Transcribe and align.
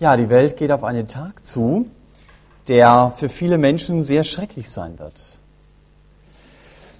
Ja, 0.00 0.16
die 0.16 0.28
Welt 0.28 0.56
geht 0.56 0.70
auf 0.70 0.84
einen 0.84 1.08
Tag 1.08 1.44
zu, 1.44 1.90
der 2.68 3.12
für 3.16 3.28
viele 3.28 3.58
Menschen 3.58 4.04
sehr 4.04 4.22
schrecklich 4.22 4.70
sein 4.70 4.96
wird. 5.00 5.20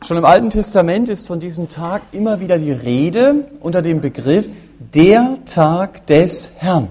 Schon 0.05 0.17
im 0.17 0.25
Alten 0.25 0.51
Testament 0.51 1.09
ist 1.09 1.29
von 1.29 1.39
diesem 1.39 1.69
Tag 1.69 2.03
immer 2.11 2.41
wieder 2.41 2.59
die 2.59 2.73
Rede 2.73 3.45
unter 3.61 3.83
dem 3.83 4.01
Begriff 4.01 4.49
der 4.81 5.39
Tag 5.45 6.09
des 6.09 6.51
Herrn. 6.57 6.89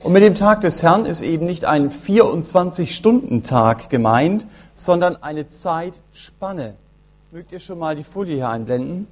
Und 0.00 0.12
mit 0.12 0.24
dem 0.24 0.34
Tag 0.34 0.62
des 0.62 0.82
Herrn 0.82 1.06
ist 1.06 1.22
eben 1.22 1.46
nicht 1.46 1.64
ein 1.64 1.90
24-Stunden-Tag 1.90 3.90
gemeint, 3.90 4.46
sondern 4.74 5.22
eine 5.22 5.48
Zeitspanne. 5.48 6.74
Mögt 7.30 7.52
ihr 7.52 7.60
schon 7.60 7.78
mal 7.78 7.94
die 7.94 8.04
Folie 8.04 8.34
hier 8.34 8.48
einblenden? 8.48 9.06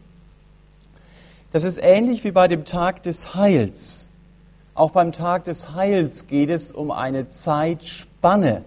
Das 1.52 1.62
ist 1.62 1.78
ähnlich 1.80 2.24
wie 2.24 2.32
bei 2.32 2.48
dem 2.48 2.64
Tag 2.64 3.04
des 3.04 3.36
Heils. 3.36 4.05
Auch 4.76 4.90
beim 4.90 5.12
Tag 5.12 5.44
des 5.44 5.74
Heils 5.74 6.26
geht 6.26 6.50
es 6.50 6.70
um 6.70 6.90
eine 6.90 7.30
Zeitspanne. 7.30 8.62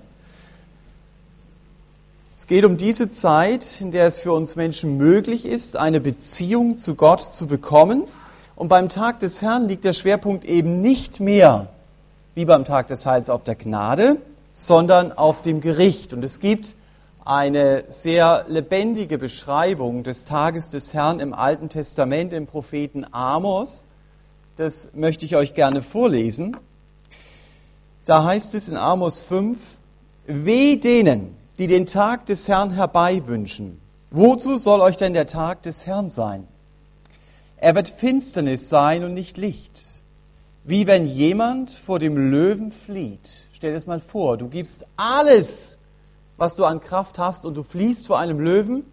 Es 2.35 2.47
geht 2.47 2.65
um 2.65 2.77
diese 2.77 3.11
Zeit, 3.11 3.79
in 3.79 3.91
der 3.91 4.07
es 4.07 4.19
für 4.19 4.33
uns 4.33 4.55
Menschen 4.55 4.97
möglich 4.97 5.45
ist, 5.45 5.77
eine 5.77 6.01
Beziehung 6.01 6.79
zu 6.79 6.95
Gott 6.95 7.21
zu 7.31 7.45
bekommen. 7.45 8.05
Und 8.55 8.69
beim 8.69 8.89
Tag 8.89 9.19
des 9.19 9.43
Herrn 9.43 9.67
liegt 9.67 9.85
der 9.85 9.93
Schwerpunkt 9.93 10.45
eben 10.45 10.81
nicht 10.81 11.19
mehr 11.19 11.67
wie 12.33 12.45
beim 12.45 12.65
Tag 12.65 12.87
des 12.87 13.05
Heils 13.05 13.29
auf 13.29 13.43
der 13.43 13.53
Gnade, 13.53 14.17
sondern 14.55 15.11
auf 15.11 15.43
dem 15.43 15.61
Gericht. 15.61 16.11
Und 16.11 16.23
es 16.23 16.39
gibt 16.39 16.73
eine 17.23 17.83
sehr 17.87 18.45
lebendige 18.47 19.19
Beschreibung 19.19 20.01
des 20.01 20.25
Tages 20.25 20.69
des 20.69 20.91
Herrn 20.91 21.19
im 21.19 21.35
Alten 21.35 21.69
Testament 21.69 22.33
im 22.33 22.47
Propheten 22.47 23.05
Amos. 23.11 23.83
Das 24.59 24.89
möchte 24.93 25.23
ich 25.23 25.37
euch 25.37 25.53
gerne 25.53 25.81
vorlesen. 25.81 26.57
Da 28.03 28.25
heißt 28.25 28.55
es 28.55 28.67
in 28.67 28.75
Amos 28.75 29.21
5, 29.21 29.57
Weh 30.27 30.75
denen, 30.75 31.33
die 31.57 31.67
den 31.67 31.85
Tag 31.85 32.25
des 32.25 32.49
Herrn 32.49 32.71
herbeiwünschen. 32.71 33.79
Wozu 34.11 34.57
soll 34.57 34.81
euch 34.81 34.97
denn 34.97 35.13
der 35.13 35.27
Tag 35.27 35.63
des 35.63 35.85
Herrn 35.85 36.09
sein? 36.09 36.45
Er 37.55 37.73
wird 37.73 37.87
Finsternis 37.87 38.67
sein 38.67 39.05
und 39.05 39.13
nicht 39.13 39.37
Licht. 39.37 39.81
Wie 40.65 40.87
wenn 40.87 41.07
jemand 41.07 41.71
vor 41.71 41.97
dem 41.97 42.17
Löwen 42.17 42.73
flieht. 42.73 43.45
Stell 43.53 43.69
dir 43.69 43.75
das 43.75 43.87
mal 43.87 44.01
vor, 44.01 44.35
du 44.35 44.49
gibst 44.49 44.85
alles, 44.97 45.79
was 46.35 46.57
du 46.57 46.65
an 46.65 46.81
Kraft 46.81 47.17
hast 47.17 47.45
und 47.45 47.55
du 47.55 47.63
fliehst 47.63 48.07
vor 48.07 48.19
einem 48.19 48.41
Löwen 48.41 48.83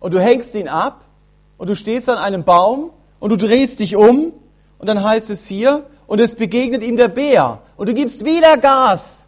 und 0.00 0.12
du 0.12 0.20
hängst 0.20 0.54
ihn 0.54 0.68
ab 0.68 1.06
und 1.56 1.70
du 1.70 1.74
stehst 1.74 2.10
an 2.10 2.18
einem 2.18 2.44
Baum 2.44 2.90
und 3.20 3.30
du 3.30 3.36
drehst 3.36 3.80
dich 3.80 3.96
um 3.96 4.34
und 4.78 4.86
dann 4.86 5.02
heißt 5.02 5.30
es 5.30 5.46
hier, 5.46 5.84
und 6.06 6.20
es 6.20 6.34
begegnet 6.34 6.82
ihm 6.82 6.96
der 6.96 7.08
Bär. 7.08 7.60
Und 7.76 7.88
du 7.88 7.94
gibst 7.94 8.24
wieder 8.24 8.56
Gas. 8.56 9.26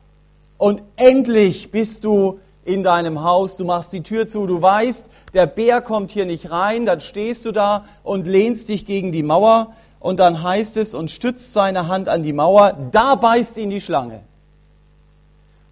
Und 0.56 0.82
endlich 0.96 1.70
bist 1.70 2.04
du 2.04 2.40
in 2.64 2.82
deinem 2.82 3.22
Haus, 3.22 3.56
du 3.56 3.64
machst 3.64 3.92
die 3.92 4.02
Tür 4.02 4.28
zu, 4.28 4.46
du 4.46 4.62
weißt, 4.62 5.06
der 5.34 5.46
Bär 5.46 5.80
kommt 5.80 6.10
hier 6.10 6.26
nicht 6.26 6.50
rein, 6.50 6.86
dann 6.86 7.00
stehst 7.00 7.44
du 7.46 7.52
da 7.52 7.86
und 8.02 8.26
lehnst 8.26 8.68
dich 8.68 8.86
gegen 8.86 9.12
die 9.12 9.22
Mauer. 9.22 9.72
Und 9.98 10.20
dann 10.20 10.42
heißt 10.42 10.76
es 10.76 10.94
und 10.94 11.10
stützt 11.10 11.52
seine 11.52 11.88
Hand 11.88 12.08
an 12.08 12.22
die 12.22 12.32
Mauer, 12.32 12.76
da 12.90 13.16
beißt 13.16 13.58
ihn 13.58 13.70
die 13.70 13.80
Schlange. 13.80 14.22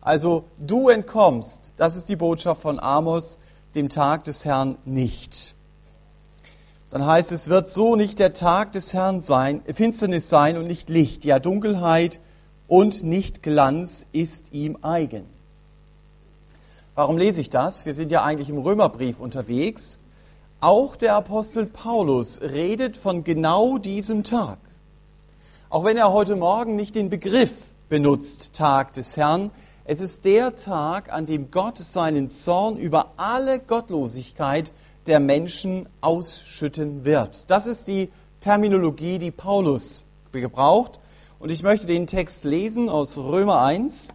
Also 0.01 0.45
du 0.59 0.89
entkommst, 0.89 1.71
das 1.77 1.97
ist 1.97 2.09
die 2.09 2.17
Botschaft 2.17 2.61
von 2.61 2.79
Amos, 2.81 3.39
dem 3.75 3.89
Tag 3.89 4.25
des 4.25 4.45
Herrn 4.45 4.77
nicht 4.85 5.55
dann 6.91 7.05
heißt 7.05 7.33
es, 7.33 7.49
wird 7.49 7.69
so 7.69 7.97
nicht 7.97 8.19
der 8.19 8.33
Tag 8.33 8.73
des 8.73 8.95
Herrn 8.95 9.21
sein, 9.21 9.63
Finsternis 9.73 10.29
sein 10.29 10.57
und 10.57 10.67
nicht 10.67 10.89
Licht, 10.89 11.25
ja 11.25 11.39
Dunkelheit 11.39 12.21
und 12.67 13.03
nicht 13.03 13.43
Glanz 13.43 14.07
ist 14.13 14.53
ihm 14.53 14.79
eigen. 14.83 15.25
Warum 16.95 17.19
lese 17.19 17.41
ich 17.41 17.51
das? 17.51 17.87
Wir 17.87 17.95
sind 17.95 18.11
ja 18.11 18.25
eigentlich 18.25 18.49
im 18.49 18.59
Römerbrief 18.59 19.21
unterwegs. 19.21 19.99
Auch 20.61 20.97
der 20.97 21.15
Apostel 21.15 21.67
Paulus 21.67 22.41
redet 22.41 22.97
von 22.97 23.23
genau 23.23 23.79
diesem 23.79 24.25
Tag. 24.25 24.59
Auch 25.71 25.85
wenn 25.85 25.97
er 25.97 26.13
heute 26.13 26.35
Morgen 26.35 26.75
nicht 26.75 26.95
den 26.95 27.11
Begriff 27.11 27.71
benutzt, 27.89 28.55
Tag 28.55 28.95
des 28.95 29.17
Herrn, 29.17 29.51
es 29.85 30.01
ist 30.01 30.25
der 30.25 30.57
Tag, 30.57 31.13
an 31.13 31.27
dem 31.27 31.51
Gott 31.51 31.79
seinen 31.79 32.31
Zorn 32.31 32.77
über 32.77 33.13
alle 33.17 33.59
Gottlosigkeit 33.61 34.73
der 35.09 35.21
Menschen 35.21 35.89
ausschütten 36.01 37.05
wird. 37.05 37.45
Das 37.49 37.67
ist 37.67 37.89
die 37.89 38.11
Terminologie, 38.41 39.19
die 39.19 39.31
Paulus 39.31 40.05
gebraucht. 40.33 41.01
Und 41.41 41.51
ich 41.51 41.63
möchte 41.63 41.87
den 41.87 42.07
Text 42.07 42.45
lesen 42.45 42.89
aus 42.89 43.17
Römer 43.17 43.63
1 43.63 44.15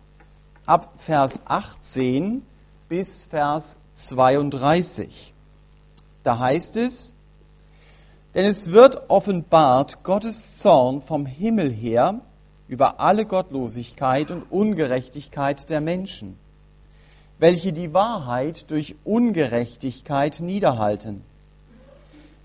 ab 0.65 0.93
Vers 0.97 1.41
18 1.45 2.45
bis 2.87 3.25
Vers 3.25 3.77
32. 3.93 5.33
Da 6.23 6.39
heißt 6.39 6.77
es, 6.77 7.13
denn 8.33 8.45
es 8.45 8.71
wird 8.71 9.09
offenbart 9.09 10.03
Gottes 10.03 10.57
Zorn 10.57 11.01
vom 11.01 11.25
Himmel 11.25 11.71
her 11.71 12.21
über 12.67 12.99
alle 12.99 13.25
Gottlosigkeit 13.25 14.31
und 14.31 14.43
Ungerechtigkeit 14.51 15.69
der 15.69 15.81
Menschen 15.81 16.37
welche 17.43 17.73
die 17.73 17.93
Wahrheit 17.93 18.71
durch 18.71 18.95
Ungerechtigkeit 19.03 20.39
niederhalten, 20.39 21.25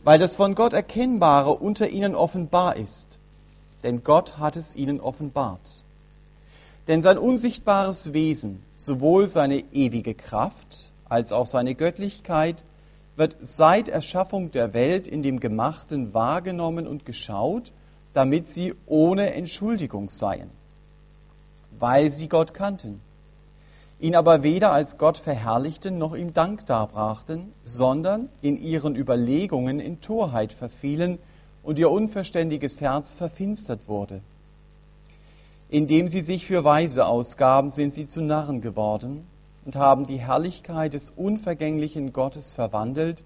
weil 0.02 0.18
das 0.18 0.34
von 0.34 0.56
Gott 0.56 0.72
Erkennbare 0.72 1.54
unter 1.54 1.88
ihnen 1.88 2.16
offenbar 2.16 2.74
ist, 2.74 3.20
denn 3.84 4.02
Gott 4.02 4.38
hat 4.38 4.56
es 4.56 4.74
ihnen 4.74 4.98
offenbart. 4.98 5.84
Denn 6.88 7.00
sein 7.00 7.16
unsichtbares 7.16 8.12
Wesen, 8.12 8.60
sowohl 8.76 9.28
seine 9.28 9.62
ewige 9.72 10.14
Kraft 10.16 10.90
als 11.08 11.30
auch 11.30 11.46
seine 11.46 11.76
Göttlichkeit, 11.76 12.64
wird 13.14 13.36
seit 13.40 13.86
Erschaffung 13.86 14.50
der 14.50 14.74
Welt 14.74 15.06
in 15.06 15.22
dem 15.22 15.38
Gemachten 15.38 16.12
wahrgenommen 16.12 16.88
und 16.88 17.06
geschaut, 17.06 17.70
damit 18.14 18.48
sie 18.48 18.74
ohne 18.86 19.32
Entschuldigung 19.32 20.08
seien, 20.08 20.50
weil 21.78 22.10
sie 22.10 22.28
Gott 22.28 22.52
kannten 22.52 23.00
ihn 24.00 24.14
aber 24.14 24.42
weder 24.42 24.72
als 24.72 24.96
Gott 24.96 25.18
verherrlichten 25.18 25.98
noch 25.98 26.14
ihm 26.14 26.32
Dank 26.32 26.66
darbrachten, 26.66 27.52
sondern 27.64 28.28
in 28.42 28.60
ihren 28.60 28.94
Überlegungen 28.94 29.80
in 29.80 30.00
Torheit 30.00 30.52
verfielen 30.52 31.18
und 31.62 31.78
ihr 31.78 31.90
unverständiges 31.90 32.80
Herz 32.80 33.14
verfinstert 33.14 33.88
wurde. 33.88 34.20
Indem 35.68 36.08
sie 36.08 36.22
sich 36.22 36.46
für 36.46 36.64
Weise 36.64 37.06
ausgaben, 37.06 37.70
sind 37.70 37.92
sie 37.92 38.06
zu 38.06 38.22
Narren 38.22 38.60
geworden 38.60 39.26
und 39.64 39.74
haben 39.74 40.06
die 40.06 40.20
Herrlichkeit 40.20 40.94
des 40.94 41.10
unvergänglichen 41.10 42.12
Gottes 42.12 42.54
verwandelt 42.54 43.24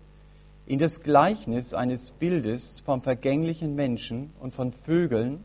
in 0.66 0.78
das 0.78 1.02
Gleichnis 1.02 1.74
eines 1.74 2.12
Bildes 2.12 2.80
vom 2.80 3.00
vergänglichen 3.00 3.74
Menschen 3.74 4.30
und 4.40 4.54
von 4.54 4.72
Vögeln 4.72 5.44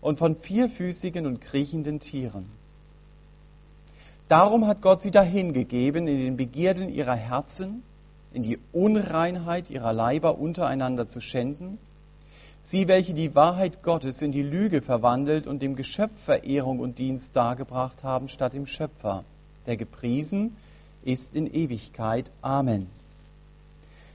und 0.00 0.16
von 0.16 0.34
vierfüßigen 0.34 1.26
und 1.26 1.40
kriechenden 1.40 2.00
Tieren 2.00 2.57
Darum 4.28 4.66
hat 4.66 4.82
Gott 4.82 5.00
sie 5.00 5.10
dahingegeben 5.10 6.06
in 6.06 6.18
den 6.18 6.36
Begierden 6.36 6.90
ihrer 6.90 7.16
Herzen, 7.16 7.82
in 8.34 8.42
die 8.42 8.58
Unreinheit 8.72 9.70
ihrer 9.70 9.94
Leiber 9.94 10.38
untereinander 10.38 11.08
zu 11.08 11.22
schänden, 11.22 11.78
sie, 12.60 12.88
welche 12.88 13.14
die 13.14 13.34
Wahrheit 13.34 13.82
Gottes 13.82 14.20
in 14.20 14.30
die 14.30 14.42
Lüge 14.42 14.82
verwandelt 14.82 15.46
und 15.46 15.62
dem 15.62 15.76
Geschöpf 15.76 16.20
Verehrung 16.22 16.78
und 16.78 16.98
Dienst 16.98 17.34
dargebracht 17.34 18.04
haben 18.04 18.28
statt 18.28 18.52
dem 18.52 18.66
Schöpfer, 18.66 19.24
der 19.66 19.78
gepriesen 19.78 20.54
ist 21.04 21.34
in 21.34 21.46
Ewigkeit. 21.46 22.30
Amen. 22.42 22.86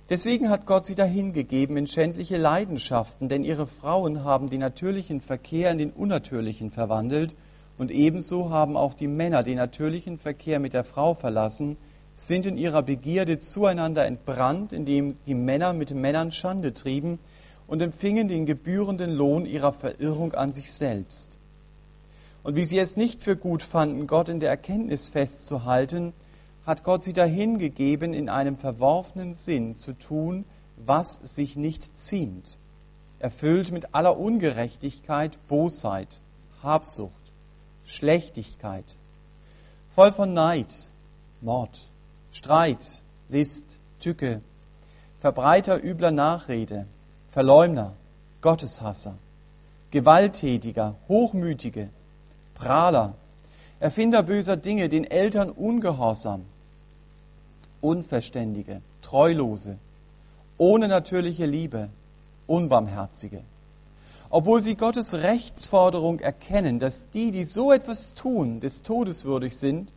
Deswegen 0.09 0.49
hat 0.49 0.67
Gott 0.67 0.85
sie 0.85 0.95
dahingegeben 0.95 1.75
in 1.75 1.87
schändliche 1.87 2.37
Leidenschaften, 2.37 3.29
denn 3.29 3.43
ihre 3.43 3.65
Frauen 3.65 4.23
haben 4.23 4.51
den 4.51 4.59
natürlichen 4.59 5.21
Verkehr 5.21 5.71
in 5.71 5.79
den 5.79 5.89
unnatürlichen 5.89 6.69
verwandelt 6.69 7.33
und 7.77 7.91
ebenso 7.91 8.49
haben 8.49 8.77
auch 8.77 8.93
die 8.93 9.07
Männer 9.07 9.43
den 9.43 9.57
natürlichen 9.57 10.17
Verkehr 10.17 10.59
mit 10.59 10.73
der 10.73 10.83
Frau 10.83 11.15
verlassen, 11.15 11.77
sind 12.15 12.45
in 12.45 12.57
ihrer 12.57 12.83
Begierde 12.83 13.39
zueinander 13.39 14.05
entbrannt, 14.05 14.71
indem 14.71 15.17
die 15.25 15.33
Männer 15.33 15.73
mit 15.73 15.91
Männern 15.91 16.31
Schande 16.31 16.73
trieben 16.73 17.17
und 17.65 17.81
empfingen 17.81 18.27
den 18.27 18.45
gebührenden 18.45 19.11
Lohn 19.11 19.45
ihrer 19.45 19.73
Verirrung 19.73 20.33
an 20.33 20.51
sich 20.51 20.71
selbst. 20.71 21.37
Und 22.43 22.55
wie 22.55 22.65
sie 22.65 22.77
es 22.77 22.97
nicht 22.97 23.23
für 23.23 23.35
gut 23.35 23.63
fanden, 23.63 24.05
Gott 24.05 24.29
in 24.29 24.39
der 24.39 24.49
Erkenntnis 24.49 25.09
festzuhalten, 25.09 26.13
hat 26.65 26.83
Gott 26.83 27.03
sie 27.03 27.13
dahingegeben, 27.13 28.13
in 28.13 28.29
einem 28.29 28.55
verworfenen 28.55 29.33
Sinn 29.33 29.73
zu 29.73 29.93
tun, 29.93 30.45
was 30.77 31.19
sich 31.23 31.55
nicht 31.55 31.97
ziemt, 31.97 32.57
erfüllt 33.19 33.71
mit 33.71 33.95
aller 33.95 34.17
Ungerechtigkeit, 34.17 35.37
Bosheit, 35.47 36.19
Habsucht 36.61 37.22
Schlechtigkeit, 37.85 38.85
voll 39.95 40.11
von 40.11 40.33
Neid, 40.33 40.73
Mord, 41.41 41.87
Streit, 42.31 43.01
List, 43.29 43.65
Tücke, 43.99 44.41
Verbreiter 45.21 45.83
übler 45.83 46.11
Nachrede, 46.11 46.85
Verleumder, 47.31 47.93
Gotteshasser, 48.41 49.15
Gewalttätiger, 49.91 50.95
Hochmütige, 51.07 51.89
Prahler, 52.55 53.13
Erfinder 53.79 54.23
böser 54.23 54.57
Dinge, 54.57 54.89
den 54.89 55.03
Eltern 55.03 55.49
ungehorsam, 55.49 56.45
Unverständige, 57.81 58.81
Treulose, 59.01 59.77
ohne 60.57 60.87
natürliche 60.87 61.45
Liebe, 61.45 61.89
Unbarmherzige. 62.47 63.41
Obwohl 64.35 64.61
sie 64.61 64.73
Gottes 64.73 65.13
Rechtsforderung 65.13 66.19
erkennen, 66.19 66.79
dass 66.79 67.07
die, 67.11 67.29
die 67.29 67.45
so 67.45 67.71
etwas 67.71 68.15
tun, 68.15 68.59
des 68.59 68.81
Todes 68.81 69.25
würdig 69.25 69.55
sind, 69.55 69.91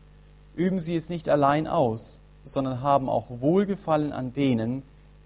üben 0.55 0.79
sie 0.79 0.95
es 0.95 1.09
nicht 1.09 1.31
allein 1.31 1.67
aus, 1.67 2.21
sondern 2.45 2.83
haben 2.83 3.09
auch 3.09 3.31
Wohlgefallen 3.41 4.13
an 4.13 4.35
denen, 4.35 4.83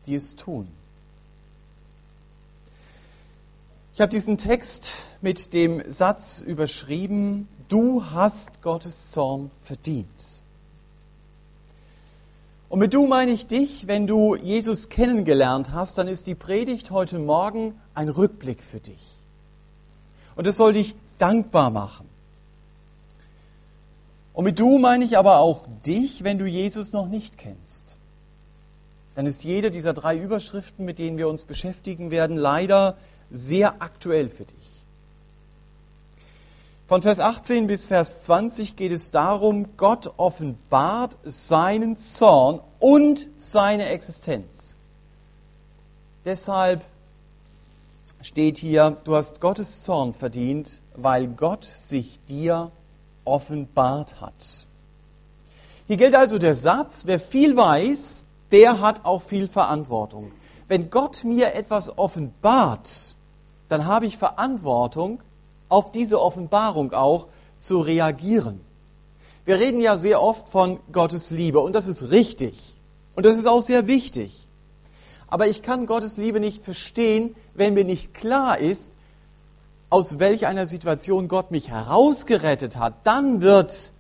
die 0.06 0.14
es 0.14 0.36
tun. 0.36 0.68
Ich 3.94 4.00
habe 4.00 4.10
diesen 4.10 4.38
Text 4.38 4.92
mit 5.20 5.54
dem 5.54 5.90
Satz 5.90 6.40
überschrieben, 6.40 7.48
du 7.66 8.04
hast 8.12 8.62
Gottes 8.62 9.10
Zorn 9.10 9.50
verdient. 9.60 10.39
Und 12.70 12.78
mit 12.78 12.94
du 12.94 13.08
meine 13.08 13.32
ich 13.32 13.48
dich, 13.48 13.88
wenn 13.88 14.06
du 14.06 14.36
Jesus 14.36 14.88
kennengelernt 14.88 15.72
hast, 15.72 15.98
dann 15.98 16.06
ist 16.06 16.28
die 16.28 16.36
Predigt 16.36 16.92
heute 16.92 17.18
Morgen 17.18 17.74
ein 17.94 18.08
Rückblick 18.08 18.62
für 18.62 18.78
dich. 18.78 19.04
Und 20.36 20.46
es 20.46 20.56
soll 20.56 20.72
dich 20.74 20.94
dankbar 21.18 21.70
machen. 21.70 22.08
Und 24.32 24.44
mit 24.44 24.60
du 24.60 24.78
meine 24.78 25.04
ich 25.04 25.18
aber 25.18 25.38
auch 25.38 25.64
dich, 25.84 26.22
wenn 26.22 26.38
du 26.38 26.46
Jesus 26.46 26.92
noch 26.92 27.08
nicht 27.08 27.38
kennst. 27.38 27.96
Dann 29.16 29.26
ist 29.26 29.42
jede 29.42 29.72
dieser 29.72 29.92
drei 29.92 30.16
Überschriften, 30.16 30.84
mit 30.84 31.00
denen 31.00 31.18
wir 31.18 31.28
uns 31.28 31.42
beschäftigen 31.42 32.12
werden, 32.12 32.36
leider 32.36 32.96
sehr 33.32 33.82
aktuell 33.82 34.28
für 34.28 34.44
dich. 34.44 34.79
Von 36.90 37.02
Vers 37.02 37.20
18 37.20 37.68
bis 37.68 37.86
Vers 37.86 38.24
20 38.24 38.74
geht 38.74 38.90
es 38.90 39.12
darum, 39.12 39.76
Gott 39.76 40.12
offenbart 40.16 41.16
seinen 41.22 41.94
Zorn 41.94 42.58
und 42.80 43.28
seine 43.36 43.90
Existenz. 43.90 44.74
Deshalb 46.24 46.82
steht 48.22 48.58
hier, 48.58 48.96
du 49.04 49.14
hast 49.14 49.40
Gottes 49.40 49.82
Zorn 49.82 50.14
verdient, 50.14 50.80
weil 50.96 51.28
Gott 51.28 51.64
sich 51.64 52.18
dir 52.28 52.72
offenbart 53.24 54.20
hat. 54.20 54.66
Hier 55.86 55.96
gilt 55.96 56.16
also 56.16 56.38
der 56.38 56.56
Satz, 56.56 57.02
wer 57.06 57.20
viel 57.20 57.56
weiß, 57.56 58.24
der 58.50 58.80
hat 58.80 59.04
auch 59.04 59.22
viel 59.22 59.46
Verantwortung. 59.46 60.32
Wenn 60.66 60.90
Gott 60.90 61.22
mir 61.22 61.54
etwas 61.54 61.98
offenbart, 61.98 63.14
dann 63.68 63.86
habe 63.86 64.06
ich 64.06 64.18
Verantwortung, 64.18 65.22
auf 65.70 65.90
diese 65.92 66.20
Offenbarung 66.20 66.92
auch 66.92 67.28
zu 67.58 67.80
reagieren. 67.80 68.60
Wir 69.46 69.58
reden 69.58 69.80
ja 69.80 69.96
sehr 69.96 70.22
oft 70.22 70.48
von 70.48 70.78
Gottes 70.92 71.30
Liebe 71.30 71.60
und 71.60 71.72
das 71.72 71.88
ist 71.88 72.10
richtig 72.10 72.76
und 73.14 73.24
das 73.24 73.38
ist 73.38 73.46
auch 73.46 73.62
sehr 73.62 73.86
wichtig. 73.86 74.46
Aber 75.28 75.46
ich 75.46 75.62
kann 75.62 75.86
Gottes 75.86 76.16
Liebe 76.16 76.40
nicht 76.40 76.64
verstehen, 76.64 77.34
wenn 77.54 77.74
mir 77.74 77.84
nicht 77.84 78.12
klar 78.14 78.58
ist, 78.58 78.90
aus 79.88 80.18
welch 80.18 80.46
einer 80.46 80.66
Situation 80.66 81.28
Gott 81.28 81.50
mich 81.50 81.68
herausgerettet 81.68 82.76
hat. 82.76 82.94
Dann 83.04 83.40
wird, 83.40 83.92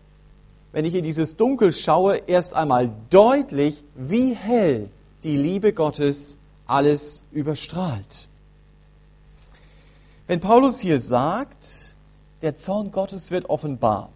wenn 0.72 0.84
ich 0.84 0.94
in 0.94 1.04
dieses 1.04 1.36
Dunkel 1.36 1.72
schaue, 1.72 2.16
erst 2.26 2.54
einmal 2.54 2.90
deutlich, 3.10 3.82
wie 3.94 4.34
hell 4.34 4.88
die 5.24 5.36
Liebe 5.36 5.72
Gottes 5.72 6.36
alles 6.66 7.22
überstrahlt. 7.32 8.28
Wenn 10.30 10.38
Paulus 10.38 10.78
hier 10.78 11.00
sagt, 11.00 11.96
der 12.40 12.56
Zorn 12.56 12.92
Gottes 12.92 13.32
wird 13.32 13.50
offenbar, 13.50 14.10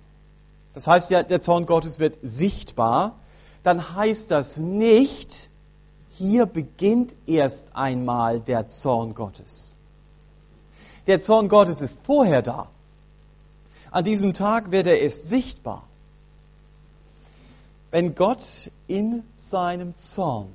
das 0.72 0.87
heißt 0.87 1.11
ja, 1.11 1.25
der 1.25 1.40
Zorn 1.40 1.66
Gottes 1.66 1.99
wird 1.99 2.19
sichtbar, 2.22 3.16
dann 3.64 3.96
heißt 3.96 4.31
das 4.31 4.58
nicht, 4.58 5.50
hier 6.11 6.46
beginnt 6.46 7.16
erst 7.26 7.75
einmal 7.75 8.38
der 8.38 8.69
Zorn 8.69 9.16
Gottes. 9.16 9.75
Der 11.08 11.20
Zorn 11.20 11.49
Gottes 11.49 11.81
ist 11.81 11.99
vorher 12.05 12.43
da. 12.43 12.69
An 13.90 14.05
diesem 14.05 14.34
Tag 14.34 14.70
wird 14.70 14.87
er 14.87 15.00
erst 15.00 15.28
sichtbar. 15.28 15.82
Wenn 17.90 18.14
Gott 18.14 18.70
in 18.87 19.25
seinem 19.34 19.96
Zorn 19.96 20.46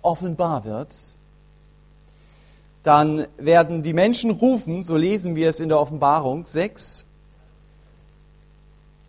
offenbar 0.00 0.64
wird, 0.64 0.96
dann 2.82 3.26
werden 3.36 3.82
die 3.82 3.92
Menschen 3.92 4.30
rufen, 4.30 4.82
so 4.82 4.96
lesen 4.96 5.34
wir 5.34 5.48
es 5.48 5.60
in 5.60 5.68
der 5.68 5.80
Offenbarung 5.80 6.46
6, 6.46 7.06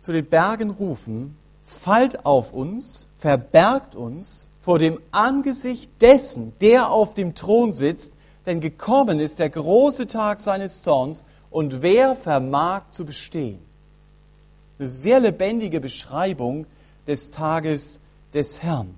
zu 0.00 0.12
den 0.12 0.26
Bergen 0.26 0.70
rufen, 0.70 1.36
fallt 1.64 2.26
auf 2.26 2.52
uns, 2.52 3.06
verbergt 3.18 3.94
uns 3.94 4.48
vor 4.60 4.78
dem 4.78 5.00
Angesicht 5.10 5.90
dessen, 6.00 6.52
der 6.60 6.90
auf 6.90 7.14
dem 7.14 7.34
Thron 7.34 7.72
sitzt, 7.72 8.12
denn 8.46 8.60
gekommen 8.60 9.20
ist 9.20 9.38
der 9.38 9.50
große 9.50 10.06
Tag 10.06 10.40
seines 10.40 10.82
Zorns, 10.82 11.24
und 11.50 11.82
wer 11.82 12.14
vermag 12.14 12.90
zu 12.90 13.04
bestehen? 13.04 13.58
Eine 14.78 14.88
sehr 14.88 15.20
lebendige 15.20 15.80
Beschreibung 15.80 16.66
des 17.06 17.30
Tages 17.30 18.00
des 18.32 18.62
Herrn. 18.62 18.94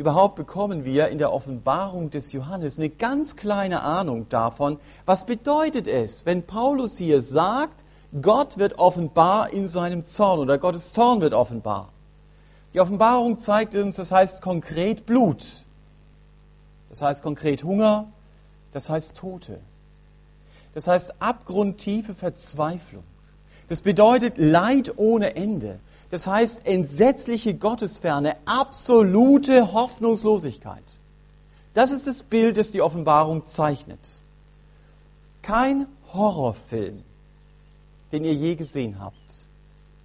Überhaupt 0.00 0.36
bekommen 0.36 0.86
wir 0.86 1.08
in 1.08 1.18
der 1.18 1.30
Offenbarung 1.30 2.08
des 2.08 2.32
Johannes 2.32 2.78
eine 2.78 2.88
ganz 2.88 3.36
kleine 3.36 3.82
Ahnung 3.82 4.30
davon, 4.30 4.80
was 5.04 5.26
bedeutet 5.26 5.86
es, 5.86 6.24
wenn 6.24 6.42
Paulus 6.42 6.96
hier 6.96 7.20
sagt, 7.20 7.84
Gott 8.22 8.56
wird 8.56 8.78
offenbar 8.78 9.52
in 9.52 9.66
seinem 9.66 10.02
Zorn 10.02 10.40
oder 10.40 10.56
Gottes 10.56 10.94
Zorn 10.94 11.20
wird 11.20 11.34
offenbar. 11.34 11.90
Die 12.72 12.80
Offenbarung 12.80 13.38
zeigt 13.40 13.74
uns, 13.74 13.96
das 13.96 14.10
heißt 14.10 14.40
konkret 14.40 15.04
Blut, 15.04 15.66
das 16.88 17.02
heißt 17.02 17.22
konkret 17.22 17.62
Hunger, 17.62 18.06
das 18.72 18.88
heißt 18.88 19.14
Tote, 19.16 19.60
das 20.72 20.86
heißt 20.86 21.20
abgrundtiefe 21.20 22.14
Verzweiflung, 22.14 23.04
das 23.68 23.82
bedeutet 23.82 24.38
Leid 24.38 24.94
ohne 24.96 25.36
Ende, 25.36 25.78
das 26.10 26.26
heißt 26.26 26.66
entsetzliche 26.66 27.54
Gottesferne, 27.54 28.36
absolute 28.44 29.72
Hoffnungslosigkeit. 29.72 30.82
Das 31.72 31.92
ist 31.92 32.06
das 32.06 32.24
Bild, 32.24 32.58
das 32.58 32.72
die 32.72 32.82
Offenbarung 32.82 33.44
zeichnet. 33.44 34.00
Kein 35.42 35.86
Horrorfilm, 36.12 37.02
den 38.10 38.24
ihr 38.24 38.34
je 38.34 38.56
gesehen 38.56 38.98
habt, 38.98 39.16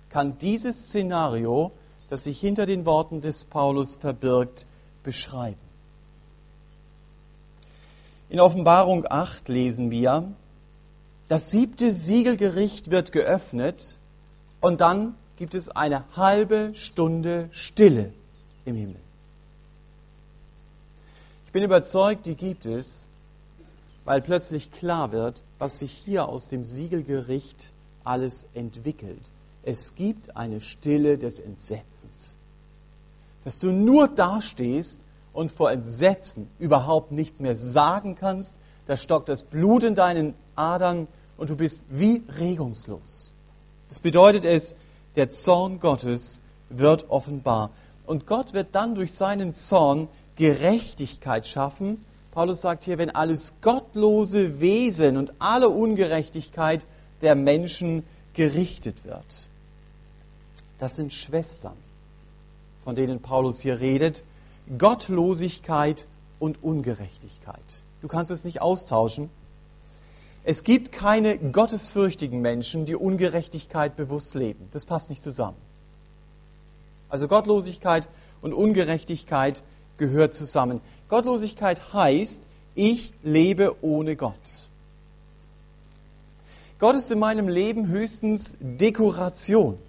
kann 0.09 0.37
dieses 0.37 0.87
Szenario, 0.87 1.71
das 2.09 2.23
sich 2.23 2.39
hinter 2.39 2.67
den 2.67 2.85
Worten 2.85 3.21
des 3.21 3.43
Paulus 3.43 3.95
verbirgt, 3.95 4.67
beschreiben. 5.03 5.59
In 8.29 8.39
Offenbarung 8.39 9.05
8 9.09 9.49
lesen 9.49 9.89
wir, 9.89 10.31
das 11.27 11.49
siebte 11.49 11.91
Siegelgericht 11.91 12.91
wird 12.91 13.11
geöffnet 13.11 13.97
und 14.61 14.81
dann 14.81 15.15
gibt 15.37 15.55
es 15.55 15.69
eine 15.69 16.03
halbe 16.15 16.71
Stunde 16.75 17.49
Stille 17.51 18.11
im 18.65 18.75
Himmel. 18.75 18.99
Ich 21.45 21.51
bin 21.51 21.63
überzeugt, 21.63 22.25
die 22.25 22.35
gibt 22.35 22.65
es, 22.65 23.07
weil 24.03 24.21
plötzlich 24.21 24.71
klar 24.71 25.11
wird, 25.11 25.41
was 25.57 25.79
sich 25.79 25.91
hier 25.91 26.27
aus 26.27 26.47
dem 26.47 26.63
Siegelgericht 26.63 27.71
alles 28.03 28.45
entwickelt. 28.53 29.21
Es 29.63 29.95
gibt 29.95 30.35
eine 30.35 30.61
Stille 30.61 31.17
des 31.17 31.39
Entsetzens. 31.39 32.35
Dass 33.43 33.59
du 33.59 33.71
nur 33.71 34.07
dastehst 34.07 35.01
und 35.33 35.51
vor 35.51 35.71
Entsetzen 35.71 36.47
überhaupt 36.59 37.11
nichts 37.11 37.39
mehr 37.39 37.55
sagen 37.55 38.15
kannst, 38.15 38.55
da 38.87 38.95
stockt 38.95 39.29
das 39.29 39.43
Blut 39.43 39.83
in 39.83 39.95
deinen 39.95 40.35
Adern 40.55 41.07
und 41.37 41.49
du 41.49 41.55
bist 41.55 41.81
wie 41.89 42.23
regungslos. 42.37 43.33
Das 43.89 43.99
bedeutet 43.99 44.45
es, 44.45 44.75
der 45.15 45.29
Zorn 45.29 45.79
Gottes 45.79 46.39
wird 46.69 47.09
offenbar. 47.09 47.71
Und 48.05 48.27
Gott 48.27 48.53
wird 48.53 48.73
dann 48.73 48.95
durch 48.95 49.13
seinen 49.13 49.53
Zorn 49.53 50.07
Gerechtigkeit 50.35 51.47
schaffen. 51.47 52.03
Paulus 52.31 52.61
sagt 52.61 52.83
hier, 52.83 52.97
wenn 52.97 53.09
alles 53.09 53.53
gottlose 53.61 54.59
Wesen 54.59 55.17
und 55.17 55.33
alle 55.39 55.69
Ungerechtigkeit 55.69 56.85
der 57.21 57.35
Menschen 57.35 58.03
gerichtet 58.33 59.05
wird. 59.05 59.47
Das 60.79 60.97
sind 60.97 61.13
Schwestern, 61.13 61.77
von 62.83 62.95
denen 62.95 63.21
Paulus 63.21 63.61
hier 63.61 63.79
redet. 63.79 64.23
Gottlosigkeit 64.77 66.05
und 66.39 66.61
Ungerechtigkeit. 66.61 67.63
Du 68.01 68.07
kannst 68.07 68.31
es 68.31 68.43
nicht 68.43 68.61
austauschen. 68.61 69.29
Es 70.47 70.63
gibt 70.63 70.91
keine 70.91 71.39
gottesfürchtigen 71.39 72.39
Menschen, 72.39 72.85
die 72.85 72.95
Ungerechtigkeit 72.95 73.95
bewusst 73.95 74.35
leben. 74.35 74.69
Das 74.71 74.85
passt 74.85 75.09
nicht 75.09 75.23
zusammen. 75.23 75.57
Also 77.09 77.27
Gottlosigkeit 77.27 78.07
und 78.43 78.53
Ungerechtigkeit 78.53 79.63
gehört 79.97 80.35
zusammen. 80.35 80.81
Gottlosigkeit 81.09 81.93
heißt, 81.93 82.47
ich 82.75 83.11
lebe 83.23 83.75
ohne 83.81 84.15
Gott. 84.15 84.35
Gott 86.77 86.95
ist 86.95 87.09
in 87.09 87.17
meinem 87.17 87.47
Leben 87.47 87.87
höchstens 87.87 88.55
Dekoration. 88.59 89.79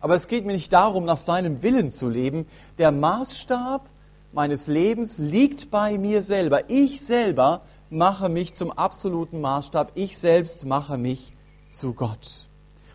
Aber 0.00 0.14
es 0.14 0.28
geht 0.28 0.44
mir 0.44 0.52
nicht 0.52 0.74
darum, 0.74 1.06
nach 1.06 1.16
seinem 1.16 1.62
Willen 1.62 1.90
zu 1.90 2.10
leben. 2.10 2.46
Der 2.76 2.92
Maßstab 2.92 3.88
meines 4.32 4.66
Lebens 4.66 5.16
liegt 5.16 5.70
bei 5.70 5.96
mir 5.96 6.22
selber. 6.22 6.68
Ich 6.68 7.00
selber 7.00 7.62
mache 7.90 8.28
mich 8.28 8.54
zum 8.54 8.72
absoluten 8.72 9.40
Maßstab. 9.40 9.92
Ich 9.94 10.18
selbst 10.18 10.64
mache 10.64 10.98
mich 10.98 11.32
zu 11.70 11.92
Gott. 11.92 12.46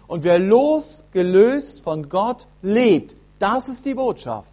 Und 0.07 0.23
wer 0.23 0.39
losgelöst 0.39 1.83
von 1.83 2.09
Gott 2.09 2.47
lebt, 2.61 3.15
das 3.39 3.69
ist 3.69 3.85
die 3.85 3.93
Botschaft 3.93 4.51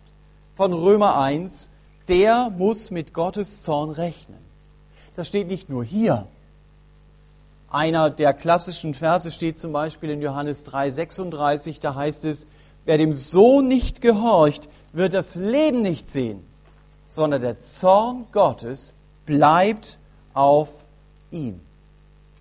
von 0.54 0.72
Römer 0.72 1.18
1, 1.18 1.70
der 2.08 2.50
muss 2.50 2.90
mit 2.90 3.12
Gottes 3.12 3.62
Zorn 3.62 3.90
rechnen. 3.90 4.38
Das 5.16 5.26
steht 5.26 5.48
nicht 5.48 5.68
nur 5.68 5.84
hier. 5.84 6.26
Einer 7.70 8.08
der 8.08 8.32
klassischen 8.32 8.94
Verse 8.94 9.30
steht 9.30 9.58
zum 9.58 9.72
Beispiel 9.72 10.10
in 10.10 10.22
Johannes 10.22 10.64
3,36, 10.64 11.80
da 11.80 11.94
heißt 11.94 12.24
es, 12.24 12.46
wer 12.86 12.96
dem 12.96 13.12
Sohn 13.12 13.68
nicht 13.68 14.00
gehorcht, 14.00 14.68
wird 14.92 15.12
das 15.12 15.34
Leben 15.34 15.82
nicht 15.82 16.08
sehen, 16.08 16.42
sondern 17.08 17.42
der 17.42 17.58
Zorn 17.58 18.26
Gottes 18.32 18.94
bleibt 19.26 19.98
auf 20.34 20.74
ihm. 21.30 21.60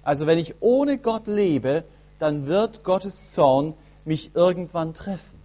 Also 0.03 0.27
wenn 0.27 0.38
ich 0.38 0.56
ohne 0.62 0.98
Gott 0.98 1.27
lebe, 1.27 1.84
dann 2.20 2.48
wird 2.48 2.84
Gottes 2.84 3.32
Zorn 3.34 3.74
mich 4.06 4.32
irgendwann 4.36 4.94
treffen. 4.94 5.38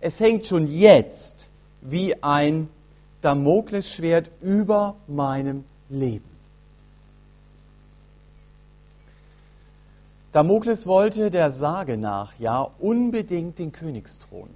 Es 0.00 0.20
hängt 0.20 0.46
schon 0.46 0.66
jetzt 0.66 1.50
wie 1.80 2.22
ein 2.22 2.68
Damoklesschwert 3.20 4.30
über 4.40 4.96
meinem 5.06 5.64
Leben. 5.88 6.28
Damokles 10.32 10.86
wollte 10.86 11.30
der 11.30 11.50
Sage 11.50 11.96
nach 11.96 12.38
ja 12.38 12.68
unbedingt 12.78 13.58
den 13.58 13.72
Königsthron 13.72 14.50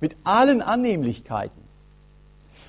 mit 0.00 0.16
allen 0.24 0.62
Annehmlichkeiten. 0.62 1.60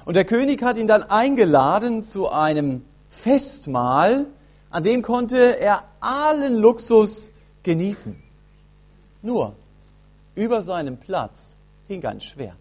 Und 0.05 0.15
der 0.15 0.25
König 0.25 0.61
hat 0.61 0.77
ihn 0.77 0.87
dann 0.87 1.03
eingeladen 1.03 2.01
zu 2.01 2.29
einem 2.29 2.83
Festmahl, 3.13 4.25
an 4.69 4.83
dem 4.83 5.01
konnte 5.01 5.59
er 5.59 5.83
allen 5.99 6.57
Luxus 6.57 7.31
genießen. 7.63 8.21
Nur 9.21 9.55
über 10.35 10.63
seinem 10.63 10.97
Platz 10.97 11.55
hing 11.87 12.03
ein 12.05 12.19
Schwert, 12.19 12.57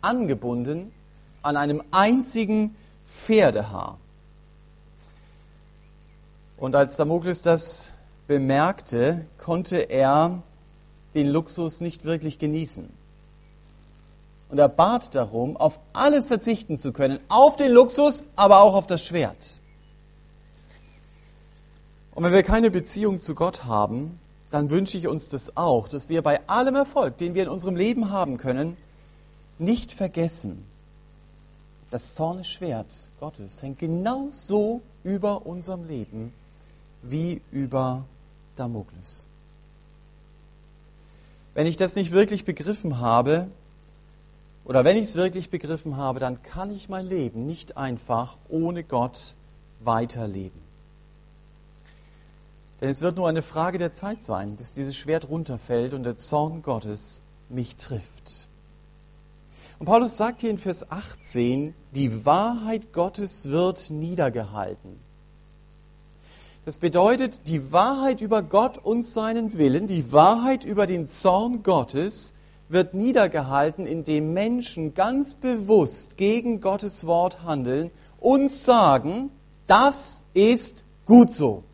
angebunden 0.00 0.92
an 1.42 1.56
einem 1.56 1.82
einzigen 1.90 2.76
Pferdehaar. 3.06 3.98
Und 6.56 6.74
als 6.74 6.96
Damokles 6.96 7.42
das 7.42 7.92
bemerkte, 8.26 9.24
konnte 9.38 9.78
er 9.78 10.42
den 11.14 11.28
Luxus 11.28 11.80
nicht 11.80 12.04
wirklich 12.04 12.38
genießen. 12.38 12.92
Und 14.48 14.58
er 14.58 14.68
bat 14.68 15.14
darum, 15.14 15.56
auf 15.56 15.78
alles 15.92 16.26
verzichten 16.26 16.76
zu 16.76 16.92
können, 16.92 17.20
auf 17.28 17.56
den 17.56 17.70
Luxus, 17.72 18.24
aber 18.34 18.60
auch 18.62 18.74
auf 18.74 18.86
das 18.86 19.04
Schwert. 19.04 19.60
Und 22.14 22.24
wenn 22.24 22.32
wir 22.32 22.42
keine 22.42 22.70
Beziehung 22.70 23.20
zu 23.20 23.34
Gott 23.34 23.64
haben, 23.64 24.18
dann 24.50 24.70
wünsche 24.70 24.96
ich 24.96 25.06
uns 25.06 25.28
das 25.28 25.56
auch, 25.56 25.88
dass 25.88 26.08
wir 26.08 26.22
bei 26.22 26.48
allem 26.48 26.74
Erfolg, 26.74 27.18
den 27.18 27.34
wir 27.34 27.42
in 27.42 27.48
unserem 27.48 27.76
Leben 27.76 28.10
haben 28.10 28.38
können, 28.38 28.76
nicht 29.58 29.92
vergessen, 29.92 30.64
das 31.90 32.14
Zornesschwert 32.14 32.86
Gottes 33.18 33.62
hängt 33.62 33.78
genau 33.78 34.28
so 34.32 34.82
über 35.04 35.46
unserem 35.46 35.86
Leben 35.86 36.32
wie 37.02 37.40
über 37.50 38.04
Damokles. 38.56 39.24
Wenn 41.54 41.66
ich 41.66 41.76
das 41.76 41.96
nicht 41.96 42.12
wirklich 42.12 42.44
begriffen 42.44 42.98
habe, 42.98 43.48
oder 44.68 44.84
wenn 44.84 44.98
ich 44.98 45.04
es 45.04 45.14
wirklich 45.14 45.48
begriffen 45.48 45.96
habe, 45.96 46.20
dann 46.20 46.42
kann 46.42 46.70
ich 46.70 46.90
mein 46.90 47.06
Leben 47.06 47.46
nicht 47.46 47.78
einfach 47.78 48.36
ohne 48.50 48.84
Gott 48.84 49.34
weiterleben. 49.80 50.60
Denn 52.82 52.90
es 52.90 53.00
wird 53.00 53.16
nur 53.16 53.28
eine 53.28 53.40
Frage 53.40 53.78
der 53.78 53.92
Zeit 53.92 54.22
sein, 54.22 54.56
bis 54.56 54.74
dieses 54.74 54.94
Schwert 54.94 55.30
runterfällt 55.30 55.94
und 55.94 56.02
der 56.02 56.18
Zorn 56.18 56.60
Gottes 56.62 57.22
mich 57.48 57.76
trifft. 57.76 58.46
Und 59.78 59.86
Paulus 59.86 60.18
sagt 60.18 60.42
hier 60.42 60.50
in 60.50 60.58
Vers 60.58 60.90
18, 60.90 61.74
die 61.94 62.26
Wahrheit 62.26 62.92
Gottes 62.92 63.48
wird 63.48 63.88
niedergehalten. 63.88 65.00
Das 66.66 66.76
bedeutet, 66.76 67.48
die 67.48 67.72
Wahrheit 67.72 68.20
über 68.20 68.42
Gott 68.42 68.76
und 68.76 69.00
seinen 69.00 69.56
Willen, 69.56 69.86
die 69.86 70.12
Wahrheit 70.12 70.64
über 70.64 70.86
den 70.86 71.08
Zorn 71.08 71.62
Gottes 71.62 72.34
wird 72.68 72.94
niedergehalten, 72.94 73.86
indem 73.86 74.32
Menschen 74.32 74.94
ganz 74.94 75.34
bewusst 75.34 76.16
gegen 76.16 76.60
Gottes 76.60 77.06
Wort 77.06 77.42
handeln 77.42 77.90
und 78.20 78.50
sagen, 78.50 79.30
das 79.66 80.22
ist 80.34 80.84
gut 81.06 81.32
so 81.32 81.64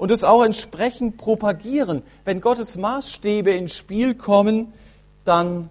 und 0.00 0.10
es 0.10 0.24
auch 0.24 0.42
entsprechend 0.42 1.18
propagieren. 1.18 2.02
Wenn 2.24 2.40
Gottes 2.40 2.74
Maßstäbe 2.74 3.50
ins 3.50 3.76
Spiel 3.76 4.14
kommen, 4.14 4.72
dann 5.26 5.68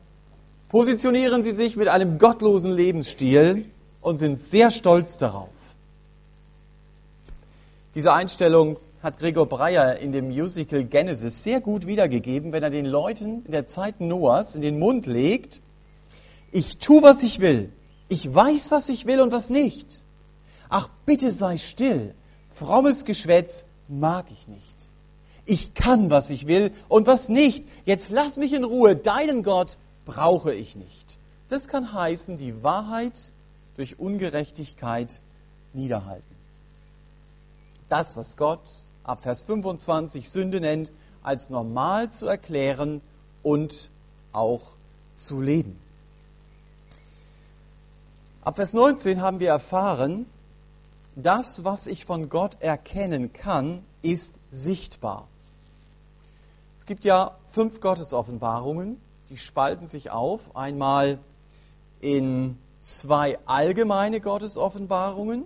positionieren 0.70 1.42
sie 1.42 1.52
sich 1.52 1.76
mit 1.76 1.88
einem 1.88 2.20
gottlosen 2.20 2.72
Lebensstil 2.72 3.66
und 4.02 4.18
sind 4.18 4.38
sehr 4.38 4.70
stolz 4.70 5.18
darauf. 5.18 5.50
Diese 7.96 8.14
Einstellung 8.14 8.78
hat 9.02 9.18
Gregor 9.18 9.46
Breyer 9.46 9.98
in 9.98 10.12
dem 10.12 10.28
Musical 10.28 10.84
Genesis 10.84 11.44
sehr 11.44 11.62
gut 11.62 11.88
wiedergegeben, 11.88 12.52
wenn 12.52 12.64
er 12.64 12.70
den 12.70 12.86
Leuten 12.86 13.46
in 13.46 13.52
der 13.52 13.66
Zeit 13.66 14.02
Noahs 14.02 14.56
in 14.56 14.62
den 14.62 14.78
Mund 14.78 15.06
legt, 15.06 15.62
ich 16.52 16.78
tu, 16.78 17.02
was 17.02 17.24
ich 17.24 17.40
will, 17.40 17.72
ich 18.10 18.34
weiß, 18.34 18.72
was 18.72 18.90
ich 18.90 19.06
will 19.06 19.22
und 19.22 19.32
was 19.32 19.50
nicht. 19.50 20.04
Ach, 20.68 20.90
bitte 21.06 21.32
sei 21.32 21.58
still, 21.58 22.14
frommes 22.48 23.06
Geschwätz 23.06 23.66
mag 23.88 24.26
ich 24.32 24.48
nicht. 24.48 24.64
Ich 25.46 25.74
kann, 25.74 26.10
was 26.10 26.30
ich 26.30 26.46
will 26.46 26.72
und 26.90 27.08
was 27.08 27.30
nicht. 27.30 27.66
Jetzt 27.86 28.12
lass 28.12 28.38
mich 28.38 28.54
in 28.54 28.64
Ruhe. 28.64 28.96
Deinen 28.96 29.42
Gott 29.42 29.78
brauche 30.06 30.54
ich 30.54 30.76
nicht. 30.76 31.18
Das 31.50 31.68
kann 31.68 31.92
heißen, 31.92 32.38
die 32.38 32.62
Wahrheit 32.64 33.32
durch 33.76 33.98
Ungerechtigkeit 33.98 35.22
niederhalten. 35.74 36.36
Das, 37.88 38.16
was 38.16 38.38
Gott 38.38 38.62
ab 39.04 39.22
Vers 39.22 39.44
25 39.44 40.30
Sünde 40.30 40.62
nennt, 40.62 40.92
als 41.24 41.50
normal 41.50 42.12
zu 42.12 42.28
erklären 42.28 43.02
und 43.44 43.90
auch 44.32 44.62
zu 45.16 45.42
leben. 45.42 45.80
Ab 48.42 48.56
Vers 48.56 48.74
19 48.74 49.22
haben 49.22 49.40
wir 49.40 49.50
erfahren, 49.50 50.26
das, 51.16 51.64
was 51.64 51.88
ich 51.88 52.06
von 52.06 52.30
Gott 52.30 52.58
erkennen 52.62 53.34
kann, 53.34 53.84
ist 54.02 54.34
sichtbar. 54.52 55.28
Es 56.78 56.86
gibt 56.86 57.04
ja 57.04 57.36
fünf 57.48 57.82
Gottesoffenbarungen, 57.82 59.00
die 59.30 59.38
spalten 59.38 59.86
sich 59.86 60.12
auf. 60.12 60.56
Einmal 60.56 61.20
in 62.00 62.58
zwei 62.82 63.38
allgemeine 63.46 64.22
Gottesoffenbarungen 64.22 65.44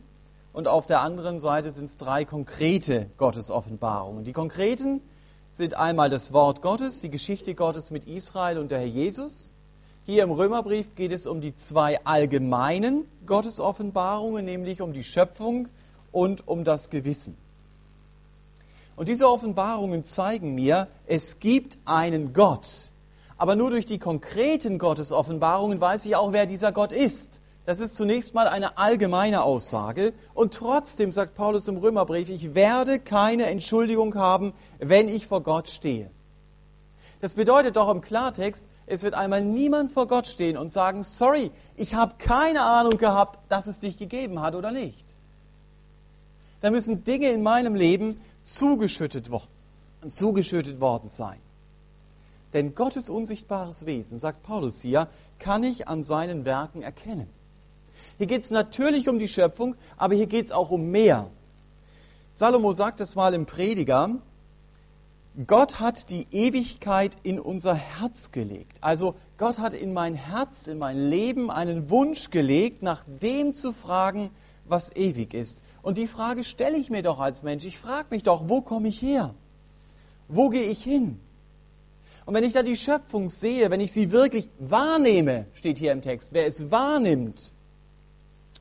und 0.53 0.67
auf 0.67 0.86
der 0.86 1.01
anderen 1.01 1.39
Seite 1.39 1.72
sind 1.72 1.86
es 1.86 1.98
drei 1.98 2.25
konkrete 2.25 3.10
Gottesoffenbarungen. 3.17 4.24
Die 4.24 4.33
konkreten 4.33 5.01
sind 5.51 5.75
einmal 5.75 6.10
das 6.10 6.31
Wort 6.31 6.62
Gottes, 6.62 7.01
die 7.01 7.10
Geschichte 7.10 7.55
Gottes 7.55 7.91
mit 7.91 8.05
Israel 8.07 8.60
und 8.60 8.72
der 8.72 8.79
Herr 8.79 8.88
Jesus. 8.88 9.53
Hier 10.05 10.24
im 10.24 10.31
Römerbrief 10.31 10.95
geht 10.95 11.12
es 11.12 11.25
um 11.25 11.41
die 11.41 11.55
zwei 11.55 12.03
allgemeinen 12.05 13.05
Gottesoffenbarungen, 13.25 14.45
nämlich 14.45 14.81
um 14.81 14.93
die 14.93 15.03
Schöpfung 15.03 15.69
und 16.12 16.48
um 16.48 16.63
das 16.63 16.89
Gewissen. 16.89 17.36
Und 18.95 19.10
diese 19.10 19.27
Offenbarungen 19.27 20.03
zeigen 20.03 20.53
mir, 20.53 20.88
es 21.07 21.39
gibt 21.39 21.77
einen 21.86 22.33
Gott. 22.33 22.89
Aber 23.38 23.55
nur 23.55 23.72
durch 23.72 23.88
die 23.88 23.98
konkreten 23.98 24.77
Gottesoffenbarungen 24.77 25.81
weiß 25.81 26.05
ich 26.05 26.15
auch, 26.15 26.31
wer 26.31 26.45
dieser 26.45 26.72
Gott 26.72 26.91
ist. 26.91 27.39
Das 27.65 27.79
ist 27.79 27.96
zunächst 27.96 28.34
mal 28.34 28.48
eine 28.48 28.77
allgemeine 28.77 29.43
Aussage. 29.43 30.13
Und 30.34 30.53
trotzdem 30.53 31.12
sagt 31.12 31.36
Paulus 31.36 31.67
im 31.67 31.77
Römerbrief, 31.77 32.29
ich 32.29 32.55
werde 32.55 33.00
keine 33.00 33.46
Entschuldigung 33.46 34.15
haben, 34.15 34.53
wenn 34.79 35.08
ich 35.08 35.27
vor 35.27 35.41
Gott 35.41 35.70
stehe. 35.70 36.10
Das 37.22 37.36
bedeutet 37.36 37.77
doch 37.77 37.89
im 37.89 38.01
Klartext, 38.01 38.67
es 38.86 39.01
wird 39.01 39.13
einmal 39.13 39.41
niemand 39.41 39.93
vor 39.93 40.08
Gott 40.08 40.27
stehen 40.27 40.58
und 40.58 40.74
sagen, 40.74 41.03
sorry, 41.03 41.51
ich 41.77 41.96
habe 41.96 42.15
keine 42.17 42.63
Ahnung 42.63 42.98
gehabt, 42.98 43.39
dass 43.50 43.67
es 43.67 43.79
dich 43.79 43.98
gegeben 43.98 44.41
hat 44.41 44.55
oder 44.55 44.72
nicht. 44.72 45.05
Da 46.60 46.70
müssen 46.70 47.05
Dinge 47.05 47.29
in 47.29 47.43
meinem 47.43 47.75
Leben 47.75 48.20
zugeschüttet, 48.43 49.32
wo 49.32 49.41
zugeschüttet 50.05 50.82
worden 50.82 51.10
sein. 51.10 51.39
Denn 52.51 52.75
Gottes 52.75 53.10
unsichtbares 53.10 53.86
Wesen, 53.86 54.17
sagt 54.17 54.43
Paulus 54.43 54.82
hier, 54.82 55.08
kann 55.39 55.63
ich 55.63 55.88
an 55.88 56.03
seinen 56.03 56.43
Werken 56.43 56.82
erkennen. 56.82 57.29
Hier 58.17 58.27
geht 58.27 58.43
es 58.43 58.51
natürlich 58.51 59.10
um 59.10 59.20
die 59.20 59.27
Schöpfung, 59.27 59.75
aber 59.98 60.15
hier 60.15 60.27
geht 60.27 60.46
es 60.46 60.51
auch 60.51 60.70
um 60.70 60.91
mehr. 60.91 61.29
Salomo 62.34 62.74
sagt 62.74 63.01
es 63.01 63.15
mal 63.15 63.34
im 63.34 63.46
Prediger, 63.46 64.10
Gott 65.48 65.79
hat 65.79 66.12
die 66.12 66.27
Ewigkeit 66.32 67.17
in 67.24 67.39
unser 67.39 67.74
Herz 67.74 68.32
gelegt. 68.32 68.77
Also 68.82 69.15
Gott 69.38 69.58
hat 69.58 69.74
in 69.74 69.91
mein 69.91 70.13
Herz, 70.13 70.67
in 70.67 70.77
mein 70.77 71.10
Leben 71.10 71.50
einen 71.50 71.89
Wunsch 71.89 72.29
gelegt, 72.29 72.84
nach 72.84 73.03
dem 73.22 73.55
zu 73.55 73.74
fragen, 73.74 74.29
was 74.65 74.96
ewig 74.96 75.34
ist. 75.34 75.63
Und 75.82 75.98
die 75.98 76.05
Frage 76.05 76.43
stelle 76.43 76.77
ich 76.77 76.91
mir 76.91 77.01
doch 77.01 77.20
als 77.20 77.41
Mensch. 77.41 77.65
Ich 77.65 77.79
frage 77.79 78.08
mich 78.12 78.22
doch, 78.22 78.48
wo 78.48 78.62
komme 78.62 78.88
ich 78.88 79.01
her? 79.01 79.34
Wo 80.27 80.50
gehe 80.50 80.65
ich 80.65 80.84
hin? 80.84 81.20
Und 82.25 82.36
wenn 82.36 82.43
ich 82.43 82.53
da 82.53 82.62
die 82.62 82.77
Schöpfung 82.77 83.32
sehe, 83.32 83.72
wenn 83.72 83.82
ich 83.82 83.91
sie 83.91 84.12
wirklich 84.12 84.50
wahrnehme, 84.60 85.48
steht 85.55 85.79
hier 85.79 85.91
im 85.91 86.03
Text, 86.03 86.34
wer 86.34 86.46
es 86.46 86.70
wahrnimmt 86.70 87.51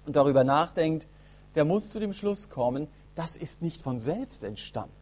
und 0.07 0.17
darüber 0.17 0.45
nachdenkt, 0.45 1.07
der 1.55 1.65
muss 1.65 1.91
zu 1.91 2.01
dem 2.01 2.13
Schluss 2.13 2.49
kommen, 2.49 2.89
das 3.15 3.37
ist 3.37 3.63
nicht 3.63 3.83
von 3.83 4.01
selbst 4.01 4.43
entstanden. 4.45 4.93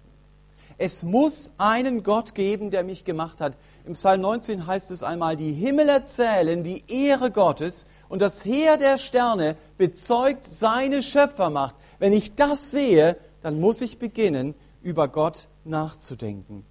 Es 0.78 1.02
muss 1.02 1.50
einen 1.58 2.02
Gott 2.02 2.34
geben, 2.34 2.70
der 2.70 2.84
mich 2.84 3.04
gemacht 3.04 3.40
hat. 3.40 3.56
Im 3.84 3.94
Psalm 3.94 4.20
19 4.22 4.66
heißt 4.66 4.90
es 4.90 5.02
einmal, 5.02 5.36
die 5.36 5.52
Himmel 5.52 5.88
erzählen 5.88 6.62
die 6.64 6.84
Ehre 6.88 7.30
Gottes 7.30 7.86
und 8.08 8.22
das 8.22 8.44
Heer 8.44 8.76
der 8.76 8.96
Sterne 8.96 9.56
bezeugt 9.78 10.44
seine 10.44 11.02
Schöpfermacht. 11.02 11.74
Wenn 11.98 12.12
ich 12.12 12.34
das 12.34 12.70
sehe, 12.70 13.16
dann 13.42 13.60
muss 13.60 13.80
ich 13.80 13.98
beginnen, 13.98 14.54
über 14.82 15.08
Gott 15.08 15.48
nachzudenken. 15.64 16.64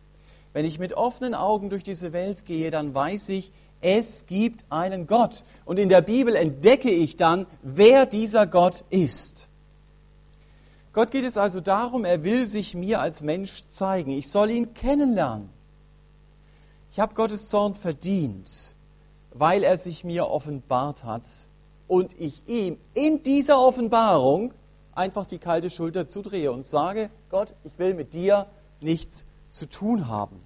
Wenn 0.54 0.66
ich 0.66 0.80
mit 0.80 0.94
offenen 0.94 1.36
Augen 1.36 1.70
durch 1.70 1.84
diese 1.84 2.12
Welt 2.12 2.46
gehe, 2.46 2.72
dann 2.72 2.94
weiß 2.94 3.30
ich, 3.30 3.52
es 3.82 4.26
gibt 4.26 4.66
einen 4.70 5.08
Gott. 5.08 5.44
Und 5.66 5.80
in 5.80 5.90
der 5.90 6.02
Bibel 6.02 6.36
entdecke 6.36 6.90
ich 6.90 7.18
dann, 7.18 7.48
wer 7.62 8.06
dieser 8.06 8.46
Gott 8.46 8.84
ist. 8.90 9.48
Gott 10.92 11.12
geht 11.12 11.26
es 11.26 11.38
also 11.38 11.62
darum, 11.62 12.04
er 12.04 12.24
will 12.24 12.48
sich 12.48 12.74
mir 12.74 13.00
als 13.00 13.22
Mensch 13.22 13.64
zeigen. 13.68 14.12
Ich 14.12 14.30
soll 14.30 14.50
ihn 14.50 14.74
kennenlernen. 14.74 15.50
Ich 16.92 17.00
habe 17.00 17.14
Gottes 17.14 17.48
Zorn 17.50 17.76
verdient, 17.76 18.50
weil 19.34 19.64
er 19.64 19.78
sich 19.78 20.04
mir 20.04 20.28
offenbart 20.28 21.04
hat 21.04 21.24
und 21.88 22.20
ich 22.20 22.48
ihm 22.48 22.78
in 22.96 23.24
dieser 23.24 23.62
Offenbarung 23.62 24.54
einfach 24.94 25.26
die 25.26 25.38
kalte 25.38 25.70
Schulter 25.70 26.08
zudrehe 26.08 26.52
und 26.52 26.66
sage, 26.66 27.10
Gott, 27.30 27.54
ich 27.64 27.72
will 27.78 27.94
mit 27.94 28.14
dir 28.14 28.48
nichts 28.82 29.26
zu 29.52 29.68
tun 29.68 30.08
haben. 30.08 30.42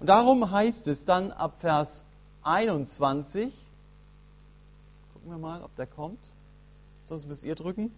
Und 0.00 0.08
darum 0.08 0.50
heißt 0.50 0.88
es 0.88 1.04
dann 1.04 1.30
ab 1.30 1.60
Vers 1.60 2.04
21, 2.44 3.52
gucken 5.12 5.30
wir 5.30 5.38
mal, 5.38 5.62
ob 5.62 5.74
der 5.76 5.86
kommt, 5.86 6.18
sonst 7.08 7.26
müsst 7.26 7.44
ihr 7.44 7.54
drücken. 7.54 7.92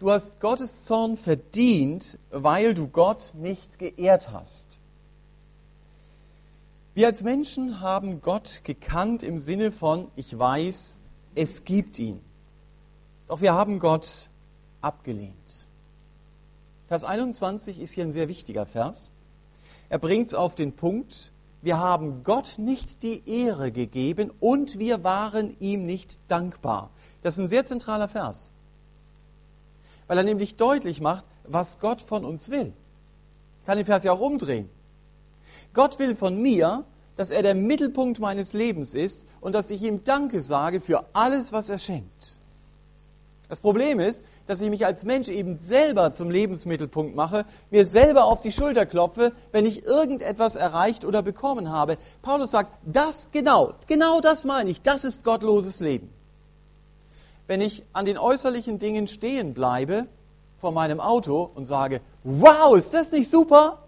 Du 0.00 0.10
hast 0.10 0.40
Gottes 0.40 0.84
Zorn 0.84 1.16
verdient, 1.16 2.18
weil 2.30 2.74
du 2.74 2.88
Gott 2.88 3.32
nicht 3.34 3.78
geehrt 3.78 4.30
hast. 4.32 4.78
Wir 6.94 7.08
als 7.08 7.22
Menschen 7.22 7.80
haben 7.80 8.20
Gott 8.20 8.62
gekannt 8.64 9.22
im 9.22 9.38
Sinne 9.38 9.72
von, 9.72 10.08
ich 10.16 10.38
weiß, 10.38 11.00
es 11.34 11.64
gibt 11.64 11.98
ihn. 11.98 12.20
Doch 13.28 13.40
wir 13.40 13.54
haben 13.54 13.78
Gott 13.78 14.28
abgelehnt. 14.80 15.66
Vers 16.88 17.04
21 17.04 17.80
ist 17.80 17.92
hier 17.92 18.04
ein 18.04 18.12
sehr 18.12 18.28
wichtiger 18.28 18.66
Vers. 18.66 19.10
Er 19.88 19.98
bringt 19.98 20.28
es 20.28 20.34
auf 20.34 20.54
den 20.54 20.74
Punkt, 20.74 21.32
wir 21.64 21.78
haben 21.78 22.24
Gott 22.24 22.54
nicht 22.58 23.02
die 23.02 23.28
Ehre 23.28 23.72
gegeben 23.72 24.30
und 24.40 24.78
wir 24.78 25.02
waren 25.02 25.56
ihm 25.60 25.86
nicht 25.86 26.18
dankbar. 26.28 26.90
Das 27.22 27.34
ist 27.34 27.44
ein 27.44 27.48
sehr 27.48 27.64
zentraler 27.64 28.08
Vers 28.08 28.50
weil 30.06 30.18
er 30.18 30.24
nämlich 30.24 30.56
deutlich 30.56 31.00
macht, 31.00 31.24
was 31.44 31.78
Gott 31.78 32.02
von 32.02 32.24
uns 32.24 32.50
will. 32.50 32.72
Ich 33.60 33.66
kann 33.66 33.76
den 33.76 33.86
Vers 33.86 34.04
ja 34.04 34.12
auch 34.12 34.20
umdrehen. 34.20 34.68
Gott 35.72 35.98
will 35.98 36.14
von 36.14 36.40
mir, 36.40 36.84
dass 37.16 37.30
er 37.30 37.42
der 37.42 37.54
Mittelpunkt 37.54 38.18
meines 38.18 38.52
Lebens 38.52 38.94
ist 38.94 39.24
und 39.40 39.54
dass 39.54 39.70
ich 39.70 39.82
ihm 39.82 40.04
Danke 40.04 40.42
sage 40.42 40.80
für 40.80 41.04
alles, 41.12 41.52
was 41.52 41.68
er 41.68 41.78
schenkt. 41.78 42.38
Das 43.48 43.60
Problem 43.60 44.00
ist, 44.00 44.24
dass 44.46 44.60
ich 44.60 44.70
mich 44.70 44.84
als 44.86 45.04
Mensch 45.04 45.28
eben 45.28 45.58
selber 45.60 46.12
zum 46.12 46.30
Lebensmittelpunkt 46.30 47.14
mache, 47.14 47.44
mir 47.70 47.86
selber 47.86 48.24
auf 48.24 48.40
die 48.40 48.52
Schulter 48.52 48.86
klopfe, 48.86 49.32
wenn 49.52 49.66
ich 49.66 49.84
irgendetwas 49.84 50.56
erreicht 50.56 51.04
oder 51.04 51.22
bekommen 51.22 51.70
habe. 51.70 51.98
Paulus 52.22 52.50
sagt, 52.50 52.72
das 52.84 53.30
genau, 53.32 53.74
genau 53.86 54.20
das 54.20 54.44
meine 54.44 54.70
ich, 54.70 54.82
das 54.82 55.04
ist 55.04 55.24
gottloses 55.24 55.80
Leben 55.80 56.10
wenn 57.46 57.60
ich 57.60 57.84
an 57.92 58.04
den 58.04 58.18
äußerlichen 58.18 58.78
Dingen 58.78 59.06
stehen 59.06 59.54
bleibe 59.54 60.06
vor 60.58 60.72
meinem 60.72 61.00
Auto 61.00 61.50
und 61.54 61.64
sage, 61.64 62.00
wow, 62.22 62.76
ist 62.76 62.94
das 62.94 63.12
nicht 63.12 63.30
super? 63.30 63.83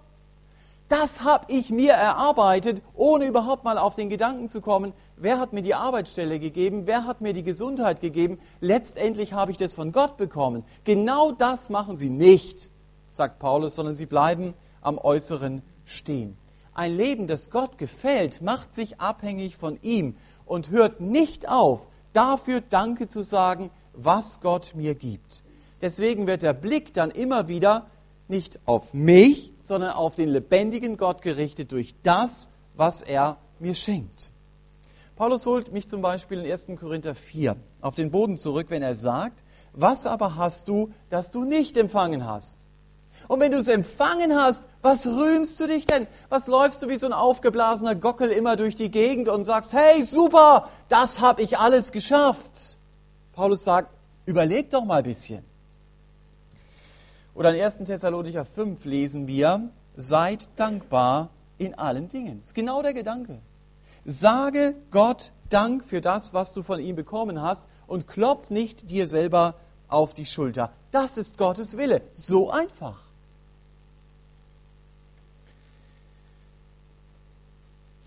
Das 0.88 1.22
habe 1.22 1.46
ich 1.48 1.70
mir 1.70 1.94
erarbeitet, 1.94 2.80
ohne 2.94 3.26
überhaupt 3.26 3.64
mal 3.64 3.76
auf 3.76 3.96
den 3.96 4.08
Gedanken 4.08 4.48
zu 4.48 4.60
kommen, 4.60 4.92
wer 5.16 5.40
hat 5.40 5.52
mir 5.52 5.62
die 5.62 5.74
Arbeitsstelle 5.74 6.38
gegeben, 6.38 6.86
wer 6.86 7.06
hat 7.06 7.20
mir 7.20 7.32
die 7.32 7.42
Gesundheit 7.42 8.00
gegeben, 8.00 8.38
letztendlich 8.60 9.32
habe 9.32 9.50
ich 9.50 9.56
das 9.56 9.74
von 9.74 9.90
Gott 9.90 10.16
bekommen. 10.16 10.62
Genau 10.84 11.32
das 11.32 11.70
machen 11.70 11.96
sie 11.96 12.10
nicht, 12.10 12.70
sagt 13.10 13.40
Paulus, 13.40 13.74
sondern 13.74 13.96
sie 13.96 14.06
bleiben 14.06 14.54
am 14.80 14.98
Äußeren 14.98 15.62
stehen. 15.84 16.38
Ein 16.72 16.94
Leben, 16.96 17.26
das 17.26 17.50
Gott 17.50 17.78
gefällt, 17.78 18.40
macht 18.40 18.72
sich 18.72 19.00
abhängig 19.00 19.56
von 19.56 19.80
ihm 19.82 20.14
und 20.44 20.70
hört 20.70 21.00
nicht 21.00 21.48
auf, 21.48 21.88
dafür 22.12 22.60
Danke 22.60 23.08
zu 23.08 23.22
sagen, 23.22 23.70
was 23.92 24.40
Gott 24.40 24.74
mir 24.76 24.94
gibt. 24.94 25.42
Deswegen 25.82 26.28
wird 26.28 26.42
der 26.42 26.52
Blick 26.52 26.94
dann 26.94 27.10
immer 27.10 27.48
wieder 27.48 27.86
nicht 28.28 28.60
auf 28.66 28.94
mich, 28.94 29.52
sondern 29.66 29.90
auf 29.90 30.14
den 30.14 30.28
lebendigen 30.28 30.96
Gott 30.96 31.22
gerichtet 31.22 31.72
durch 31.72 31.94
das, 32.02 32.48
was 32.74 33.02
er 33.02 33.38
mir 33.58 33.74
schenkt. 33.74 34.30
Paulus 35.16 35.46
holt 35.46 35.72
mich 35.72 35.88
zum 35.88 36.02
Beispiel 36.02 36.40
in 36.40 36.50
1. 36.50 36.68
Korinther 36.78 37.14
4 37.14 37.56
auf 37.80 37.94
den 37.94 38.10
Boden 38.10 38.36
zurück, 38.36 38.66
wenn 38.68 38.82
er 38.82 38.94
sagt, 38.94 39.42
was 39.72 40.06
aber 40.06 40.36
hast 40.36 40.68
du, 40.68 40.92
das 41.10 41.30
du 41.30 41.44
nicht 41.44 41.76
empfangen 41.76 42.26
hast? 42.26 42.60
Und 43.28 43.40
wenn 43.40 43.50
du 43.50 43.58
es 43.58 43.66
empfangen 43.66 44.36
hast, 44.36 44.64
was 44.82 45.06
rühmst 45.06 45.58
du 45.58 45.66
dich 45.66 45.86
denn? 45.86 46.06
Was 46.28 46.46
läufst 46.46 46.82
du 46.82 46.88
wie 46.88 46.98
so 46.98 47.06
ein 47.06 47.12
aufgeblasener 47.12 47.94
Gockel 47.94 48.30
immer 48.30 48.56
durch 48.56 48.76
die 48.76 48.90
Gegend 48.90 49.28
und 49.28 49.44
sagst, 49.44 49.72
hey, 49.72 50.04
super, 50.04 50.68
das 50.88 51.20
habe 51.20 51.42
ich 51.42 51.58
alles 51.58 51.92
geschafft. 51.92 52.78
Paulus 53.32 53.64
sagt, 53.64 53.90
überleg 54.26 54.70
doch 54.70 54.84
mal 54.84 54.98
ein 54.98 55.04
bisschen. 55.04 55.44
Oder 57.36 57.54
in 57.54 57.60
1. 57.60 57.78
Thessalonicher 57.84 58.46
5 58.46 58.84
lesen 58.86 59.26
wir, 59.26 59.68
seid 59.94 60.48
dankbar 60.56 61.28
in 61.58 61.74
allen 61.74 62.08
Dingen. 62.08 62.38
Das 62.38 62.48
ist 62.48 62.54
genau 62.54 62.80
der 62.82 62.94
Gedanke. 62.94 63.38
Sage 64.06 64.74
Gott 64.90 65.32
Dank 65.50 65.84
für 65.84 66.00
das, 66.00 66.32
was 66.32 66.54
du 66.54 66.62
von 66.62 66.80
ihm 66.80 66.96
bekommen 66.96 67.40
hast 67.40 67.68
und 67.86 68.08
klopf 68.08 68.50
nicht 68.50 68.90
dir 68.90 69.06
selber 69.06 69.54
auf 69.86 70.14
die 70.14 70.26
Schulter. 70.26 70.72
Das 70.90 71.18
ist 71.18 71.36
Gottes 71.36 71.76
Wille. 71.76 72.00
So 72.14 72.50
einfach. 72.50 73.00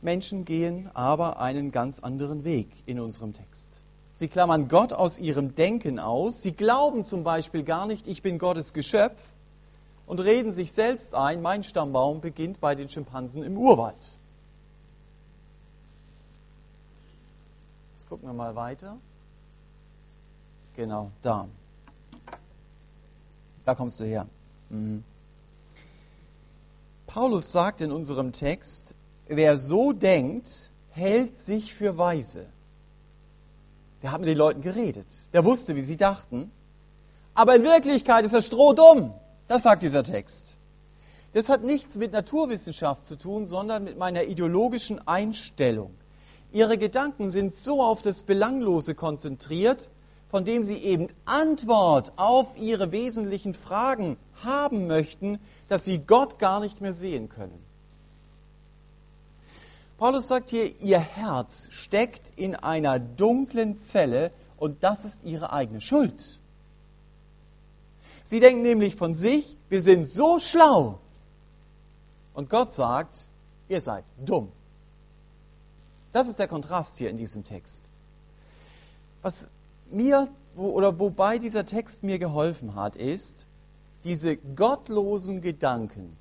Menschen 0.02 0.44
gehen 0.44 0.90
aber 0.96 1.40
einen 1.40 1.72
ganz 1.72 2.00
anderen 2.00 2.44
Weg 2.44 2.70
in 2.86 3.00
unserem 3.00 3.34
Text. 3.34 3.79
Sie 4.20 4.28
klammern 4.28 4.68
Gott 4.68 4.92
aus 4.92 5.18
ihrem 5.18 5.56
Denken 5.56 5.98
aus. 5.98 6.42
Sie 6.42 6.52
glauben 6.52 7.06
zum 7.06 7.24
Beispiel 7.24 7.64
gar 7.64 7.88
nicht, 7.88 8.06
ich 8.06 8.22
bin 8.22 8.38
Gottes 8.38 8.74
Geschöpf 8.74 9.18
und 10.08 10.20
reden 10.20 10.52
sich 10.52 10.74
selbst 10.74 11.16
ein, 11.16 11.42
mein 11.42 11.64
Stammbaum 11.64 12.20
beginnt 12.20 12.60
bei 12.60 12.76
den 12.76 12.90
Schimpansen 12.90 13.44
im 13.44 13.58
Urwald. 13.58 14.18
Jetzt 17.98 18.10
gucken 18.10 18.28
wir 18.28 18.34
mal 18.34 18.58
weiter. 18.58 18.98
Genau, 20.76 21.12
da. 21.22 21.48
Da 23.64 23.74
kommst 23.74 24.02
du 24.02 24.04
her. 24.04 24.28
Mhm. 24.70 25.06
Paulus 27.08 27.54
sagt 27.54 27.80
in 27.80 27.94
unserem 27.94 28.34
Text, 28.34 28.96
wer 29.30 29.58
so 29.58 29.94
denkt, 29.94 30.72
hält 30.90 31.40
sich 31.40 31.74
für 31.74 31.98
weise. 31.98 32.48
Der 34.02 34.12
hat 34.12 34.22
mit 34.22 34.30
den 34.30 34.38
Leuten 34.38 34.62
geredet. 34.62 35.08
Der 35.34 35.46
wusste, 35.46 35.76
wie 35.76 35.84
sie 35.84 35.98
dachten. 35.98 36.52
Aber 37.34 37.56
in 37.56 37.64
Wirklichkeit 37.64 38.26
ist 38.26 38.34
er 38.34 38.42
strohdumm. 38.42 39.14
Das 39.48 39.64
sagt 39.64 39.84
dieser 39.84 40.04
Text. 40.04 40.58
Das 41.34 41.50
hat 41.50 41.64
nichts 41.64 41.96
mit 41.96 42.12
Naturwissenschaft 42.12 43.06
zu 43.06 43.16
tun, 43.16 43.46
sondern 43.46 43.84
mit 43.84 43.98
meiner 43.98 44.24
ideologischen 44.24 45.06
Einstellung. 45.08 45.94
Ihre 46.52 46.78
Gedanken 46.78 47.30
sind 47.30 47.56
so 47.56 47.84
auf 47.84 48.02
das 48.02 48.24
Belanglose 48.24 48.96
konzentriert, 48.96 49.90
von 50.30 50.46
dem 50.46 50.64
sie 50.64 50.78
eben 50.78 51.08
Antwort 51.26 52.14
auf 52.16 52.58
ihre 52.58 52.92
wesentlichen 52.92 53.54
Fragen 53.54 54.18
haben 54.44 54.88
möchten, 54.88 55.40
dass 55.68 55.86
sie 55.86 56.00
Gott 56.00 56.40
gar 56.40 56.60
nicht 56.60 56.82
mehr 56.82 56.94
sehen 56.94 57.30
können. 57.30 57.64
Paulus 60.00 60.30
sagt 60.30 60.52
hier, 60.52 60.80
ihr 60.80 61.00
Herz 61.00 61.68
steckt 61.72 62.32
in 62.38 62.56
einer 62.56 63.00
dunklen 63.00 63.78
Zelle 63.78 64.32
und 64.56 64.82
das 64.82 65.04
ist 65.04 65.26
ihre 65.26 65.52
eigene 65.52 65.82
Schuld. 65.82 66.40
Sie 68.24 68.40
denken 68.40 68.62
nämlich 68.62 68.96
von 68.96 69.14
sich, 69.14 69.58
wir 69.68 69.82
sind 69.82 70.08
so 70.08 70.40
schlau. 70.40 71.00
Und 72.34 72.50
Gott 72.50 72.72
sagt, 72.72 73.14
ihr 73.68 73.82
seid 73.82 74.06
dumm. 74.26 74.54
Das 76.14 76.30
ist 76.30 76.40
der 76.40 76.48
Kontrast 76.48 76.98
hier 76.98 77.10
in 77.10 77.18
diesem 77.18 77.44
Text. 77.44 77.84
Was 79.22 79.50
mir 79.92 80.30
oder 80.56 80.98
wobei 80.98 81.40
dieser 81.40 81.66
Text 81.66 82.04
mir 82.04 82.20
geholfen 82.20 82.74
hat, 82.74 82.96
ist, 82.96 83.48
diese 84.06 84.38
gottlosen 84.38 85.42
Gedanken 85.42 86.16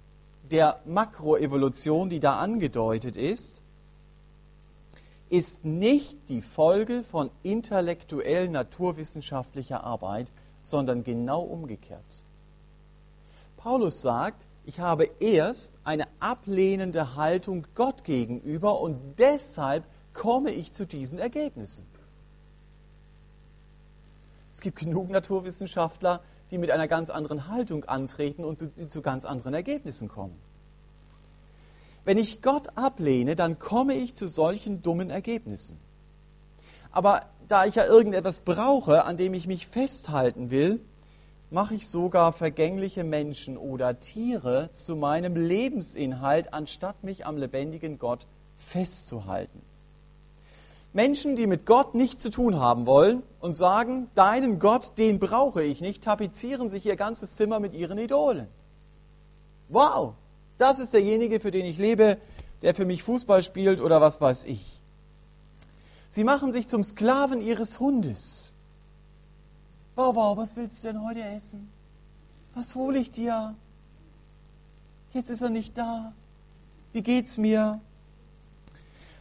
der 0.50 0.80
Makroevolution, 0.84 2.08
die 2.08 2.18
da 2.18 2.40
angedeutet 2.40 3.16
ist, 3.16 3.62
ist 5.30 5.64
nicht 5.64 6.28
die 6.28 6.42
Folge 6.42 7.04
von 7.04 7.30
intellektuell 7.42 8.48
naturwissenschaftlicher 8.48 9.84
Arbeit, 9.84 10.30
sondern 10.62 11.04
genau 11.04 11.42
umgekehrt. 11.42 12.04
Paulus 13.56 14.00
sagt, 14.00 14.46
ich 14.64 14.80
habe 14.80 15.08
erst 15.20 15.72
eine 15.84 16.06
ablehnende 16.20 17.16
Haltung 17.16 17.66
Gott 17.74 18.04
gegenüber 18.04 18.80
und 18.80 19.18
deshalb 19.18 19.84
komme 20.12 20.50
ich 20.50 20.72
zu 20.72 20.86
diesen 20.86 21.18
Ergebnissen. 21.18 21.86
Es 24.52 24.60
gibt 24.60 24.78
genug 24.78 25.08
Naturwissenschaftler, 25.08 26.20
die 26.50 26.58
mit 26.58 26.70
einer 26.70 26.88
ganz 26.88 27.10
anderen 27.10 27.48
Haltung 27.48 27.84
antreten 27.84 28.44
und 28.44 28.58
zu, 28.90 29.02
ganz 29.02 29.24
anderen 29.24 29.54
Ergebnissen 29.54 30.08
kommen. 30.08 30.36
Wenn 32.08 32.16
ich 32.16 32.40
Gott 32.40 32.68
ablehne, 32.74 33.36
dann 33.36 33.58
komme 33.58 33.92
ich 33.92 34.14
zu 34.14 34.28
solchen 34.28 34.80
dummen 34.80 35.10
Ergebnissen. 35.10 35.76
Aber 36.90 37.26
da 37.48 37.66
ich 37.66 37.74
ja 37.74 37.84
irgendetwas 37.84 38.40
brauche, 38.40 39.04
an 39.04 39.18
dem 39.18 39.34
ich 39.34 39.46
mich 39.46 39.66
festhalten 39.66 40.50
will, 40.50 40.80
mache 41.50 41.74
ich 41.74 41.86
sogar 41.86 42.32
vergängliche 42.32 43.04
Menschen 43.04 43.58
oder 43.58 44.00
Tiere 44.00 44.70
zu 44.72 44.96
meinem 44.96 45.36
Lebensinhalt, 45.36 46.54
anstatt 46.54 47.04
mich 47.04 47.26
am 47.26 47.36
lebendigen 47.36 47.98
Gott 47.98 48.26
festzuhalten. 48.56 49.60
Menschen, 50.94 51.36
die 51.36 51.46
mit 51.46 51.66
Gott 51.66 51.94
nichts 51.94 52.22
zu 52.22 52.30
tun 52.30 52.56
haben 52.56 52.86
wollen 52.86 53.22
und 53.38 53.54
sagen, 53.54 54.08
deinen 54.14 54.58
Gott, 54.60 54.92
den 54.96 55.18
brauche 55.18 55.62
ich 55.62 55.82
nicht, 55.82 56.04
tapezieren 56.04 56.70
sich 56.70 56.86
ihr 56.86 56.96
ganzes 56.96 57.36
Zimmer 57.36 57.60
mit 57.60 57.74
ihren 57.74 57.98
Idolen. 57.98 58.48
Wow, 59.68 60.14
das 60.58 60.78
ist 60.78 60.92
derjenige, 60.92 61.40
für 61.40 61.50
den 61.50 61.64
ich 61.64 61.78
lebe, 61.78 62.18
der 62.62 62.74
für 62.74 62.84
mich 62.84 63.02
Fußball 63.02 63.42
spielt 63.42 63.80
oder 63.80 64.00
was 64.00 64.20
weiß 64.20 64.44
ich. 64.44 64.80
Sie 66.08 66.24
machen 66.24 66.52
sich 66.52 66.68
zum 66.68 66.82
Sklaven 66.84 67.40
ihres 67.40 67.78
Hundes. 67.78 68.52
Wow, 69.94 70.14
wow, 70.14 70.36
was 70.36 70.56
willst 70.56 70.82
du 70.82 70.88
denn 70.88 71.04
heute 71.04 71.22
essen? 71.22 71.70
Was 72.54 72.74
hole 72.74 72.98
ich 72.98 73.10
dir? 73.10 73.54
Jetzt 75.12 75.30
ist 75.30 75.42
er 75.42 75.50
nicht 75.50 75.76
da. 75.76 76.12
Wie 76.92 77.02
geht's 77.02 77.36
mir? 77.36 77.80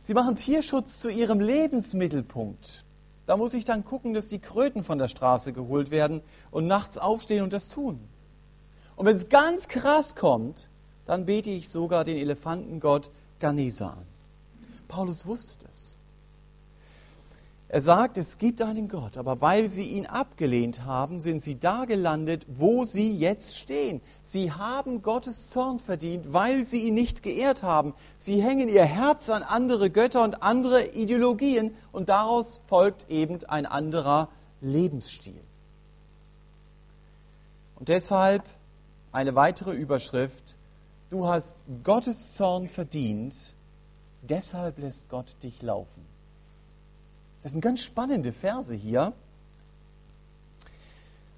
Sie 0.01 0.13
machen 0.13 0.35
Tierschutz 0.35 0.99
zu 0.99 1.09
ihrem 1.09 1.39
Lebensmittelpunkt. 1.39 2.83
Da 3.25 3.35
muss 3.35 3.53
ich 3.53 3.65
dann 3.65 3.83
gucken, 3.83 4.13
dass 4.13 4.29
die 4.29 4.39
Kröten 4.39 4.83
von 4.83 4.97
der 4.97 5.09
Straße 5.09 5.51
geholt 5.51 5.91
werden 5.91 6.21
und 6.49 6.65
nachts 6.65 6.97
aufstehen 6.97 7.43
und 7.43 7.51
das 7.51 7.67
tun. 7.67 7.99
Und 8.95 9.05
wenn 9.05 9.17
es 9.17 9.27
ganz 9.29 9.67
krass 9.67 10.15
kommt, 10.15 10.69
dann 11.07 11.25
bete 11.25 11.49
ich 11.49 11.69
sogar 11.69 12.03
den 12.03 12.17
Elefantengott 12.17 13.09
Ganesa 13.39 13.91
an. 13.91 14.05
Paulus 14.87 15.25
wusste 15.25 15.57
das. 15.65 15.97
Er 17.69 17.81
sagt, 17.81 18.17
es 18.17 18.37
gibt 18.37 18.61
einen 18.61 18.87
Gott, 18.87 19.17
aber 19.17 19.41
weil 19.41 19.67
sie 19.67 19.83
ihn 19.83 20.05
abgelehnt 20.05 20.85
haben, 20.85 21.19
sind 21.19 21.41
sie 21.41 21.59
da 21.59 21.83
gelandet, 21.83 22.45
wo 22.47 22.85
sie 22.85 23.11
jetzt 23.11 23.57
stehen. 23.57 23.99
Sie 24.23 24.53
haben 24.53 25.01
Gottes 25.01 25.49
Zorn 25.49 25.79
verdient, 25.79 26.31
weil 26.31 26.63
sie 26.63 26.83
ihn 26.83 26.93
nicht 26.93 27.23
geehrt 27.23 27.63
haben. 27.63 27.93
Sie 28.17 28.41
hängen 28.41 28.69
ihr 28.69 28.85
Herz 28.85 29.29
an 29.29 29.43
andere 29.43 29.89
Götter 29.89 30.23
und 30.23 30.43
andere 30.43 30.91
Ideologien 30.91 31.75
und 31.91 32.07
daraus 32.07 32.61
folgt 32.67 33.09
eben 33.09 33.43
ein 33.45 33.65
anderer 33.65 34.29
Lebensstil. 34.61 35.41
Und 37.75 37.89
deshalb 37.89 38.43
eine 39.11 39.35
weitere 39.35 39.73
Überschrift, 39.73 40.56
du 41.09 41.27
hast 41.27 41.55
Gottes 41.83 42.35
Zorn 42.35 42.67
verdient, 42.67 43.53
deshalb 44.21 44.77
lässt 44.79 45.09
Gott 45.09 45.35
dich 45.43 45.61
laufen. 45.61 46.05
Das 47.43 47.53
sind 47.53 47.61
ganz 47.61 47.81
spannende 47.81 48.33
Verse 48.33 48.73
hier. 48.73 49.13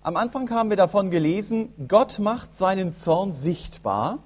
Am 0.01 0.15
Anfang 0.15 0.49
haben 0.49 0.69
wir 0.69 0.77
davon 0.77 1.11
gelesen, 1.11 1.73
Gott 1.87 2.19
macht 2.19 2.55
seinen 2.55 2.93
Zorn 2.93 3.31
sichtbar. 3.31 4.19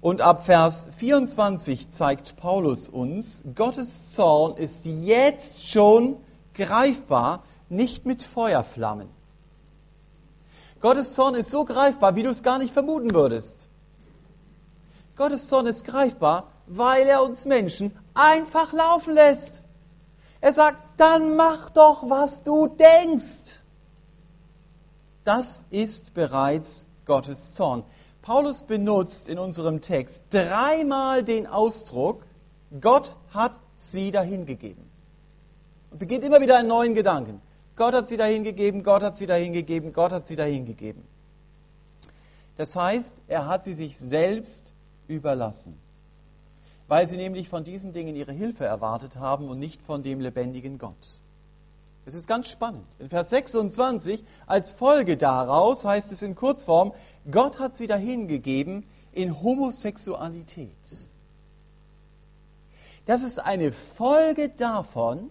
Und 0.00 0.20
ab 0.20 0.44
Vers 0.44 0.86
24 0.96 1.90
zeigt 1.90 2.36
Paulus 2.36 2.88
uns, 2.88 3.42
Gottes 3.54 4.12
Zorn 4.12 4.56
ist 4.56 4.84
jetzt 4.84 5.66
schon 5.68 6.16
greifbar, 6.54 7.42
nicht 7.68 8.06
mit 8.06 8.22
Feuerflammen. 8.22 9.08
Gottes 10.80 11.14
Zorn 11.14 11.34
ist 11.34 11.50
so 11.50 11.64
greifbar, 11.64 12.14
wie 12.14 12.22
du 12.22 12.30
es 12.30 12.42
gar 12.42 12.58
nicht 12.58 12.72
vermuten 12.72 13.12
würdest. 13.12 13.68
Gottes 15.18 15.48
Zorn 15.48 15.66
ist 15.66 15.84
greifbar, 15.84 16.52
weil 16.66 17.06
er 17.08 17.24
uns 17.24 17.44
Menschen 17.44 17.92
einfach 18.14 18.72
laufen 18.72 19.14
lässt. 19.14 19.60
Er 20.40 20.52
sagt, 20.52 20.78
dann 20.96 21.34
mach 21.34 21.70
doch, 21.70 22.08
was 22.08 22.44
du 22.44 22.68
denkst. 22.68 23.58
Das 25.24 25.66
ist 25.70 26.14
bereits 26.14 26.86
Gottes 27.04 27.52
Zorn. 27.54 27.82
Paulus 28.22 28.62
benutzt 28.62 29.28
in 29.28 29.40
unserem 29.40 29.80
Text 29.80 30.22
dreimal 30.30 31.24
den 31.24 31.48
Ausdruck, 31.48 32.24
Gott 32.80 33.16
hat 33.30 33.58
sie 33.76 34.12
dahingegeben. 34.12 34.88
Und 35.90 35.98
beginnt 35.98 36.22
immer 36.22 36.40
wieder 36.40 36.58
einen 36.58 36.68
neuen 36.68 36.94
Gedanken. 36.94 37.40
Gott 37.74 37.94
hat 37.94 38.06
sie 38.06 38.16
dahingegeben, 38.16 38.84
Gott 38.84 39.02
hat 39.02 39.16
sie 39.16 39.26
dahingegeben, 39.26 39.92
Gott 39.92 40.12
hat 40.12 40.28
sie 40.28 40.36
dahingegeben. 40.36 41.02
Das 42.56 42.76
heißt, 42.76 43.16
er 43.26 43.46
hat 43.46 43.64
sie 43.64 43.74
sich 43.74 43.98
selbst 43.98 44.72
überlassen 45.08 45.78
weil 46.88 47.06
sie 47.06 47.18
nämlich 47.18 47.48
von 47.48 47.64
diesen 47.64 47.92
Dingen 47.92 48.16
ihre 48.16 48.32
Hilfe 48.32 48.64
erwartet 48.64 49.16
haben 49.16 49.48
und 49.48 49.58
nicht 49.58 49.82
von 49.82 50.02
dem 50.02 50.20
lebendigen 50.20 50.78
Gott. 50.78 51.20
Es 52.06 52.14
ist 52.14 52.26
ganz 52.26 52.48
spannend. 52.48 52.86
In 52.98 53.10
Vers 53.10 53.28
26, 53.28 54.24
als 54.46 54.72
Folge 54.72 55.18
daraus 55.18 55.84
heißt 55.84 56.10
es 56.10 56.22
in 56.22 56.34
Kurzform, 56.34 56.94
Gott 57.30 57.58
hat 57.58 57.76
sie 57.76 57.86
dahingegeben 57.86 58.84
in 59.12 59.42
Homosexualität. 59.42 60.70
Das 63.04 63.22
ist 63.22 63.38
eine 63.38 63.72
Folge 63.72 64.48
davon, 64.48 65.30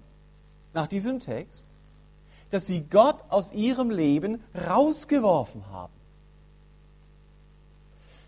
nach 0.74 0.88
diesem 0.88 1.20
Text, 1.20 1.68
dass 2.52 2.68
sie 2.68 2.82
Gott 2.84 3.20
aus 3.30 3.52
ihrem 3.52 3.90
Leben 3.90 4.44
rausgeworfen 4.56 5.68
haben. 5.72 5.97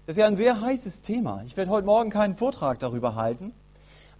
Das 0.09 0.17
ist 0.17 0.21
ja 0.21 0.25
ein 0.25 0.35
sehr 0.35 0.59
heißes 0.59 1.03
Thema. 1.03 1.43
Ich 1.45 1.55
werde 1.55 1.69
heute 1.69 1.85
Morgen 1.85 2.09
keinen 2.09 2.33
Vortrag 2.33 2.79
darüber 2.79 3.13
halten. 3.13 3.53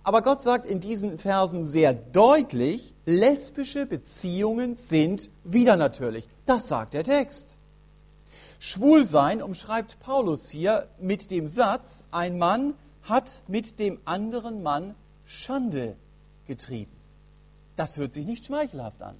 Aber 0.03 0.21
Gott 0.21 0.43
sagt 0.43 0.67
in 0.67 0.79
diesen 0.79 1.17
Versen 1.17 1.65
sehr 1.65 1.93
deutlich, 1.93 2.93
lesbische 3.07 3.87
Beziehungen 3.87 4.75
sind 4.75 5.31
wieder 5.43 5.77
natürlich. 5.77 6.29
Das 6.45 6.67
sagt 6.67 6.93
der 6.93 7.03
Text. 7.03 7.57
Schwulsein 8.59 9.41
umschreibt 9.41 9.99
Paulus 9.99 10.51
hier 10.51 10.87
mit 10.99 11.31
dem 11.31 11.47
Satz, 11.47 12.03
ein 12.11 12.37
Mann 12.37 12.75
hat 13.01 13.41
mit 13.47 13.79
dem 13.79 13.99
anderen 14.05 14.61
Mann 14.61 14.93
Schande 15.25 15.95
getrieben. 16.45 16.95
Das 17.77 17.97
hört 17.97 18.13
sich 18.13 18.27
nicht 18.27 18.45
schmeichelhaft 18.45 19.01
an. 19.01 19.15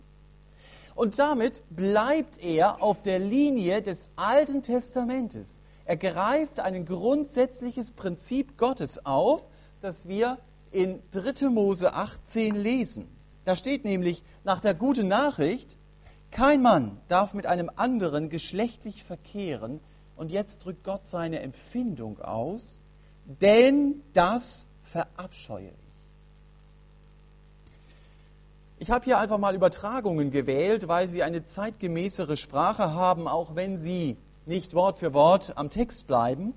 Und 0.94 1.18
damit 1.18 1.64
bleibt 1.72 2.38
er 2.38 2.84
auf 2.84 3.02
der 3.02 3.18
Linie 3.18 3.82
des 3.82 4.12
Alten 4.18 4.62
Testamentes. 4.62 5.64
Er 5.90 5.98
greift 5.98 6.60
ein 6.60 6.86
grundsätzliches 6.86 7.90
Prinzip 7.90 8.60
Gottes 8.60 9.08
auf, 9.08 9.44
das 9.82 10.08
wir 10.08 10.38
in 10.72 11.02
3. 11.10 11.50
Mose 11.50 11.96
18 11.96 12.54
lesen. 12.54 13.08
Da 13.44 13.56
steht 13.56 13.86
nämlich 13.86 14.24
nach 14.44 14.60
der 14.60 14.76
guten 14.76 15.08
Nachricht, 15.08 15.76
kein 16.30 16.62
Mann 16.62 17.02
darf 17.08 17.34
mit 17.34 17.48
einem 17.48 17.72
anderen 17.76 18.30
geschlechtlich 18.30 19.04
verkehren. 19.04 19.80
Und 20.16 20.30
jetzt 20.32 20.64
drückt 20.64 20.84
Gott 20.84 21.08
seine 21.08 21.40
Empfindung 21.40 22.22
aus, 22.22 22.80
denn 23.26 24.04
das 24.14 24.68
verabscheue 24.84 25.70
ich. 25.70 25.74
Ich 28.78 28.92
habe 28.92 29.06
hier 29.06 29.18
einfach 29.18 29.40
mal 29.40 29.56
Übertragungen 29.56 30.30
gewählt, 30.30 30.88
weil 30.88 31.08
sie 31.08 31.24
eine 31.24 31.46
zeitgemäßere 31.46 32.38
Sprache 32.38 32.94
haben, 32.94 33.28
auch 33.28 33.56
wenn 33.56 33.80
sie 33.80 34.18
nicht 34.50 34.74
Wort 34.74 34.98
für 34.98 35.14
Wort 35.14 35.58
am 35.58 35.70
Text 35.70 36.08
bleiben. 36.08 36.54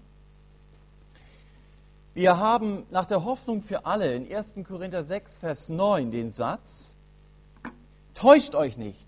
Wir 2.15 2.39
haben 2.39 2.85
nach 2.91 3.05
der 3.05 3.25
Hoffnung 3.25 3.63
für 3.63 3.85
alle 3.85 4.15
in 4.15 4.35
1. 4.35 4.55
Korinther 4.67 5.05
6, 5.05 5.39
Vers 5.39 5.69
9 5.69 6.11
den 6.11 6.31
Satz, 6.31 6.97
Täuscht 8.15 8.55
euch 8.55 8.77
nicht, 8.77 9.07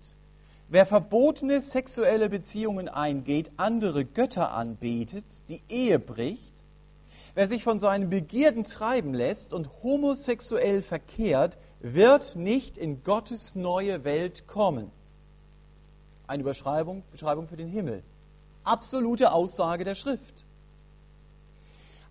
Wer 0.67 0.85
verbotene 0.85 1.61
sexuelle 1.61 2.29
Beziehungen 2.29 2.87
eingeht, 2.87 3.51
andere 3.57 4.05
Götter 4.05 4.51
anbetet, 4.51 5.25
die 5.47 5.61
Ehe 5.69 5.99
bricht, 5.99 6.53
wer 7.33 7.47
sich 7.47 7.63
von 7.63 7.79
seinen 7.79 8.09
Begierden 8.09 8.63
treiben 8.63 9.13
lässt 9.13 9.53
und 9.53 9.69
homosexuell 9.83 10.81
verkehrt, 10.81 11.57
wird 11.81 12.35
nicht 12.35 12.77
in 12.77 13.03
Gottes 13.03 13.55
neue 13.55 14.03
Welt 14.03 14.47
kommen. 14.47 14.91
Eine 16.27 16.43
Beschreibung, 16.43 17.03
Beschreibung 17.11 17.47
für 17.47 17.57
den 17.57 17.69
Himmel. 17.69 18.03
Absolute 18.65 19.31
Aussage 19.31 19.83
der 19.83 19.95
Schrift. 19.95 20.43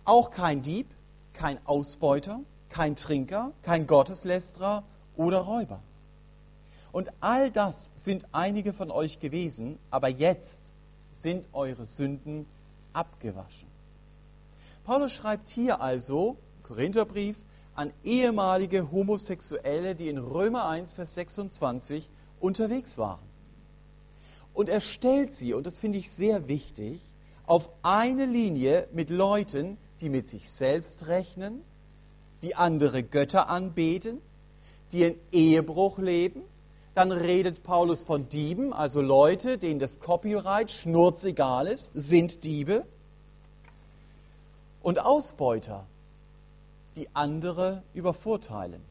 Auch 0.05 0.31
kein 0.31 0.61
Dieb, 0.61 0.87
kein 1.33 1.59
Ausbeuter, 1.65 2.39
kein 2.69 2.95
Trinker, 2.95 3.51
kein 3.61 3.87
Gotteslästerer 3.87 4.83
oder 5.17 5.39
Räuber. 5.39 5.81
Und 6.93 7.11
all 7.19 7.51
das 7.51 7.91
sind 7.95 8.25
einige 8.31 8.71
von 8.71 8.89
euch 8.89 9.19
gewesen, 9.19 9.77
aber 9.91 10.07
jetzt 10.07 10.61
sind 11.15 11.45
eure 11.51 11.85
Sünden 11.85 12.45
abgewaschen. 12.93 13.67
Paulus 14.85 15.11
schreibt 15.11 15.49
hier 15.49 15.81
also, 15.81 16.37
Korintherbrief, 16.63 17.35
an 17.75 17.91
ehemalige 18.05 18.91
Homosexuelle, 18.91 19.95
die 19.95 20.07
in 20.07 20.17
Römer 20.17 20.69
1, 20.69 20.93
Vers 20.93 21.15
26 21.15 22.09
unterwegs 22.39 22.97
waren. 22.97 23.19
Und 24.55 24.69
er 24.69 24.79
stellt 24.79 25.35
sie, 25.35 25.53
und 25.53 25.67
das 25.67 25.79
finde 25.79 25.97
ich 25.97 26.09
sehr 26.09 26.47
wichtig, 26.47 27.01
auf 27.45 27.69
eine 27.83 28.25
Linie 28.25 28.87
mit 28.93 29.09
Leuten, 29.09 29.77
die 29.99 30.09
mit 30.09 30.27
sich 30.29 30.49
selbst 30.49 31.07
rechnen, 31.07 31.61
die 32.41 32.55
andere 32.55 33.03
Götter 33.03 33.49
anbeten, 33.49 34.21
die 34.91 35.03
in 35.03 35.19
Ehebruch 35.31 35.99
leben. 35.99 36.41
Dann 36.95 37.11
redet 37.11 37.63
Paulus 37.63 38.03
von 38.03 38.29
Dieben, 38.29 38.71
also 38.71 39.01
Leute, 39.01 39.57
denen 39.57 39.79
das 39.79 39.99
Copyright 39.99 40.71
schnurzegal 40.71 41.67
ist, 41.67 41.91
sind 41.93 42.45
Diebe. 42.45 42.85
Und 44.81 45.03
Ausbeuter, 45.03 45.85
die 46.95 47.09
andere 47.13 47.83
übervorteilen. 47.93 48.81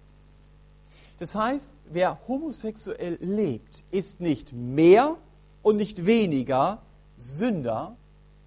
Das 1.19 1.35
heißt, 1.35 1.73
wer 1.91 2.19
homosexuell 2.29 3.17
lebt, 3.21 3.83
ist 3.91 4.21
nicht 4.21 4.53
mehr 4.53 5.17
und 5.65 5.77
nicht 5.77 6.07
weniger 6.07 6.83
Sünder 7.19 7.97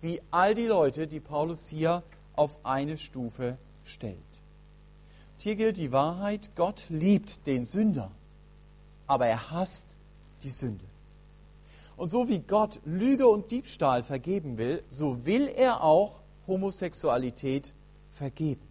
wie 0.02 0.22
all 0.32 0.54
die 0.54 0.68
Leute, 0.68 1.08
die 1.08 1.20
Paulus 1.20 1.68
hier 1.68 2.04
auf 2.36 2.64
eine 2.64 2.98
Stufe 2.98 3.58
stellt. 3.84 4.16
Und 5.34 5.42
hier 5.42 5.56
gilt 5.56 5.78
die 5.78 5.92
Wahrheit, 5.92 6.52
Gott 6.56 6.86
liebt 6.90 7.46
den 7.48 7.66
Sünder, 7.66 8.12
aber 9.08 9.26
er 9.26 9.52
hasst 9.52 9.96
die 10.44 10.52
Sünde. 10.52 10.86
Und 11.98 12.12
so 12.12 12.30
wie 12.30 12.40
Gott 12.40 12.80
Lüge 12.86 13.28
und 13.28 13.50
Diebstahl 13.50 14.04
vergeben 14.04 14.60
will, 14.60 14.84
so 14.92 15.26
will 15.26 15.48
er 15.48 15.84
auch 15.84 16.20
Homosexualität 16.46 17.74
vergeben. 18.12 18.62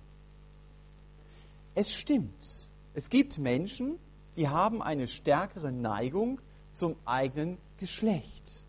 Es 1.74 1.92
stimmt, 1.92 2.68
es 2.94 3.10
gibt 3.10 3.38
Menschen, 3.38 3.98
die 4.36 4.48
haben 4.48 4.82
eine 4.82 5.08
stärkere 5.08 5.72
Neigung 5.72 6.40
zum 6.70 6.94
eigenen 7.04 7.58
Geschlecht. 7.78 8.64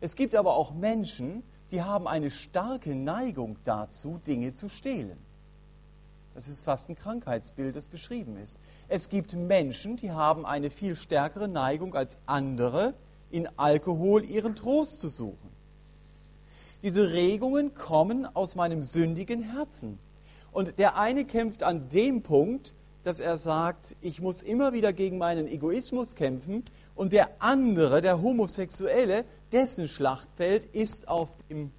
Es 0.00 0.16
gibt 0.16 0.34
aber 0.34 0.54
auch 0.54 0.74
Menschen, 0.74 1.42
die 1.70 1.82
haben 1.82 2.06
eine 2.06 2.30
starke 2.30 2.94
Neigung 2.94 3.56
dazu, 3.64 4.20
Dinge 4.26 4.52
zu 4.52 4.68
stehlen. 4.68 5.18
Das 6.34 6.48
ist 6.48 6.62
fast 6.62 6.88
ein 6.88 6.96
Krankheitsbild, 6.96 7.76
das 7.76 7.88
beschrieben 7.88 8.36
ist. 8.36 8.58
Es 8.88 9.08
gibt 9.08 9.34
Menschen, 9.34 9.96
die 9.96 10.10
haben 10.10 10.44
eine 10.44 10.70
viel 10.70 10.96
stärkere 10.96 11.48
Neigung 11.48 11.94
als 11.94 12.18
andere, 12.26 12.94
in 13.30 13.48
Alkohol 13.56 14.24
ihren 14.24 14.56
Trost 14.56 15.00
zu 15.00 15.08
suchen. 15.08 15.50
Diese 16.82 17.12
Regungen 17.12 17.74
kommen 17.74 18.26
aus 18.26 18.56
meinem 18.56 18.82
sündigen 18.82 19.42
Herzen. 19.42 19.98
Und 20.52 20.78
der 20.78 20.98
eine 20.98 21.24
kämpft 21.24 21.62
an 21.62 21.88
dem 21.88 22.22
Punkt, 22.22 22.74
dass 23.04 23.20
er 23.20 23.38
sagt, 23.38 23.94
ich 24.00 24.20
muss 24.20 24.42
immer 24.42 24.72
wieder 24.72 24.92
gegen 24.92 25.18
meinen 25.18 25.46
Egoismus 25.46 26.14
kämpfen 26.14 26.64
und 26.94 27.12
der 27.12 27.30
andere, 27.40 28.00
der 28.00 28.20
Homosexuelle, 28.22 29.24
dessen 29.52 29.88
Schlachtfeld 29.88 30.64
ist 30.74 31.06
auf 31.06 31.30
dem 31.48 31.70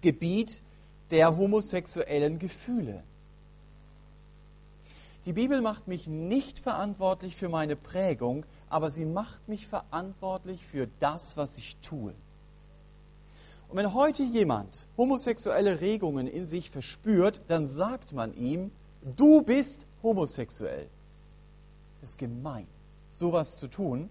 Gebiet 0.00 0.62
der 1.10 1.36
homosexuellen 1.36 2.38
Gefühle. 2.38 3.02
Die 5.26 5.32
Bibel 5.32 5.60
macht 5.60 5.88
mich 5.88 6.06
nicht 6.06 6.60
verantwortlich 6.60 7.34
für 7.34 7.48
meine 7.48 7.74
Prägung, 7.74 8.46
aber 8.70 8.90
sie 8.90 9.04
macht 9.04 9.48
mich 9.48 9.66
verantwortlich 9.66 10.64
für 10.64 10.88
das, 11.00 11.36
was 11.36 11.58
ich 11.58 11.76
tue. 11.82 12.14
Und 13.68 13.76
wenn 13.76 13.92
heute 13.92 14.22
jemand 14.22 14.86
homosexuelle 14.96 15.80
Regungen 15.80 16.28
in 16.28 16.46
sich 16.46 16.70
verspürt, 16.70 17.40
dann 17.48 17.66
sagt 17.66 18.12
man 18.12 18.34
ihm, 18.36 18.70
du 19.16 19.42
bist 19.42 19.84
homosexuell. 20.06 20.88
Das 22.00 22.10
ist 22.10 22.18
gemein, 22.18 22.66
sowas 23.12 23.58
zu 23.58 23.66
tun. 23.66 24.08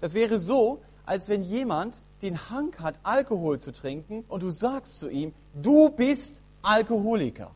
Das 0.00 0.14
wäre 0.14 0.38
so, 0.38 0.80
als 1.06 1.28
wenn 1.28 1.42
jemand 1.42 2.02
den 2.22 2.50
Hang 2.50 2.76
hat, 2.78 2.96
Alkohol 3.04 3.58
zu 3.58 3.72
trinken 3.72 4.24
und 4.28 4.42
du 4.42 4.50
sagst 4.50 4.98
zu 4.98 5.08
ihm, 5.08 5.32
du 5.54 5.90
bist 5.90 6.40
Alkoholiker. 6.62 7.52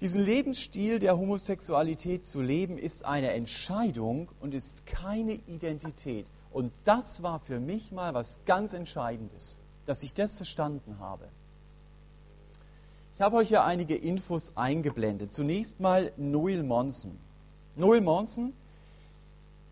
Diesen 0.00 0.20
Lebensstil 0.20 0.98
der 0.98 1.16
Homosexualität 1.18 2.24
zu 2.24 2.40
leben, 2.40 2.78
ist 2.78 3.04
eine 3.04 3.32
Entscheidung 3.32 4.28
und 4.40 4.54
ist 4.54 4.84
keine 4.86 5.32
Identität. 5.32 6.26
Und 6.52 6.72
das 6.84 7.22
war 7.22 7.40
für 7.40 7.60
mich 7.60 7.92
mal 7.92 8.14
was 8.14 8.38
ganz 8.44 8.74
Entscheidendes, 8.74 9.58
dass 9.86 10.02
ich 10.02 10.14
das 10.14 10.36
verstanden 10.36 10.98
habe. 10.98 11.28
Ich 13.16 13.22
habe 13.22 13.36
euch 13.36 13.48
hier 13.48 13.64
einige 13.64 13.96
Infos 13.96 14.52
eingeblendet. 14.56 15.32
Zunächst 15.32 15.80
mal 15.80 16.12
Noel 16.18 16.62
Monson. 16.62 17.18
Noel 17.74 18.02
Monson 18.02 18.52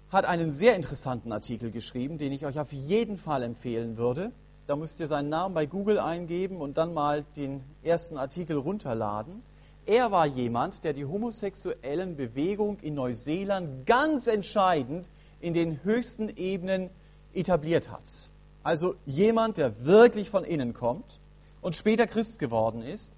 hat 0.09 0.24
einen 0.24 0.50
sehr 0.50 0.74
interessanten 0.76 1.30
Artikel 1.30 1.70
geschrieben, 1.70 2.16
den 2.16 2.33
ich 2.33 2.46
euch 2.46 2.59
auf 2.59 2.72
jeden 2.72 3.18
Fall 3.18 3.42
empfehlen 3.42 3.98
würde. 3.98 4.33
Da 4.66 4.76
müsst 4.76 4.98
ihr 4.98 5.09
seinen 5.09 5.28
Namen 5.28 5.54
bei 5.54 5.66
Google 5.66 5.98
eingeben 5.98 6.57
und 6.57 6.78
dann 6.78 6.94
mal 6.94 7.26
den 7.37 7.62
ersten 7.83 8.16
Artikel 8.16 8.57
runterladen. 8.57 9.42
Er 9.85 10.11
war 10.11 10.24
jemand, 10.24 10.83
der 10.83 10.94
die 10.94 11.04
homosexuellen 11.04 12.16
Bewegung 12.16 12.78
in 12.80 12.94
Neuseeland 12.94 13.85
ganz 13.85 14.26
entscheidend 14.26 15.07
in 15.42 15.52
den 15.52 15.85
höchsten 15.85 16.30
Ebenen 16.30 16.88
etabliert 17.35 17.90
hat. 17.90 18.30
Also 18.62 18.94
jemand, 19.04 19.59
der 19.59 19.85
wirklich 19.85 20.30
von 20.30 20.44
innen 20.44 20.72
kommt 20.72 21.20
und 21.61 21.76
später 21.76 22.07
Christ 22.07 22.38
geworden 22.38 22.80
ist 22.80 23.12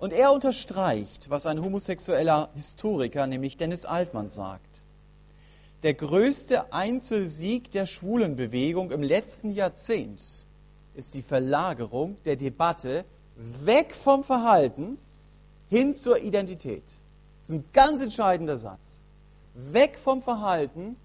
und 0.00 0.14
er 0.14 0.32
unterstreicht, 0.32 1.28
was 1.28 1.44
ein 1.44 1.62
homosexueller 1.62 2.48
Historiker, 2.54 3.26
nämlich 3.26 3.58
Dennis 3.58 3.84
Altmann, 3.84 4.30
sagt. 4.30 4.82
Der 5.82 5.94
größte 5.94 6.72
Einzelsieg 6.72 7.70
der 7.70 7.86
Schwulenbewegung 7.86 8.90
im 8.90 9.02
letzten 9.02 9.52
Jahrzehnt 9.52 10.22
ist 10.94 11.14
die 11.14 11.22
Verlagerung 11.22 12.16
der 12.24 12.36
Debatte 12.36 13.04
weg 13.36 13.94
vom 13.94 14.24
Verhalten 14.24 14.98
hin 15.68 15.94
zur 15.94 16.22
Identität. 16.22 16.84
Das 17.40 17.50
ist 17.50 17.54
ein 17.54 17.64
ganz 17.74 18.00
entscheidender 18.00 18.56
Satz. 18.56 19.02
Weg 19.54 19.98
vom 19.98 20.22
Verhalten 20.22 20.96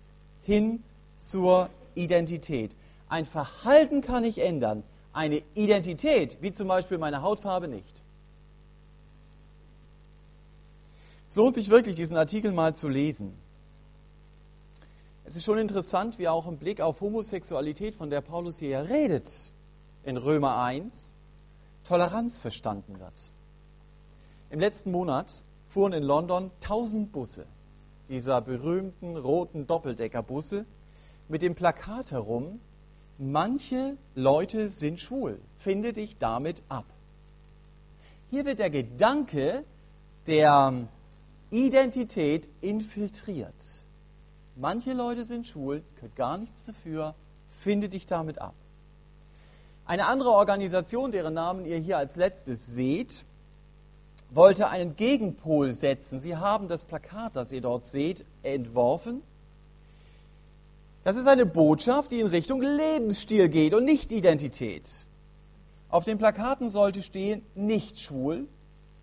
hin 0.44 0.84
zur 1.18 1.70
Identität. 1.96 2.72
Ein 3.10 3.26
Verhalten 3.26 4.02
kann 4.02 4.24
ich 4.24 4.40
ändern, 4.40 4.84
eine 5.12 5.42
Identität, 5.54 6.38
wie 6.42 6.52
zum 6.52 6.68
Beispiel 6.68 6.98
meine 6.98 7.22
Hautfarbe, 7.22 7.68
nicht. 7.68 8.05
Es 11.36 11.38
lohnt 11.38 11.56
sich 11.56 11.70
wirklich, 11.70 11.98
diesen 11.98 12.16
Artikel 12.16 12.54
mal 12.54 12.78
zu 12.78 12.88
lesen. 12.88 13.34
Es 15.26 15.36
ist 15.36 15.44
schon 15.44 15.58
interessant, 15.58 16.18
wie 16.18 16.30
auch 16.30 16.48
im 16.48 16.58
Blick 16.58 16.80
auf 16.80 17.02
Homosexualität, 17.02 17.94
von 17.94 18.10
der 18.10 18.22
Paulus 18.22 18.58
hier 18.58 18.88
redet, 18.88 19.52
in 20.04 20.16
Römer 20.16 20.56
1, 20.64 21.14
Toleranz 21.84 22.40
verstanden 22.40 23.02
wird. 23.02 23.34
Im 24.50 24.62
letzten 24.62 24.94
Monat 24.94 25.44
fuhren 25.68 25.92
in 25.92 26.04
London 26.04 26.52
1000 26.64 27.12
Busse, 27.12 27.46
dieser 28.08 28.40
berühmten 28.40 29.18
roten 29.18 29.68
Doppeldeckerbusse, 29.68 30.66
mit 31.28 31.42
dem 31.42 31.54
Plakat 31.54 32.12
herum, 32.12 32.62
manche 33.18 33.98
Leute 34.14 34.70
sind 34.70 35.02
schwul, 35.02 35.42
finde 35.58 35.92
dich 35.92 36.18
damit 36.18 36.64
ab. 36.70 36.86
Hier 38.30 38.46
wird 38.46 38.60
der 38.60 38.70
Gedanke 38.70 39.66
der 40.28 40.88
Identität 41.52 42.50
infiltriert. 42.62 43.54
Manche 44.56 44.94
Leute 44.94 45.26
sind 45.26 45.46
schwul, 45.46 45.84
können 46.00 46.16
gar 46.16 46.38
nichts 46.38 46.64
dafür, 46.64 47.14
finde 47.50 47.90
dich 47.90 48.06
damit 48.06 48.40
ab. 48.40 48.56
Eine 49.86 50.08
andere 50.08 50.32
Organisation, 50.32 51.12
deren 51.12 51.34
Namen 51.34 51.66
ihr 51.66 51.78
hier 51.78 51.98
als 51.98 52.16
letztes 52.16 52.66
seht, 52.66 53.26
wollte 54.32 54.70
einen 54.70 54.96
Gegenpol 54.96 55.74
setzen. 55.74 56.20
Sie 56.20 56.36
haben 56.36 56.68
das 56.68 56.86
Plakat, 56.86 57.36
das 57.36 57.52
ihr 57.52 57.62
dort 57.62 57.86
seht, 57.86 58.26
entworfen. 58.42 59.22
Das 61.04 61.18
ist 61.18 61.28
eine 61.28 61.46
Botschaft, 61.46 62.12
die 62.12 62.20
in 62.20 62.28
Richtung 62.28 62.62
Lebensstil 62.62 63.48
geht 63.48 63.76
und 63.76 63.86
nicht 63.86 64.12
Identität. 64.12 64.90
Auf 65.90 66.04
den 66.04 66.18
Plakaten 66.18 66.68
sollte 66.68 67.04
stehen, 67.04 67.44
nicht 67.54 68.00
schwul, 68.00 68.48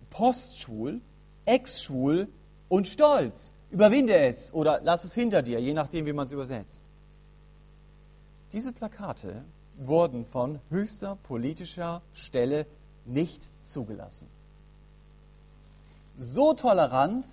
postschwul, 0.09 0.99
ex-schwul 1.45 2.27
und 2.69 2.87
stolz. 2.87 3.51
Überwinde 3.71 4.15
es 4.17 4.53
oder 4.53 4.79
lass 4.83 5.03
es 5.03 5.13
hinter 5.13 5.41
dir, 5.41 5.59
je 5.59 5.73
nachdem, 5.73 6.05
wie 6.05 6.13
man 6.13 6.25
es 6.25 6.31
übersetzt. 6.31 6.85
Diese 8.51 8.71
Plakate 8.71 9.43
wurden 9.77 10.25
von 10.25 10.59
höchster 10.69 11.17
politischer 11.23 12.01
Stelle 12.13 12.67
nicht 13.05 13.49
zugelassen. 13.63 14.27
So 16.17 16.53
tolerant 16.53 17.25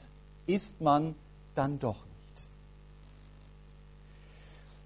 ist 0.47 0.81
man 0.81 1.15
dann 1.55 1.79
doch 1.79 1.97
nicht. 1.97 2.49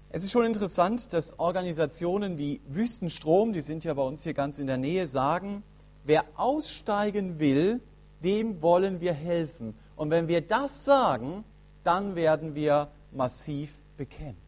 Es 0.09 0.23
ist 0.23 0.31
schon 0.31 0.45
interessant, 0.45 1.13
dass 1.13 1.39
Organisationen 1.39 2.37
wie 2.37 2.59
Wüstenstrom, 2.67 3.53
die 3.53 3.61
sind 3.61 3.83
ja 3.83 3.93
bei 3.93 4.01
uns 4.01 4.23
hier 4.23 4.33
ganz 4.33 4.59
in 4.59 4.67
der 4.67 4.77
Nähe, 4.77 5.07
sagen, 5.07 5.63
wer 6.03 6.25
aussteigen 6.35 7.39
will, 7.39 7.79
dem 8.23 8.61
wollen 8.61 9.01
wir 9.01 9.13
helfen. 9.13 9.75
Und 9.95 10.09
wenn 10.09 10.27
wir 10.27 10.41
das 10.41 10.83
sagen, 10.83 11.43
dann 11.83 12.15
werden 12.15 12.55
wir 12.55 12.89
massiv 13.11 13.77
bekämpft. 13.97 14.39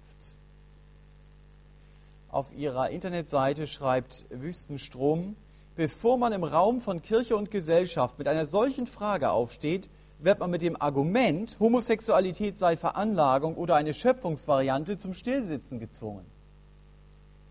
Auf 2.30 2.52
ihrer 2.54 2.90
Internetseite 2.90 3.68
schreibt 3.68 4.26
Wüstenstrom, 4.30 5.36
bevor 5.76 6.18
man 6.18 6.34
im 6.34 6.44
Raum 6.44 6.82
von 6.82 7.02
Kirche 7.02 7.38
und 7.38 7.52
Gesellschaft 7.52 8.18
mit 8.18 8.28
einer 8.28 8.46
solchen 8.46 8.88
Frage 8.88 9.32
aufsteht, 9.32 9.90
wird 10.20 10.40
man 10.40 10.50
mit 10.50 10.62
dem 10.62 10.80
Argument, 10.82 11.56
Homosexualität 11.60 12.58
sei 12.58 12.76
Veranlagung 12.76 13.56
oder 13.56 13.76
eine 13.76 13.94
Schöpfungsvariante 13.94 14.98
zum 14.98 15.14
Stillsitzen 15.14 15.80
gezwungen. 15.80 16.26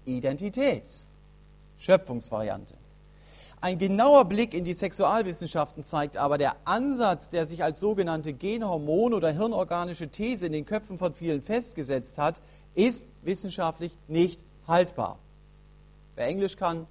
Identität. 0.04 0.84
Schöpfungsvariante. 1.78 2.74
Ein 3.66 3.78
genauer 3.78 4.26
Blick 4.26 4.54
in 4.54 4.62
die 4.62 4.74
Sexualwissenschaften 4.74 5.82
zeigt 5.82 6.16
aber, 6.16 6.38
der 6.38 6.54
Ansatz, 6.66 7.30
der 7.30 7.46
sich 7.46 7.64
als 7.64 7.80
sogenannte 7.80 8.32
Genhormon- 8.32 9.12
oder 9.12 9.32
hirnorganische 9.32 10.06
These 10.06 10.46
in 10.46 10.52
den 10.52 10.64
Köpfen 10.64 10.98
von 10.98 11.12
vielen 11.12 11.42
festgesetzt 11.42 12.16
hat, 12.16 12.40
ist 12.76 13.08
wissenschaftlich 13.22 13.90
nicht 14.06 14.40
haltbar. 14.68 15.18
Wer 16.14 16.28
Englisch 16.28 16.56
kann, 16.56 16.86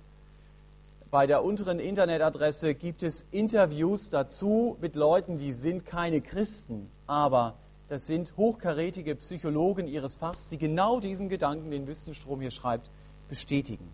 bei 1.11 1.27
der 1.27 1.45
unteren 1.45 1.79
Internetadresse 1.79 2.75
gibt 2.75 3.03
es 3.03 3.25
Interviews 3.31 4.09
dazu 4.09 4.75
mit 4.81 4.97
Leuten, 4.97 5.38
die 5.38 5.53
sind 5.53 5.85
keine 5.85 6.19
Christen, 6.19 6.91
aber 7.07 7.55
das 7.88 8.05
sind 8.05 8.35
hochkarätige 8.35 9.15
Psychologen 9.15 9.88
ihres 9.88 10.17
Fachs, 10.17 10.49
die 10.49 10.57
genau 10.57 10.99
diesen 10.99 11.29
Gedanken, 11.29 11.71
den 11.71 11.88
Wüstenstrom 11.88 12.41
hier 12.41 12.51
schreibt, 12.51 12.89
bestätigen. 13.29 13.89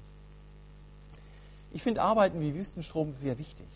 Ich 1.74 1.84
finde 1.84 2.02
Arbeiten 2.02 2.42
wie 2.42 2.54
Wüstenstrom 2.54 3.14
sehr 3.14 3.38
wichtig, 3.38 3.68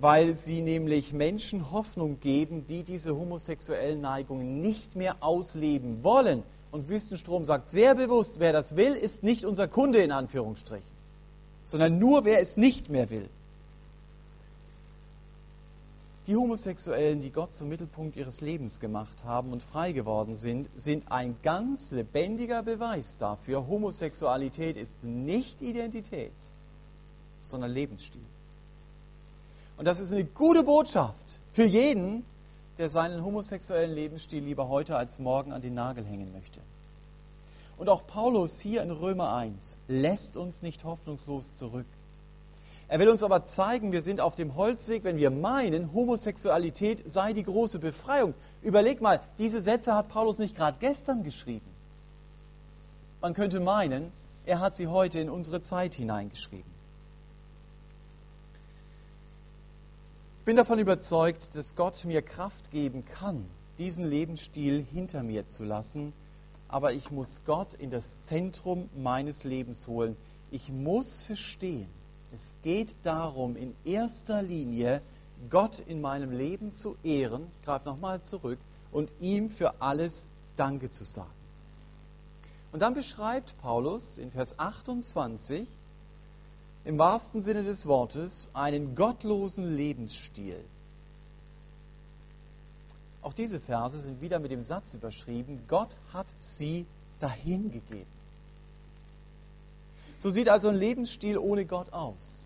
weil 0.00 0.34
sie 0.34 0.60
nämlich 0.60 1.12
Menschen 1.12 1.70
Hoffnung 1.70 2.18
geben, 2.20 2.66
die 2.66 2.82
diese 2.82 3.16
homosexuellen 3.16 4.00
Neigungen 4.00 4.60
nicht 4.60 4.96
mehr 4.96 5.16
ausleben 5.20 6.02
wollen. 6.02 6.42
Und 6.72 6.88
Wüstenstrom 6.88 7.44
sagt 7.44 7.70
sehr 7.70 7.94
bewusst, 7.94 8.40
wer 8.40 8.52
das 8.52 8.76
will, 8.76 8.94
ist 8.94 9.22
nicht 9.22 9.44
unser 9.44 9.68
Kunde 9.68 10.02
in 10.02 10.10
Anführungsstrichen, 10.12 10.90
sondern 11.64 11.98
nur 11.98 12.24
wer 12.24 12.40
es 12.40 12.56
nicht 12.56 12.90
mehr 12.90 13.08
will. 13.08 13.28
Die 16.26 16.34
Homosexuellen, 16.34 17.20
die 17.20 17.30
Gott 17.30 17.54
zum 17.54 17.68
Mittelpunkt 17.68 18.16
ihres 18.16 18.40
Lebens 18.40 18.80
gemacht 18.80 19.22
haben 19.24 19.52
und 19.52 19.62
frei 19.62 19.92
geworden 19.92 20.34
sind, 20.34 20.68
sind 20.74 21.12
ein 21.12 21.36
ganz 21.44 21.92
lebendiger 21.92 22.64
Beweis 22.64 23.16
dafür, 23.16 23.68
Homosexualität 23.68 24.76
ist 24.76 25.04
nicht 25.04 25.62
Identität, 25.62 26.32
sondern 27.42 27.70
Lebensstil. 27.70 28.24
Und 29.76 29.84
das 29.84 30.00
ist 30.00 30.10
eine 30.10 30.24
gute 30.24 30.64
Botschaft 30.64 31.38
für 31.52 31.64
jeden, 31.64 32.24
der 32.78 32.90
seinen 32.90 33.24
homosexuellen 33.24 33.94
Lebensstil 33.94 34.42
lieber 34.42 34.68
heute 34.68 34.96
als 34.96 35.20
morgen 35.20 35.52
an 35.52 35.62
den 35.62 35.74
Nagel 35.74 36.04
hängen 36.04 36.32
möchte. 36.32 36.60
Und 37.78 37.88
auch 37.88 38.04
Paulus 38.06 38.58
hier 38.58 38.82
in 38.82 38.90
Römer 38.90 39.32
1 39.32 39.78
lässt 39.86 40.36
uns 40.36 40.62
nicht 40.62 40.82
hoffnungslos 40.82 41.56
zurück. 41.56 41.86
Er 42.88 43.00
will 43.00 43.08
uns 43.08 43.22
aber 43.22 43.44
zeigen, 43.44 43.90
wir 43.90 44.00
sind 44.00 44.20
auf 44.20 44.36
dem 44.36 44.54
Holzweg, 44.54 45.02
wenn 45.02 45.16
wir 45.16 45.30
meinen, 45.30 45.92
Homosexualität 45.92 47.08
sei 47.08 47.32
die 47.32 47.42
große 47.42 47.80
Befreiung. 47.80 48.34
Überleg 48.62 49.00
mal, 49.00 49.20
diese 49.38 49.60
Sätze 49.60 49.94
hat 49.94 50.08
Paulus 50.08 50.38
nicht 50.38 50.54
gerade 50.54 50.76
gestern 50.78 51.24
geschrieben. 51.24 51.66
Man 53.20 53.34
könnte 53.34 53.58
meinen, 53.58 54.12
er 54.44 54.60
hat 54.60 54.76
sie 54.76 54.86
heute 54.86 55.18
in 55.18 55.28
unsere 55.28 55.60
Zeit 55.60 55.96
hineingeschrieben. 55.96 56.76
Ich 60.40 60.44
bin 60.44 60.56
davon 60.56 60.78
überzeugt, 60.78 61.56
dass 61.56 61.74
Gott 61.74 62.04
mir 62.04 62.22
Kraft 62.22 62.70
geben 62.70 63.04
kann, 63.04 63.44
diesen 63.78 64.08
Lebensstil 64.08 64.86
hinter 64.92 65.24
mir 65.24 65.48
zu 65.48 65.64
lassen, 65.64 66.12
aber 66.68 66.92
ich 66.92 67.10
muss 67.10 67.42
Gott 67.44 67.74
in 67.74 67.90
das 67.90 68.22
Zentrum 68.22 68.88
meines 68.96 69.42
Lebens 69.42 69.88
holen. 69.88 70.16
Ich 70.52 70.70
muss 70.70 71.24
verstehen, 71.24 71.88
es 72.36 72.54
geht 72.62 72.94
darum, 73.02 73.56
in 73.56 73.74
erster 73.86 74.42
Linie 74.42 75.00
Gott 75.48 75.80
in 75.80 76.02
meinem 76.02 76.32
Leben 76.32 76.70
zu 76.70 76.96
ehren. 77.02 77.46
Ich 77.54 77.64
greife 77.64 77.86
nochmal 77.86 78.20
zurück 78.20 78.58
und 78.92 79.10
ihm 79.20 79.48
für 79.48 79.80
alles 79.80 80.26
Danke 80.56 80.90
zu 80.90 81.04
sagen. 81.04 81.30
Und 82.72 82.80
dann 82.80 82.92
beschreibt 82.92 83.56
Paulus 83.62 84.18
in 84.18 84.30
Vers 84.30 84.58
28 84.58 85.66
im 86.84 86.98
wahrsten 86.98 87.40
Sinne 87.40 87.64
des 87.64 87.86
Wortes 87.86 88.50
einen 88.52 88.94
gottlosen 88.94 89.74
Lebensstil. 89.74 90.62
Auch 93.22 93.32
diese 93.32 93.60
Verse 93.60 93.98
sind 93.98 94.20
wieder 94.20 94.38
mit 94.40 94.50
dem 94.50 94.62
Satz 94.62 94.92
überschrieben, 94.92 95.64
Gott 95.68 95.90
hat 96.12 96.26
sie 96.40 96.84
dahingegeben. 97.18 98.15
So 100.18 100.30
sieht 100.30 100.48
also 100.48 100.68
ein 100.68 100.76
Lebensstil 100.76 101.38
ohne 101.38 101.64
Gott 101.64 101.92
aus. 101.92 102.44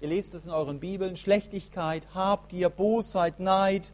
Ihr 0.00 0.08
lest 0.08 0.34
es 0.34 0.46
in 0.46 0.52
euren 0.52 0.78
Bibeln. 0.78 1.16
Schlechtigkeit, 1.16 2.06
Habgier, 2.14 2.68
Bosheit, 2.68 3.40
Neid, 3.40 3.92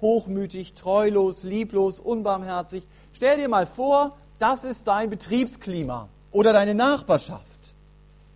hochmütig, 0.00 0.74
treulos, 0.74 1.42
lieblos, 1.42 2.00
unbarmherzig. 2.00 2.86
Stell 3.14 3.38
dir 3.38 3.48
mal 3.48 3.66
vor, 3.66 4.16
das 4.38 4.64
ist 4.64 4.86
dein 4.86 5.10
Betriebsklima 5.10 6.08
oder 6.32 6.52
deine 6.52 6.74
Nachbarschaft. 6.74 7.42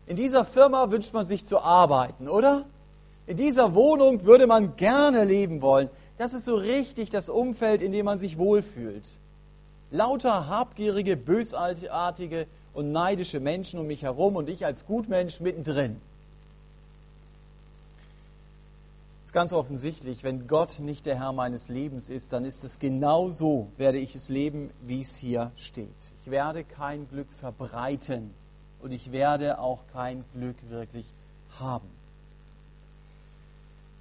In 0.06 0.16
dieser 0.16 0.44
Firma 0.44 0.90
wünscht 0.90 1.12
man 1.12 1.24
sich 1.24 1.44
zu 1.44 1.60
arbeiten, 1.60 2.28
oder? 2.28 2.64
In 3.26 3.36
dieser 3.36 3.74
Wohnung 3.74 4.24
würde 4.24 4.46
man 4.46 4.76
gerne 4.76 5.24
leben 5.24 5.62
wollen. 5.62 5.88
Das 6.18 6.34
ist 6.34 6.44
so 6.44 6.56
richtig 6.56 7.10
das 7.10 7.28
Umfeld, 7.28 7.82
in 7.82 7.92
dem 7.92 8.06
man 8.06 8.18
sich 8.18 8.36
wohlfühlt. 8.38 9.04
Lauter 9.90 10.48
habgierige, 10.48 11.16
bösartige, 11.16 12.46
und 12.74 12.92
neidische 12.92 13.40
Menschen 13.40 13.78
um 13.78 13.86
mich 13.86 14.02
herum 14.02 14.36
und 14.36 14.48
ich 14.48 14.64
als 14.64 14.86
Gutmensch 14.86 15.40
mittendrin. 15.40 16.00
Es 19.24 19.30
ist 19.30 19.32
ganz 19.32 19.52
offensichtlich, 19.52 20.24
wenn 20.24 20.46
Gott 20.46 20.80
nicht 20.80 21.06
der 21.06 21.18
Herr 21.18 21.32
meines 21.32 21.68
Lebens 21.68 22.10
ist, 22.10 22.32
dann 22.32 22.44
ist 22.44 22.64
es 22.64 22.78
genau 22.78 23.30
so, 23.30 23.68
werde 23.76 23.98
ich 23.98 24.14
es 24.14 24.28
leben, 24.28 24.70
wie 24.82 25.00
es 25.00 25.16
hier 25.16 25.50
steht. 25.56 25.88
Ich 26.24 26.30
werde 26.30 26.64
kein 26.64 27.08
Glück 27.08 27.28
verbreiten 27.40 28.30
und 28.82 28.92
ich 28.92 29.12
werde 29.12 29.58
auch 29.58 29.80
kein 29.92 30.24
Glück 30.34 30.56
wirklich 30.68 31.06
haben. 31.58 31.88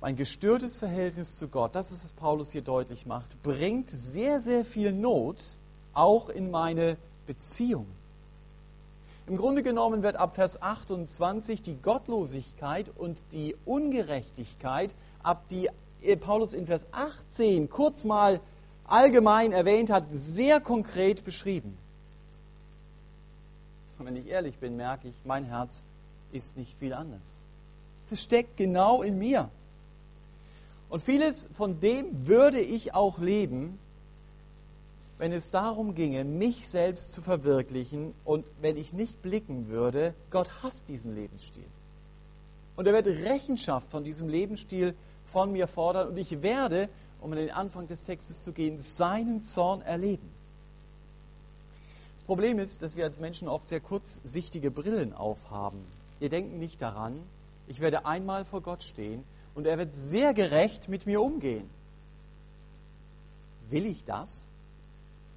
Mein 0.02 0.16
gestörtes 0.16 0.80
Verhältnis 0.80 1.38
zu 1.38 1.48
Gott, 1.48 1.76
das 1.76 1.92
ist 1.92 2.04
es 2.04 2.14
Paulus 2.14 2.52
hier 2.52 2.64
deutlich 2.64 3.06
macht, 3.06 3.30
bringt 3.44 3.90
sehr, 3.92 4.42
sehr 4.42 4.66
viel 4.66 4.92
Not 4.92 5.38
auch 5.94 6.30
in 6.30 6.50
meine 6.50 6.98
Beziehung. 7.28 7.86
Im 9.32 9.38
Grunde 9.38 9.64
genommen 9.64 10.04
wird 10.04 10.18
ab 10.18 10.36
Vers 10.36 10.62
28 10.62 11.62
die 11.62 11.78
Gottlosigkeit 11.82 12.88
und 12.98 13.24
die 13.32 13.56
Ungerechtigkeit, 13.64 14.94
ab 15.24 15.46
die 15.50 15.70
Paulus 16.20 16.54
in 16.54 16.68
Vers 16.68 16.86
18 16.92 17.70
kurz 17.70 18.04
mal 18.04 18.42
allgemein 18.84 19.54
erwähnt 19.54 19.90
hat, 19.90 20.04
sehr 20.12 20.60
konkret 20.60 21.24
beschrieben. 21.24 21.78
Und 23.98 24.06
wenn 24.06 24.18
ich 24.18 24.28
ehrlich 24.28 24.58
bin, 24.58 24.76
merke 24.76 25.08
ich, 25.08 25.16
mein 25.24 25.46
Herz 25.46 25.82
ist 26.34 26.58
nicht 26.58 26.78
viel 26.78 26.92
anders. 26.92 27.40
Das 28.10 28.22
steckt 28.22 28.58
genau 28.58 29.02
in 29.02 29.18
mir. 29.18 29.50
Und 30.90 31.02
vieles 31.04 31.48
von 31.56 31.80
dem 31.80 32.28
würde 32.28 32.60
ich 32.60 32.94
auch 32.94 33.18
leben, 33.18 33.80
wenn 35.22 35.34
es 35.34 35.52
darum 35.52 35.94
ginge, 35.94 36.24
mich 36.24 36.68
selbst 36.68 37.14
zu 37.14 37.22
verwirklichen 37.22 38.16
und 38.26 38.44
wenn 38.60 38.76
ich 38.76 38.92
nicht 38.92 39.22
blicken 39.22 39.68
würde, 39.68 40.16
Gott 40.32 40.50
hasst 40.64 40.90
diesen 40.90 41.14
Lebensstil. 41.14 41.68
Und 42.76 42.88
er 42.88 42.94
wird 42.94 43.06
Rechenschaft 43.06 43.92
von 43.92 44.04
diesem 44.04 44.30
Lebensstil 44.30 44.96
von 45.26 45.52
mir 45.52 45.68
fordern. 45.68 46.08
Und 46.08 46.18
ich 46.18 46.42
werde, 46.42 46.90
um 47.22 47.32
an 47.34 47.38
den 47.38 47.52
Anfang 47.52 47.88
des 47.88 48.04
Textes 48.04 48.44
zu 48.44 48.52
gehen, 48.52 48.80
seinen 48.80 49.44
Zorn 49.44 49.84
erleben. 49.84 50.28
Das 52.16 52.24
Problem 52.26 52.58
ist, 52.58 52.82
dass 52.82 52.96
wir 52.96 53.04
als 53.04 53.20
Menschen 53.20 53.48
oft 53.48 53.68
sehr 53.68 53.80
kurzsichtige 53.80 54.72
Brillen 54.72 55.14
aufhaben. 55.14 55.86
Wir 56.18 56.30
denken 56.30 56.58
nicht 56.58 56.82
daran, 56.82 57.22
ich 57.68 57.80
werde 57.80 58.08
einmal 58.08 58.44
vor 58.44 58.62
Gott 58.62 58.82
stehen 58.82 59.24
und 59.54 59.68
er 59.68 59.78
wird 59.78 59.94
sehr 59.94 60.34
gerecht 60.34 60.90
mit 60.90 61.06
mir 61.06 61.22
umgehen. 61.22 61.70
Will 63.70 63.86
ich 63.86 64.04
das? 64.04 64.48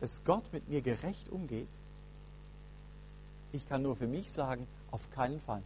Dass 0.04 0.22
Gott 0.22 0.44
mit 0.52 0.68
mir 0.68 0.82
gerecht 0.82 1.30
umgeht? 1.30 1.66
Ich 3.52 3.66
kann 3.66 3.80
nur 3.80 3.96
für 3.96 4.06
mich 4.06 4.30
sagen, 4.30 4.66
auf 4.90 5.00
keinen 5.12 5.40
Fall. 5.40 5.62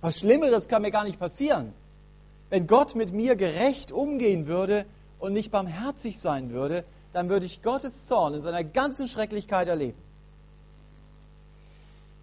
Was 0.00 0.20
Schlimmeres 0.20 0.68
kann 0.68 0.82
mir 0.82 0.92
gar 0.92 1.02
nicht 1.02 1.18
passieren. 1.18 1.72
Wenn 2.50 2.68
Gott 2.68 2.94
mit 2.94 3.12
mir 3.12 3.34
gerecht 3.34 3.90
umgehen 3.90 4.46
würde 4.46 4.86
und 5.18 5.32
nicht 5.32 5.50
barmherzig 5.50 6.20
sein 6.20 6.50
würde, 6.50 6.84
dann 7.12 7.28
würde 7.28 7.46
ich 7.46 7.62
Gottes 7.62 8.06
Zorn 8.06 8.34
in 8.34 8.40
seiner 8.40 8.62
ganzen 8.62 9.08
Schrecklichkeit 9.08 9.66
erleben. 9.66 9.98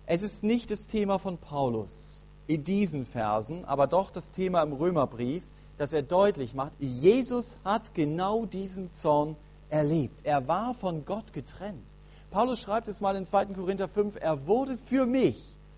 Es 0.06 0.22
ist 0.22 0.42
nicht 0.42 0.72
das 0.72 0.88
Thema 0.88 1.20
von 1.20 1.38
Paulus 1.38 2.26
in 2.48 2.64
diesen 2.64 3.06
Versen, 3.06 3.66
aber 3.66 3.88
doch 3.88 4.10
das 4.10 4.32
Thema 4.32 4.64
im 4.64 4.72
Römerbrief, 4.72 5.44
dass 5.78 5.92
er 5.92 6.02
deutlich 6.02 6.54
macht, 6.54 6.72
Jesus 6.80 7.58
hat 7.66 7.94
genau 7.94 8.46
diesen 8.46 8.90
Zorn 8.94 9.36
erlebt. 9.72 10.22
Er 10.24 10.48
war 10.48 10.74
von 10.74 11.06
Gott 11.06 11.34
getrennt. 11.34 11.82
Paulus 12.30 12.62
schreibt 12.62 12.88
es 12.88 13.02
mal 13.02 13.16
in 13.16 13.26
2. 13.26 13.46
Korinther 13.48 13.88
5, 13.88 14.16
er 14.20 14.46
wurde 14.48 14.78
für 14.78 15.06
mich 15.06 15.38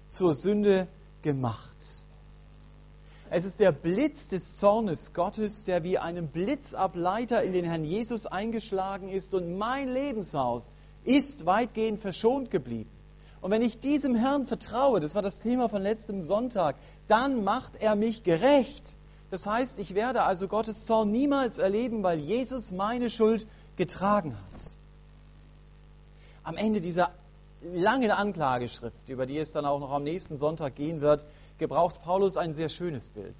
zur 0.09 0.35
Sünde 0.35 0.87
gemacht. 1.21 1.67
Es 3.29 3.45
ist 3.45 3.59
der 3.59 3.71
Blitz 3.71 4.27
des 4.27 4.57
Zornes 4.57 5.13
Gottes, 5.13 5.65
der 5.65 5.83
wie 5.83 5.97
einem 5.97 6.27
Blitzableiter 6.27 7.41
in 7.41 7.53
den 7.53 7.65
Herrn 7.65 7.83
Jesus 7.83 8.27
eingeschlagen 8.27 9.09
ist 9.09 9.33
und 9.33 9.57
mein 9.57 9.91
Lebenshaus 9.91 10.69
ist 11.03 11.47
weitgehend 11.47 11.99
verschont 11.99 12.51
geblieben. 12.51 12.91
Und 13.41 13.49
wenn 13.49 13.63
ich 13.63 13.79
diesem 13.79 14.13
Herrn 14.13 14.45
vertraue, 14.45 14.99
das 14.99 15.15
war 15.15 15.23
das 15.23 15.39
Thema 15.39 15.67
von 15.67 15.81
letztem 15.81 16.21
Sonntag, 16.21 16.75
dann 17.07 17.43
macht 17.43 17.81
er 17.81 17.95
mich 17.95 18.23
gerecht. 18.23 18.83
Das 19.31 19.47
heißt, 19.47 19.79
ich 19.79 19.95
werde 19.95 20.23
also 20.23 20.47
Gottes 20.47 20.85
Zorn 20.85 21.11
niemals 21.11 21.57
erleben, 21.57 22.03
weil 22.03 22.19
Jesus 22.19 22.71
meine 22.71 23.09
Schuld 23.09 23.47
getragen 23.75 24.35
hat. 24.35 24.61
Am 26.43 26.57
Ende 26.57 26.81
dieser 26.81 27.11
langen 27.61 28.11
Anklageschrift, 28.11 29.07
über 29.07 29.25
die 29.25 29.37
es 29.37 29.51
dann 29.51 29.65
auch 29.65 29.79
noch 29.79 29.91
am 29.91 30.03
nächsten 30.03 30.37
Sonntag 30.37 30.75
gehen 30.75 31.01
wird, 31.01 31.23
gebraucht 31.57 32.01
Paulus 32.03 32.37
ein 32.37 32.53
sehr 32.53 32.69
schönes 32.69 33.09
Bild. 33.09 33.35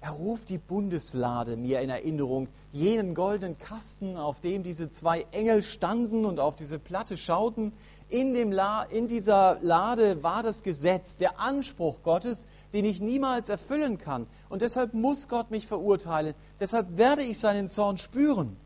Er 0.00 0.12
ruft 0.12 0.48
die 0.48 0.58
Bundeslade 0.58 1.56
mir 1.56 1.80
in 1.80 1.90
Erinnerung, 1.90 2.48
jenen 2.72 3.14
goldenen 3.14 3.58
Kasten, 3.58 4.16
auf 4.16 4.40
dem 4.40 4.62
diese 4.62 4.90
zwei 4.90 5.26
Engel 5.32 5.62
standen 5.62 6.24
und 6.24 6.38
auf 6.38 6.54
diese 6.54 6.78
Platte 6.78 7.16
schauten. 7.16 7.72
In, 8.08 8.32
dem 8.32 8.52
La 8.52 8.84
in 8.84 9.08
dieser 9.08 9.58
Lade 9.60 10.22
war 10.22 10.42
das 10.42 10.62
Gesetz, 10.62 11.16
der 11.16 11.40
Anspruch 11.40 11.96
Gottes, 12.04 12.46
den 12.72 12.84
ich 12.84 13.00
niemals 13.00 13.48
erfüllen 13.48 13.98
kann. 13.98 14.28
Und 14.48 14.62
deshalb 14.62 14.94
muss 14.94 15.28
Gott 15.28 15.50
mich 15.50 15.66
verurteilen. 15.66 16.34
Deshalb 16.60 16.96
werde 16.96 17.22
ich 17.22 17.38
seinen 17.38 17.68
Zorn 17.68 17.98
spüren. 17.98 18.56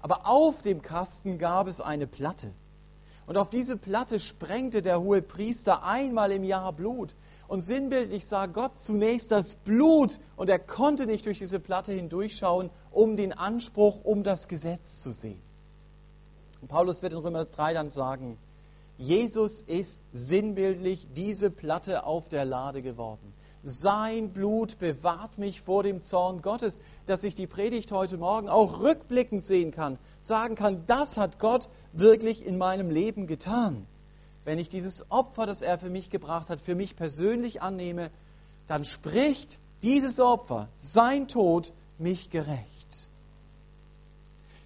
Aber 0.00 0.26
auf 0.26 0.62
dem 0.62 0.82
Kasten 0.82 1.38
gab 1.38 1.66
es 1.66 1.80
eine 1.80 2.06
Platte. 2.06 2.52
Und 3.26 3.36
auf 3.36 3.50
diese 3.50 3.76
Platte 3.76 4.20
sprengte 4.20 4.80
der 4.80 5.00
hohe 5.00 5.20
Priester 5.20 5.84
einmal 5.84 6.32
im 6.32 6.44
Jahr 6.44 6.72
Blut. 6.72 7.14
Und 7.46 7.62
sinnbildlich 7.62 8.26
sah 8.26 8.46
Gott 8.46 8.72
zunächst 8.80 9.30
das 9.30 9.54
Blut 9.54 10.18
und 10.36 10.48
er 10.48 10.58
konnte 10.58 11.06
nicht 11.06 11.26
durch 11.26 11.38
diese 11.38 11.60
Platte 11.60 11.92
hindurchschauen, 11.92 12.70
um 12.90 13.16
den 13.16 13.32
Anspruch, 13.32 14.04
um 14.04 14.22
das 14.22 14.48
Gesetz 14.48 15.00
zu 15.00 15.12
sehen. 15.12 15.40
Und 16.60 16.68
Paulus 16.68 17.02
wird 17.02 17.12
in 17.12 17.18
Römer 17.18 17.44
3 17.44 17.74
dann 17.74 17.90
sagen, 17.90 18.38
Jesus 18.98 19.60
ist 19.60 20.04
sinnbildlich 20.12 21.06
diese 21.14 21.50
Platte 21.50 22.04
auf 22.04 22.28
der 22.28 22.44
Lade 22.44 22.82
geworden. 22.82 23.32
Sein 23.64 24.30
Blut 24.32 24.78
bewahrt 24.78 25.36
mich 25.36 25.60
vor 25.60 25.82
dem 25.82 26.00
Zorn 26.00 26.42
Gottes, 26.42 26.80
dass 27.06 27.24
ich 27.24 27.34
die 27.34 27.46
Predigt 27.46 27.90
heute 27.90 28.16
Morgen 28.16 28.48
auch 28.48 28.80
rückblickend 28.80 29.44
sehen 29.44 29.72
kann, 29.72 29.98
sagen 30.22 30.54
kann, 30.54 30.84
das 30.86 31.16
hat 31.16 31.38
Gott 31.38 31.68
wirklich 31.92 32.46
in 32.46 32.56
meinem 32.56 32.90
Leben 32.90 33.26
getan. 33.26 33.86
Wenn 34.44 34.58
ich 34.58 34.68
dieses 34.68 35.10
Opfer, 35.10 35.44
das 35.44 35.60
er 35.60 35.78
für 35.78 35.90
mich 35.90 36.08
gebracht 36.08 36.50
hat, 36.50 36.60
für 36.60 36.74
mich 36.74 36.96
persönlich 36.96 37.60
annehme, 37.60 38.10
dann 38.68 38.84
spricht 38.84 39.58
dieses 39.82 40.20
Opfer, 40.20 40.68
sein 40.78 41.28
Tod, 41.28 41.72
mich 41.98 42.30
gerecht. 42.30 43.08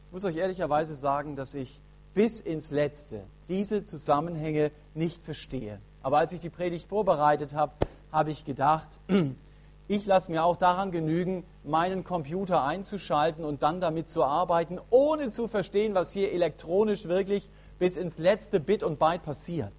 Ich 0.07 0.13
muss 0.13 0.25
euch 0.25 0.37
ehrlicherweise 0.37 0.95
sagen, 0.95 1.35
dass 1.35 1.55
ich 1.55 1.81
bis 2.15 2.41
ins 2.41 2.71
Letzte 2.71 3.25
diese 3.49 3.85
Zusammenhänge 3.85 4.71
nicht 4.95 5.25
verstehe. 5.25 5.81
Aber 6.03 6.19
als 6.19 6.33
ich 6.33 6.41
die 6.41 6.51
Predigt 6.51 6.89
vorbereitet 6.89 7.55
habe, 7.55 7.73
habe 8.13 8.31
ich 8.31 8.45
gedacht, 8.45 8.89
ich 9.89 10.07
lasse 10.07 10.31
mir 10.31 10.45
auch 10.45 10.57
daran 10.57 10.93
genügen, 10.93 11.45
meinen 11.65 12.05
Computer 12.05 12.63
einzuschalten 12.63 13.45
und 13.45 13.63
dann 13.63 13.81
damit 13.81 14.09
zu 14.09 14.23
arbeiten, 14.25 14.79
ohne 14.91 15.31
zu 15.31 15.49
verstehen, 15.49 15.95
was 15.95 16.13
hier 16.13 16.33
elektronisch 16.33 17.07
wirklich 17.07 17.49
bis 17.79 17.97
ins 17.97 18.19
letzte 18.19 18.61
Bit 18.61 18.83
und 18.83 18.99
Byte 18.99 19.23
passiert. 19.23 19.73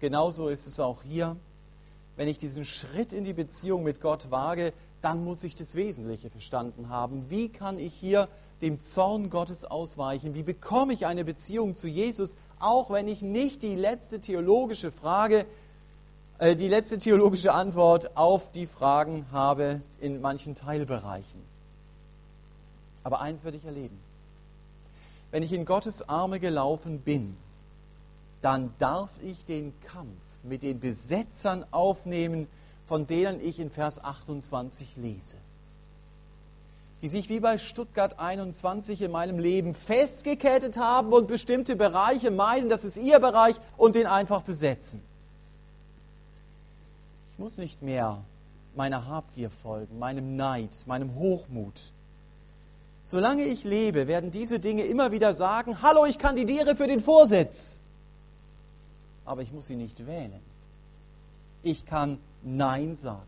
Genauso 0.00 0.48
ist 0.48 0.66
es 0.66 0.80
auch 0.80 1.02
hier. 1.04 1.36
Wenn 2.16 2.28
ich 2.28 2.38
diesen 2.38 2.64
Schritt 2.64 3.12
in 3.12 3.24
die 3.24 3.32
Beziehung 3.32 3.84
mit 3.84 4.00
Gott 4.00 4.30
wage, 4.30 4.72
dann 5.00 5.24
muss 5.24 5.44
ich 5.44 5.54
das 5.54 5.74
Wesentliche 5.74 6.28
verstanden 6.28 6.88
haben. 6.88 7.30
Wie 7.30 7.48
kann 7.48 7.78
ich 7.78 7.94
hier 7.94 8.28
dem 8.60 8.82
Zorn 8.82 9.30
Gottes 9.30 9.64
ausweichen? 9.64 10.34
Wie 10.34 10.42
bekomme 10.42 10.92
ich 10.92 11.06
eine 11.06 11.24
Beziehung 11.24 11.74
zu 11.74 11.88
Jesus, 11.88 12.36
auch 12.60 12.90
wenn 12.90 13.08
ich 13.08 13.22
nicht 13.22 13.62
die 13.62 13.74
letzte 13.74 14.20
theologische 14.20 14.92
Frage 14.92 15.46
die 16.42 16.68
letzte 16.68 16.98
theologische 16.98 17.54
Antwort 17.54 18.16
auf 18.16 18.50
die 18.50 18.66
Fragen 18.66 19.26
habe 19.30 19.80
in 20.00 20.20
manchen 20.20 20.56
Teilbereichen. 20.56 21.40
Aber 23.04 23.20
eins 23.20 23.44
werde 23.44 23.58
ich 23.58 23.64
erleben. 23.64 23.96
Wenn 25.30 25.44
ich 25.44 25.52
in 25.52 25.64
Gottes 25.64 26.08
Arme 26.08 26.40
gelaufen 26.40 26.98
bin, 26.98 27.36
dann 28.40 28.74
darf 28.80 29.10
ich 29.22 29.44
den 29.44 29.72
Kampf 29.82 30.18
mit 30.42 30.64
den 30.64 30.80
Besetzern 30.80 31.64
aufnehmen, 31.70 32.48
von 32.88 33.06
denen 33.06 33.40
ich 33.40 33.60
in 33.60 33.70
Vers 33.70 34.02
28 34.02 34.96
lese. 34.96 35.36
Die 37.02 37.08
sich 37.08 37.28
wie 37.28 37.38
bei 37.38 37.56
Stuttgart 37.56 38.18
21 38.18 39.00
in 39.00 39.12
meinem 39.12 39.38
Leben 39.38 39.74
festgekettet 39.74 40.76
haben 40.76 41.12
und 41.12 41.28
bestimmte 41.28 41.76
Bereiche 41.76 42.32
meinen, 42.32 42.68
das 42.68 42.82
ist 42.82 42.96
ihr 42.96 43.20
Bereich 43.20 43.54
und 43.76 43.94
den 43.94 44.08
einfach 44.08 44.42
besetzen. 44.42 45.00
Ich 47.32 47.38
muss 47.38 47.56
nicht 47.56 47.80
mehr 47.80 48.22
meiner 48.76 49.06
Habgier 49.06 49.48
folgen, 49.48 49.98
meinem 49.98 50.36
Neid, 50.36 50.70
meinem 50.86 51.14
Hochmut. 51.14 51.92
Solange 53.04 53.44
ich 53.44 53.64
lebe, 53.64 54.06
werden 54.06 54.30
diese 54.30 54.60
Dinge 54.60 54.84
immer 54.84 55.12
wieder 55.12 55.32
sagen, 55.32 55.80
hallo, 55.80 56.04
ich 56.04 56.18
kandidiere 56.18 56.76
für 56.76 56.86
den 56.86 57.00
Vorsitz. 57.00 57.80
Aber 59.24 59.40
ich 59.40 59.50
muss 59.50 59.66
sie 59.66 59.76
nicht 59.76 60.06
wählen. 60.06 60.40
Ich 61.62 61.86
kann 61.86 62.18
Nein 62.42 62.96
sagen. 62.96 63.22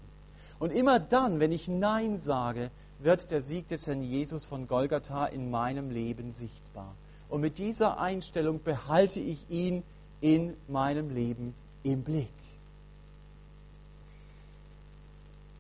Und 0.59 0.71
immer 0.71 1.01
dann, 1.01 1.41
wenn 1.41 1.51
ich 1.51 1.67
Nein 1.67 2.19
sage, 2.19 2.71
wird 2.99 3.31
der 3.31 3.41
Sieg 3.41 3.69
des 3.69 3.87
Herrn 3.87 4.03
Jesus 4.03 4.45
von 4.45 4.69
Golgatha 4.69 5.27
in 5.27 5.51
meinem 5.51 5.91
Leben 5.91 6.31
sichtbar. 6.31 6.95
Und 7.31 7.41
mit 7.41 7.59
dieser 7.59 7.99
Einstellung 7.99 8.63
behalte 8.63 9.21
ich 9.21 9.45
ihn 9.49 9.83
in 10.21 10.55
meinem 10.69 11.15
Leben 11.15 11.55
im 11.83 12.03
Blick. 12.03 12.29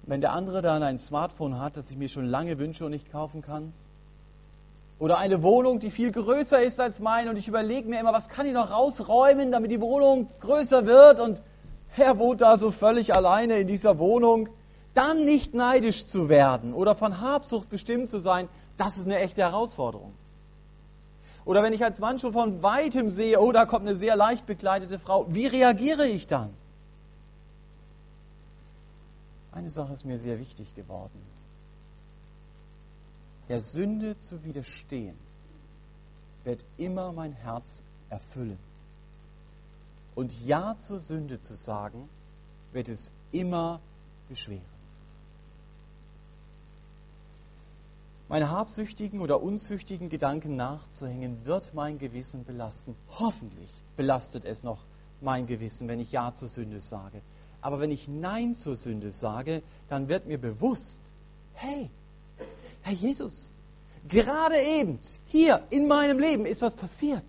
Wenn 0.07 0.21
der 0.21 0.33
andere 0.33 0.63
dann 0.63 0.83
ein 0.83 0.99
Smartphone 0.99 1.59
hat, 1.59 1.77
das 1.77 1.91
ich 1.91 1.97
mir 1.97 2.09
schon 2.09 2.27
lange 2.27 2.59
wünsche 2.59 2.85
und 2.85 2.91
nicht 2.91 3.11
kaufen 3.11 3.43
kann, 3.43 3.73
oder 4.99 5.19
eine 5.19 5.43
Wohnung, 5.43 5.81
die 5.81 5.91
viel 5.91 6.13
größer 6.13 6.63
ist 6.63 6.81
als 6.81 7.01
meine 7.01 7.31
und 7.31 7.37
ich 7.37 7.49
überlege 7.49 7.89
mir 7.89 8.01
immer, 8.01 8.13
was 8.13 8.29
kann 8.29 8.47
ich 8.47 8.53
noch 8.53 8.71
rausräumen, 8.71 9.51
damit 9.51 9.71
die 9.71 9.81
Wohnung 9.81 10.29
größer 10.41 10.87
wird 10.87 11.21
und 11.21 11.41
er 11.97 12.19
wohnt 12.19 12.41
da 12.41 12.57
so 12.57 12.71
völlig 12.71 13.15
alleine 13.15 13.59
in 13.59 13.67
dieser 13.67 13.99
Wohnung, 13.99 14.49
dann 14.95 15.25
nicht 15.25 15.55
neidisch 15.55 16.07
zu 16.07 16.29
werden 16.29 16.73
oder 16.75 16.95
von 16.95 17.21
Habsucht 17.21 17.69
bestimmt 17.69 18.09
zu 18.09 18.19
sein, 18.19 18.49
das 18.77 18.97
ist 18.97 19.07
eine 19.07 19.19
echte 19.19 19.43
Herausforderung. 19.43 20.13
Oder 21.45 21.63
wenn 21.63 21.73
ich 21.73 21.85
als 21.85 21.99
Mann 21.99 22.19
schon 22.19 22.33
von 22.33 22.63
weitem 22.63 23.11
sehe, 23.11 23.41
oh, 23.41 23.53
da 23.53 23.67
kommt 23.67 23.87
eine 23.87 23.97
sehr 23.97 24.17
leicht 24.17 24.47
bekleidete 24.47 24.99
Frau, 24.99 25.27
wie 25.29 25.47
reagiere 25.47 26.07
ich 26.07 26.27
dann? 26.27 26.51
Eine 29.55 29.71
Sache 29.71 29.93
ist 29.93 30.05
mir 30.05 30.19
sehr 30.19 30.41
wichtig 30.41 30.75
geworden. 30.75 31.23
Der 33.49 33.61
Sünde 33.61 34.19
zu 34.19 34.43
widerstehen, 34.43 35.17
wird 36.43 36.65
immer 36.77 37.13
mein 37.13 37.33
Herz 37.33 37.83
erfüllen. 38.11 38.59
und 40.17 40.33
Ja 40.47 40.77
zur 40.79 41.01
Sünde 41.01 41.41
zu 41.41 41.55
sagen, 41.57 42.09
wird 42.73 42.89
es 42.89 43.11
immer 43.33 43.81
beschweren. 44.29 44.75
Meine 48.29 48.51
habsüchtigen 48.51 49.21
oder 49.21 49.43
unzüchtigen 49.43 50.09
Gedanken 50.09 50.57
nachzuhängen, 50.57 51.45
wird 51.45 51.75
mein 51.75 51.99
Gewissen 51.99 52.45
belasten. 52.45 52.97
Hoffentlich 53.19 53.71
belastet 53.97 54.45
es 54.45 54.63
noch 54.63 54.85
mein 55.21 55.47
Gewissen, 55.47 55.89
wenn 55.89 56.01
ich 56.01 56.11
Ja 56.11 56.33
zur 56.33 56.49
Sünde 56.49 56.81
sage. 56.81 57.21
Aber 57.65 57.81
wenn 57.81 57.91
ich 57.91 58.09
Nein 58.09 58.55
zur 58.55 58.77
Sünde 58.77 59.11
sage, 59.11 59.63
dann 59.89 60.09
wird 60.09 60.27
mir 60.27 60.37
bewusst, 60.37 61.01
hey, 61.55 61.89
Herr 62.83 62.93
Jesus, 62.93 63.49
gerade 64.07 64.57
eben, 64.61 64.99
hier 65.29 65.63
in 65.71 65.89
meinem 65.89 66.19
Leben 66.19 66.45
ist 66.45 66.61
was 66.61 66.77
passiert. 66.77 67.25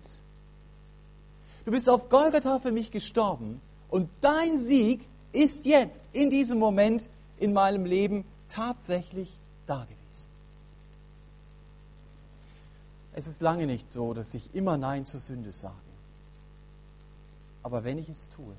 Du 1.64 1.70
bist 1.70 1.88
auf 1.88 2.10
Golgatha 2.10 2.58
für 2.58 2.70
mich 2.70 2.90
gestorben 2.90 3.62
und 3.88 4.10
dein 4.20 4.58
Sieg 4.58 5.08
ist 5.32 5.64
jetzt, 5.64 6.04
in 6.12 6.28
diesem 6.28 6.58
Moment 6.58 7.08
in 7.38 7.54
meinem 7.54 7.86
Leben 7.86 8.26
tatsächlich 8.50 9.32
da 9.66 9.84
gewesen. 9.84 9.96
Es 13.14 13.26
ist 13.26 13.40
lange 13.40 13.66
nicht 13.66 13.90
so, 13.90 14.12
dass 14.12 14.34
ich 14.34 14.54
immer 14.54 14.76
Nein 14.76 15.06
zur 15.06 15.20
Sünde 15.20 15.52
sage. 15.52 15.74
Aber 17.62 17.84
wenn 17.84 17.96
ich 17.96 18.10
es 18.10 18.28
tue, 18.36 18.54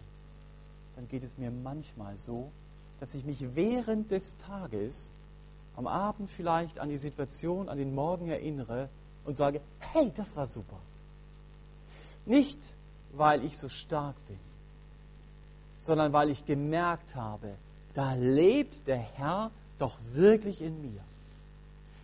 dann 0.97 1.07
geht 1.07 1.23
es 1.23 1.37
mir 1.37 1.51
manchmal 1.51 2.17
so, 2.17 2.51
dass 2.99 3.13
ich 3.13 3.23
mich 3.23 3.55
während 3.55 4.09
des 4.09 4.35
Tages, 4.37 5.13
am 5.75 5.85
Abend 5.85 6.31
vielleicht 6.31 6.79
an 6.79 6.89
die 6.89 6.97
Situation, 6.97 7.69
an 7.69 7.77
den 7.77 7.93
Morgen 7.93 8.29
erinnere 8.29 8.89
und 9.23 9.37
sage, 9.37 9.61
hey, 9.77 10.11
das 10.15 10.35
war 10.35 10.47
super. 10.47 10.79
Nicht, 12.25 12.59
weil 13.13 13.45
ich 13.45 13.59
so 13.59 13.69
stark 13.69 14.15
bin, 14.27 14.39
sondern 15.81 16.13
weil 16.13 16.31
ich 16.31 16.47
gemerkt 16.47 17.15
habe, 17.15 17.53
da 17.93 18.15
lebt 18.15 18.87
der 18.87 18.97
Herr 18.97 19.51
doch 19.77 19.99
wirklich 20.13 20.61
in 20.61 20.81
mir. 20.81 21.01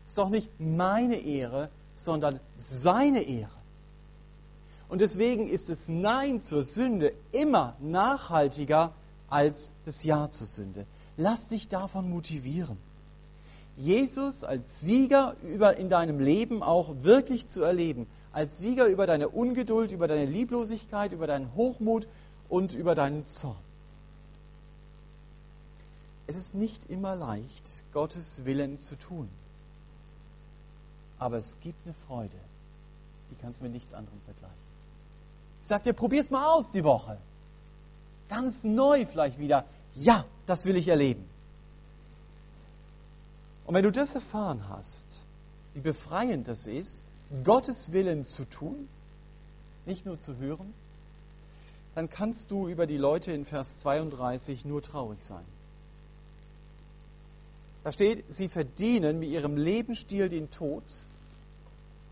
Es 0.06 0.12
ist 0.12 0.18
doch 0.20 0.30
nicht 0.30 0.52
meine 0.60 1.16
Ehre, 1.16 1.70
sondern 1.96 2.40
seine 2.58 3.24
Ehre. 3.24 3.63
Und 4.94 5.00
deswegen 5.00 5.48
ist 5.48 5.70
das 5.70 5.90
Nein 5.90 6.40
zur 6.40 6.64
Sünde 6.64 7.14
immer 7.32 7.76
nachhaltiger 7.80 8.94
als 9.28 9.72
das 9.86 10.04
Ja 10.04 10.30
zur 10.30 10.46
Sünde. 10.46 10.86
Lass 11.18 11.48
dich 11.48 11.68
davon 11.68 12.12
motivieren. 12.12 12.78
Jesus 13.76 14.44
als 14.44 14.82
Sieger 14.82 15.36
über 15.42 15.78
in 15.78 15.90
deinem 15.90 16.20
Leben 16.20 16.62
auch 16.62 16.94
wirklich 17.02 17.48
zu 17.48 17.64
erleben, 17.64 18.06
als 18.34 18.60
Sieger 18.60 18.86
über 18.86 19.08
deine 19.08 19.30
Ungeduld, 19.30 19.92
über 19.92 20.08
deine 20.08 20.28
Lieblosigkeit, 20.28 21.12
über 21.12 21.26
deinen 21.26 21.56
Hochmut 21.56 22.06
und 22.48 22.76
über 22.76 22.94
deinen 22.94 23.24
Zorn. 23.24 23.58
Es 26.28 26.36
ist 26.36 26.54
nicht 26.54 26.88
immer 26.92 27.16
leicht, 27.16 27.84
Gottes 27.94 28.46
Willen 28.46 28.78
zu 28.78 28.96
tun. 28.96 29.28
Aber 31.18 31.38
es 31.38 31.58
gibt 31.62 31.84
eine 31.84 31.96
Freude, 32.06 32.38
die 33.32 33.42
kannst 33.42 33.60
du 33.60 33.64
mit 33.64 33.74
nichts 33.74 33.92
anderem 33.96 34.22
vergleichen. 34.26 34.73
Ich 35.64 35.70
sage 35.70 35.86
dir, 35.86 35.94
probier's 35.94 36.30
mal 36.30 36.54
aus 36.54 36.72
die 36.72 36.84
Woche. 36.84 37.18
Ganz 38.30 38.64
neu 38.64 39.06
vielleicht 39.06 39.40
wieder. 39.40 39.66
Ja, 39.96 40.26
das 40.46 40.66
will 40.66 40.76
ich 40.76 40.88
erleben. 40.88 41.24
Und 43.66 43.76
wenn 43.76 43.84
du 43.84 43.92
das 43.92 44.14
erfahren 44.14 44.68
hast, 44.68 45.08
wie 45.74 45.80
befreiend 45.80 46.48
das 46.48 46.68
ist, 46.68 47.04
Gottes 47.44 47.92
Willen 47.94 48.24
zu 48.24 48.46
tun, 48.46 48.90
nicht 49.86 50.06
nur 50.06 50.20
zu 50.20 50.38
hören, 50.38 50.74
dann 51.96 52.10
kannst 52.10 52.52
du 52.52 52.68
über 52.68 52.88
die 52.88 52.98
Leute 52.98 53.32
in 53.32 53.46
Vers 53.46 53.80
32 53.80 54.66
nur 54.66 54.82
traurig 54.82 55.22
sein. 55.22 55.46
Da 57.84 57.92
steht, 57.92 58.26
sie 58.30 58.50
verdienen 58.50 59.20
mit 59.20 59.30
ihrem 59.30 59.58
Lebensstil 59.58 60.30
den 60.30 60.50
Tod, 60.52 60.84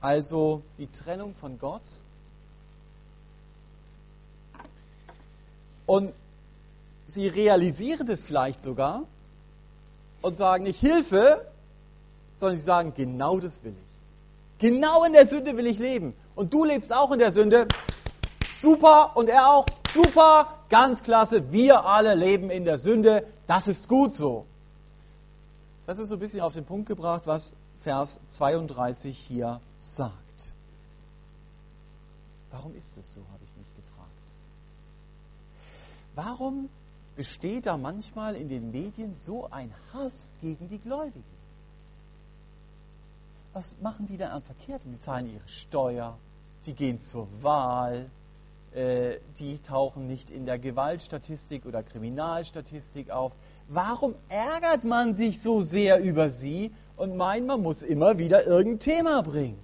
also 0.01 0.61
die 0.77 0.87
Trennung 0.87 1.35
von 1.35 1.59
Gott. 1.59 1.81
Und 5.91 6.13
sie 7.05 7.27
realisieren 7.27 8.07
das 8.07 8.21
vielleicht 8.21 8.61
sogar 8.61 9.03
und 10.21 10.37
sagen 10.37 10.63
nicht 10.63 10.79
Hilfe, 10.79 11.45
sondern 12.33 12.57
sie 12.57 12.63
sagen, 12.63 12.93
genau 12.95 13.41
das 13.41 13.61
will 13.65 13.73
ich. 13.73 14.59
Genau 14.59 15.03
in 15.03 15.11
der 15.11 15.27
Sünde 15.27 15.57
will 15.57 15.67
ich 15.67 15.79
leben. 15.79 16.13
Und 16.33 16.53
du 16.53 16.63
lebst 16.63 16.93
auch 16.93 17.11
in 17.11 17.19
der 17.19 17.33
Sünde. 17.33 17.67
Super 18.61 19.17
und 19.17 19.27
er 19.27 19.49
auch. 19.49 19.65
Super, 19.93 20.59
ganz 20.69 21.03
klasse. 21.03 21.51
Wir 21.51 21.83
alle 21.83 22.15
leben 22.15 22.49
in 22.49 22.63
der 22.63 22.77
Sünde. 22.77 23.27
Das 23.45 23.67
ist 23.67 23.89
gut 23.89 24.15
so. 24.15 24.45
Das 25.87 25.99
ist 25.99 26.07
so 26.07 26.13
ein 26.13 26.21
bisschen 26.21 26.39
auf 26.39 26.53
den 26.53 26.63
Punkt 26.63 26.87
gebracht, 26.87 27.23
was 27.25 27.51
Vers 27.81 28.21
32 28.29 29.17
hier 29.17 29.59
sagt. 29.81 30.13
Warum 32.49 32.73
ist 32.77 32.95
das 32.95 33.13
so, 33.13 33.19
habe 33.33 33.43
ich 33.43 33.57
mich 33.57 33.75
gefragt. 33.75 34.00
Warum 36.15 36.69
besteht 37.15 37.65
da 37.65 37.77
manchmal 37.77 38.35
in 38.35 38.49
den 38.49 38.71
Medien 38.71 39.15
so 39.15 39.49
ein 39.49 39.73
Hass 39.93 40.33
gegen 40.41 40.69
die 40.69 40.79
Gläubigen? 40.79 41.23
Was 43.53 43.75
machen 43.81 44.07
die 44.07 44.17
denn 44.17 44.29
an 44.29 44.41
Verkehrten? 44.41 44.91
Die 44.91 44.99
zahlen 44.99 45.31
ihre 45.31 45.47
Steuer, 45.47 46.17
die 46.65 46.73
gehen 46.73 46.99
zur 46.99 47.27
Wahl, 47.41 48.09
äh, 48.73 49.17
die 49.39 49.59
tauchen 49.59 50.07
nicht 50.07 50.31
in 50.31 50.45
der 50.45 50.57
Gewaltstatistik 50.57 51.65
oder 51.65 51.83
Kriminalstatistik 51.83 53.09
auf. 53.09 53.33
Warum 53.67 54.15
ärgert 54.29 54.83
man 54.85 55.13
sich 55.13 55.41
so 55.41 55.61
sehr 55.61 56.01
über 56.01 56.29
sie 56.29 56.71
und 56.95 57.17
meint, 57.17 57.45
man 57.47 57.61
muss 57.61 57.81
immer 57.81 58.17
wieder 58.17 58.45
irgendein 58.45 58.79
Thema 58.79 59.21
bringen? 59.23 59.59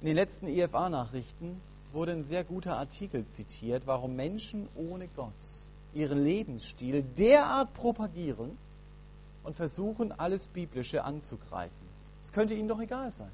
In 0.00 0.06
den 0.06 0.16
letzten 0.16 0.48
EFA-Nachrichten 0.48 1.60
wurde 1.92 2.12
ein 2.12 2.22
sehr 2.22 2.44
guter 2.44 2.76
Artikel 2.76 3.26
zitiert, 3.28 3.86
warum 3.86 4.16
Menschen 4.16 4.68
ohne 4.76 5.08
Gott 5.08 5.32
ihren 5.94 6.22
Lebensstil 6.22 7.02
derart 7.02 7.72
propagieren 7.74 8.56
und 9.42 9.56
versuchen, 9.56 10.12
alles 10.12 10.46
Biblische 10.46 11.04
anzugreifen. 11.04 11.88
Es 12.22 12.32
könnte 12.32 12.54
ihnen 12.54 12.68
doch 12.68 12.80
egal 12.80 13.10
sein. 13.10 13.30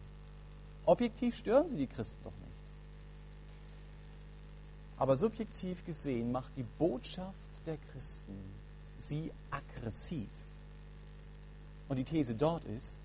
Objektiv 0.86 1.36
stören 1.36 1.68
sie 1.68 1.76
die 1.76 1.86
Christen 1.86 2.22
doch 2.22 2.30
nicht. 2.30 2.60
Aber 4.98 5.16
subjektiv 5.16 5.84
gesehen 5.84 6.30
macht 6.30 6.56
die 6.56 6.64
Botschaft 6.78 7.34
der 7.66 7.76
Christen 7.92 8.38
sie 8.96 9.32
aggressiv. 9.50 10.28
Und 11.88 11.96
die 11.96 12.04
These 12.04 12.34
dort 12.34 12.64
ist, 12.64 12.98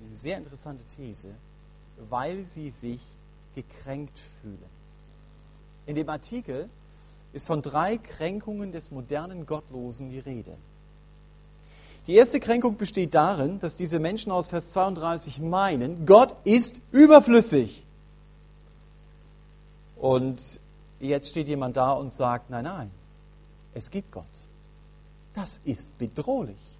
eine 0.00 0.16
sehr 0.16 0.38
interessante 0.38 0.84
These, 0.96 1.28
weil 2.10 2.44
sie 2.44 2.70
sich 2.70 3.00
gekränkt 3.56 4.16
fühlen. 4.40 4.70
In 5.86 5.96
dem 5.96 6.08
Artikel 6.08 6.68
ist 7.32 7.48
von 7.48 7.62
drei 7.62 7.96
Kränkungen 7.96 8.70
des 8.70 8.92
modernen 8.92 9.46
Gottlosen 9.46 10.10
die 10.10 10.20
Rede. 10.20 10.56
Die 12.06 12.14
erste 12.14 12.38
Kränkung 12.38 12.76
besteht 12.76 13.14
darin, 13.14 13.58
dass 13.58 13.76
diese 13.76 13.98
Menschen 13.98 14.30
aus 14.30 14.48
Vers 14.48 14.68
32 14.68 15.40
meinen, 15.40 16.06
Gott 16.06 16.36
ist 16.44 16.80
überflüssig. 16.92 17.82
Und 19.96 20.60
jetzt 21.00 21.30
steht 21.30 21.48
jemand 21.48 21.76
da 21.76 21.92
und 21.92 22.12
sagt, 22.12 22.50
nein, 22.50 22.64
nein, 22.64 22.90
es 23.74 23.90
gibt 23.90 24.12
Gott. 24.12 24.24
Das 25.34 25.60
ist 25.64 25.96
bedrohlich. 25.98 26.75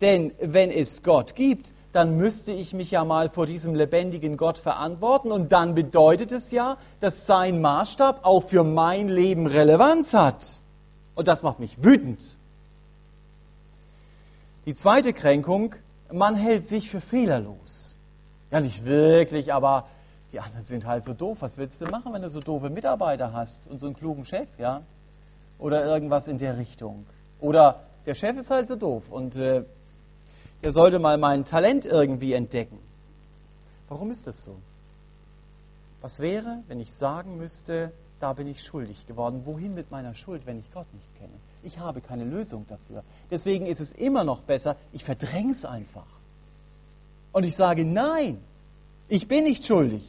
Denn 0.00 0.32
wenn 0.40 0.70
es 0.70 1.02
Gott 1.02 1.34
gibt, 1.34 1.72
dann 1.92 2.16
müsste 2.16 2.50
ich 2.50 2.74
mich 2.74 2.90
ja 2.90 3.04
mal 3.04 3.28
vor 3.30 3.46
diesem 3.46 3.74
lebendigen 3.74 4.36
Gott 4.36 4.58
verantworten 4.58 5.30
und 5.30 5.52
dann 5.52 5.76
bedeutet 5.76 6.32
es 6.32 6.50
ja, 6.50 6.76
dass 7.00 7.26
sein 7.26 7.60
Maßstab 7.60 8.24
auch 8.24 8.40
für 8.40 8.64
mein 8.64 9.08
Leben 9.08 9.46
Relevanz 9.46 10.12
hat. 10.12 10.60
Und 11.14 11.28
das 11.28 11.44
macht 11.44 11.60
mich 11.60 11.84
wütend. 11.84 12.20
Die 14.66 14.74
zweite 14.74 15.12
Kränkung, 15.12 15.76
man 16.10 16.34
hält 16.34 16.66
sich 16.66 16.90
für 16.90 17.00
fehlerlos. 17.00 17.96
Ja, 18.50 18.60
nicht 18.60 18.84
wirklich, 18.84 19.52
aber 19.52 19.86
die 20.32 20.40
anderen 20.40 20.64
sind 20.64 20.86
halt 20.86 21.04
so 21.04 21.14
doof. 21.14 21.38
Was 21.40 21.58
willst 21.58 21.80
du 21.80 21.86
machen, 21.86 22.12
wenn 22.12 22.22
du 22.22 22.28
so 22.28 22.40
doofe 22.40 22.70
Mitarbeiter 22.70 23.32
hast 23.32 23.68
und 23.68 23.78
so 23.78 23.86
einen 23.86 23.94
klugen 23.94 24.24
Chef, 24.24 24.48
ja? 24.58 24.82
Oder 25.60 25.84
irgendwas 25.84 26.26
in 26.26 26.38
der 26.38 26.58
Richtung. 26.58 27.06
Oder 27.40 27.80
der 28.06 28.14
Chef 28.14 28.36
ist 28.36 28.50
halt 28.50 28.66
so 28.66 28.74
doof 28.74 29.10
und 29.10 29.36
äh, 29.36 29.64
er 30.64 30.72
sollte 30.72 30.98
mal 30.98 31.18
mein 31.18 31.44
Talent 31.44 31.84
irgendwie 31.84 32.32
entdecken. 32.32 32.78
Warum 33.88 34.10
ist 34.10 34.26
das 34.26 34.42
so? 34.42 34.56
Was 36.00 36.20
wäre, 36.20 36.62
wenn 36.68 36.80
ich 36.80 36.92
sagen 36.92 37.36
müsste, 37.36 37.92
da 38.18 38.32
bin 38.32 38.46
ich 38.46 38.62
schuldig 38.62 39.06
geworden. 39.06 39.42
Wohin 39.44 39.74
mit 39.74 39.90
meiner 39.90 40.14
Schuld, 40.14 40.46
wenn 40.46 40.58
ich 40.58 40.72
Gott 40.72 40.86
nicht 40.94 41.18
kenne? 41.18 41.34
Ich 41.62 41.78
habe 41.78 42.00
keine 42.00 42.24
Lösung 42.24 42.64
dafür. 42.68 43.02
Deswegen 43.30 43.66
ist 43.66 43.80
es 43.80 43.92
immer 43.92 44.24
noch 44.24 44.40
besser, 44.40 44.76
ich 44.94 45.04
verdränge 45.04 45.52
es 45.52 45.66
einfach. 45.66 46.06
Und 47.32 47.44
ich 47.44 47.54
sage, 47.56 47.84
nein, 47.84 48.42
ich 49.08 49.28
bin 49.28 49.44
nicht 49.44 49.66
schuldig. 49.66 50.02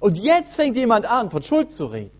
Und 0.00 0.18
jetzt 0.18 0.56
fängt 0.56 0.76
jemand 0.76 1.06
an, 1.06 1.30
von 1.30 1.44
Schuld 1.44 1.70
zu 1.70 1.86
reden. 1.86 2.18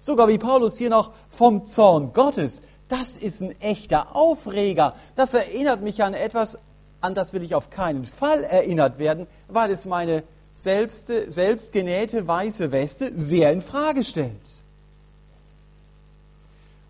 Sogar 0.00 0.26
wie 0.26 0.38
Paulus 0.38 0.76
hier 0.76 0.90
noch 0.90 1.12
vom 1.30 1.64
Zorn 1.64 2.12
Gottes. 2.12 2.60
Das 2.88 3.16
ist 3.16 3.40
ein 3.40 3.58
echter 3.60 4.16
Aufreger. 4.16 4.96
Das 5.14 5.32
erinnert 5.32 5.80
mich 5.80 6.02
an 6.02 6.14
etwas, 6.14 6.58
an 7.04 7.14
das 7.14 7.34
will 7.34 7.42
ich 7.42 7.54
auf 7.54 7.68
keinen 7.68 8.06
Fall 8.06 8.44
erinnert 8.44 8.98
werden, 8.98 9.26
weil 9.48 9.70
es 9.70 9.84
meine 9.84 10.24
selbst, 10.54 11.08
selbstgenähte 11.08 12.26
weiße 12.26 12.72
Weste 12.72 13.12
sehr 13.18 13.52
in 13.52 13.60
Frage 13.60 14.02
stellt. 14.02 14.32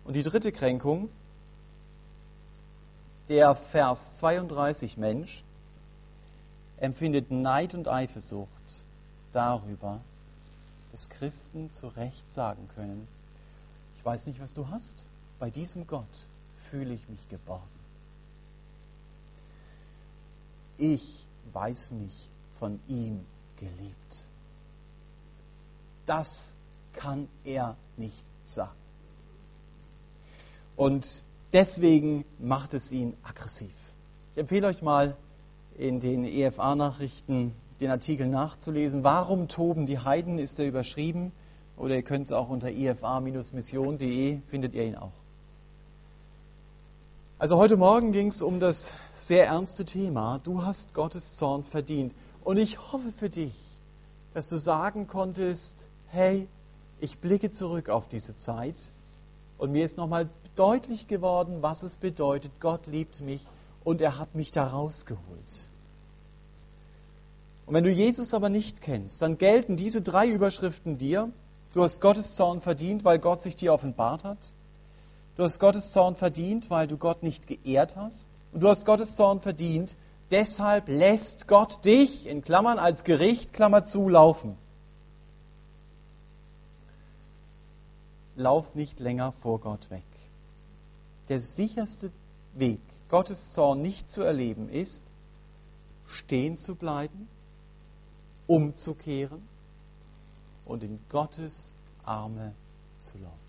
Und 0.05 0.13
die 0.13 0.23
dritte 0.23 0.53
Kränkung, 0.53 1.09
der 3.27 3.55
Vers 3.55 4.17
32 4.19 4.95
Mensch 4.95 5.43
empfindet 6.77 7.29
Neid 7.29 7.73
und 7.73 7.89
Eifersucht 7.89 8.49
darüber, 9.33 9.99
dass 10.93 11.09
Christen 11.09 11.73
zu 11.73 11.87
Recht 11.87 12.31
sagen 12.31 12.69
können, 12.75 13.05
ich 13.97 14.05
weiß 14.05 14.27
nicht, 14.27 14.41
was 14.41 14.53
du 14.53 14.69
hast, 14.69 14.97
bei 15.39 15.49
diesem 15.49 15.87
Gott 15.87 16.05
fühle 16.69 16.93
ich 16.93 17.09
mich 17.09 17.27
geborgen. 17.27 17.84
Ich 20.77 21.25
weiß 21.53 21.91
mich 21.91 22.29
von 22.59 22.79
ihm 22.87 23.25
geliebt. 23.57 24.27
Das 26.05 26.55
kann 26.93 27.27
er 27.43 27.75
nicht 27.97 28.23
sagen. 28.43 28.71
Und 30.75 31.23
deswegen 31.53 32.25
macht 32.39 32.73
es 32.73 32.91
ihn 32.91 33.15
aggressiv. 33.23 33.73
Ich 34.33 34.41
empfehle 34.41 34.67
euch 34.67 34.81
mal 34.81 35.15
in 35.77 35.99
den 35.99 36.25
EFA-Nachrichten 36.25 37.53
den 37.79 37.91
Artikel 37.91 38.27
nachzulesen. 38.27 39.03
Warum 39.03 39.47
toben 39.47 39.85
die 39.85 39.99
Heiden 39.99 40.39
ist 40.39 40.59
er 40.59 40.67
überschrieben. 40.67 41.31
Oder 41.77 41.95
ihr 41.95 42.03
könnt 42.03 42.25
es 42.25 42.31
auch 42.31 42.49
unter 42.49 42.69
efa-mission.de 42.69 44.39
findet 44.47 44.73
ihr 44.75 44.85
ihn 44.85 44.95
auch. 44.95 45.11
Also 47.37 47.57
heute 47.57 47.75
Morgen 47.75 48.13
ging 48.13 48.27
es 48.27 48.41
um 48.41 48.61
das 48.61 48.93
sehr 49.13 49.47
ernste 49.47 49.83
Thema, 49.83 50.39
du 50.45 50.63
hast 50.63 50.93
Gottes 50.93 51.35
Zorn 51.35 51.65
verdient. 51.65 52.13
Und 52.45 52.55
ich 52.55 52.93
hoffe 52.93 53.11
für 53.11 53.29
dich, 53.29 53.53
dass 54.33 54.47
du 54.47 54.57
sagen 54.57 55.07
konntest, 55.07 55.89
hey, 56.07 56.47
ich 57.01 57.19
blicke 57.19 57.51
zurück 57.51 57.89
auf 57.89 58.07
diese 58.07 58.37
Zeit 58.37 58.77
und 59.57 59.73
mir 59.73 59.83
ist 59.83 59.97
nochmal 59.97 60.29
deutlich 60.55 61.09
geworden, 61.09 61.57
was 61.59 61.83
es 61.83 61.97
bedeutet, 61.97 62.53
Gott 62.61 62.87
liebt 62.87 63.19
mich 63.19 63.45
und 63.83 63.99
er 63.99 64.17
hat 64.17 64.33
mich 64.33 64.51
da 64.51 64.67
rausgeholt. 64.67 65.19
Und 67.65 67.73
wenn 67.73 67.83
du 67.83 67.91
Jesus 67.91 68.33
aber 68.33 68.47
nicht 68.47 68.81
kennst, 68.81 69.21
dann 69.21 69.37
gelten 69.37 69.75
diese 69.75 70.01
drei 70.01 70.29
Überschriften 70.29 70.97
dir. 70.97 71.29
Du 71.73 71.83
hast 71.83 71.99
Gottes 71.99 72.35
Zorn 72.35 72.61
verdient, 72.61 73.03
weil 73.03 73.19
Gott 73.19 73.41
sich 73.41 73.57
dir 73.57 73.73
offenbart 73.73 74.23
hat. 74.23 74.37
Du 75.37 75.43
hast 75.43 75.59
Gottes 75.59 75.91
Zorn 75.91 76.15
verdient, 76.15 76.69
weil 76.69 76.87
du 76.87 76.97
Gott 76.97 77.21
nicht 77.21 77.47
geehrt 77.47 77.95
hast. 77.95 78.29
Und 78.53 78.61
du 78.61 78.69
hast 78.69 78.85
Gottes 78.85 79.15
Zorn 79.15 79.41
verdient, 79.41 79.95
deshalb 80.31 80.87
lässt 80.87 81.47
Gott 81.47 81.83
dich, 81.83 82.25
in 82.27 82.41
Klammern 82.41 82.79
als 82.79 83.03
Gericht, 83.03 83.51
Klammer 83.51 83.83
zu, 83.83 84.07
laufen. 84.07 84.57
Lauf 88.37 88.75
nicht 88.75 88.99
länger 88.99 89.33
vor 89.33 89.59
Gott 89.59 89.89
weg. 89.89 90.03
Der 91.27 91.41
sicherste 91.41 92.11
Weg, 92.53 92.79
Gottes 93.09 93.51
Zorn 93.51 93.81
nicht 93.81 94.09
zu 94.09 94.21
erleben, 94.21 94.69
ist, 94.69 95.03
stehen 96.07 96.55
zu 96.55 96.75
bleiben, 96.75 97.27
umzukehren 98.47 99.45
und 100.65 100.83
in 100.83 100.99
Gottes 101.09 101.73
Arme 102.05 102.53
zu 102.97 103.17
laufen 103.17 103.44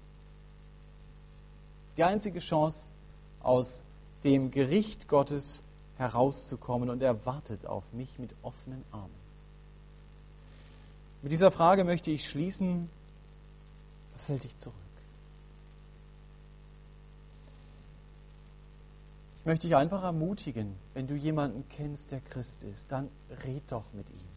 die 1.97 2.05
einzige 2.05 2.41
Chance, 2.41 2.93
aus 3.41 3.83
dem 4.25 4.51
Gericht 4.51 5.09
Gottes 5.09 5.63
herauszukommen 5.99 6.91
und 6.91 7.01
er 7.01 7.25
wartet 7.25 7.65
auf 7.67 7.85
mich 7.93 8.19
mit 8.19 8.35
offenen 8.43 8.85
Armen. 8.91 9.15
Mit 11.23 11.33
dieser 11.33 11.51
Frage 11.51 11.85
möchte 11.85 12.11
ich 12.11 12.29
schließen, 12.29 12.91
was 14.15 14.29
hält 14.29 14.45
dich 14.45 14.57
zurück? 14.57 14.75
Ich 19.41 19.47
möchte 19.47 19.69
dich 19.69 19.77
einfach 19.77 20.03
ermutigen, 20.03 20.75
wenn 20.95 21.07
du 21.07 21.15
jemanden 21.15 21.65
kennst, 21.71 22.11
der 22.11 22.21
Christ 22.21 22.65
ist, 22.65 22.91
dann 22.91 23.09
red 23.45 23.63
doch 23.69 23.85
mit 23.93 24.09
ihm 24.11 24.29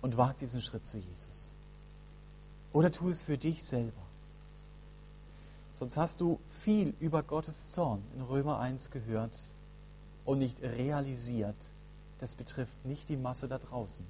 und 0.00 0.16
wag 0.16 0.34
diesen 0.38 0.60
Schritt 0.60 0.86
zu 0.86 0.96
Jesus. 0.96 1.54
Oder 2.72 2.92
tu 2.92 3.08
es 3.08 3.22
für 3.22 3.36
dich 3.36 3.64
selber. 3.64 4.03
Sonst 5.74 5.96
hast 5.96 6.20
du 6.20 6.38
viel 6.48 6.94
über 7.00 7.22
Gottes 7.22 7.72
Zorn 7.72 8.02
in 8.14 8.22
Römer 8.22 8.60
1 8.60 8.90
gehört 8.90 9.36
und 10.24 10.38
nicht 10.38 10.62
realisiert, 10.62 11.56
das 12.20 12.34
betrifft 12.34 12.84
nicht 12.84 13.08
die 13.08 13.16
Masse 13.16 13.48
da 13.48 13.58
draußen, 13.58 14.06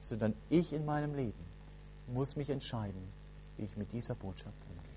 sondern 0.00 0.34
ich 0.48 0.72
in 0.72 0.84
meinem 0.86 1.14
Leben 1.14 1.44
muss 2.08 2.36
mich 2.36 2.50
entscheiden, 2.50 3.02
wie 3.56 3.64
ich 3.64 3.76
mit 3.76 3.92
dieser 3.92 4.14
Botschaft 4.14 4.56
umgehe. 4.68 4.92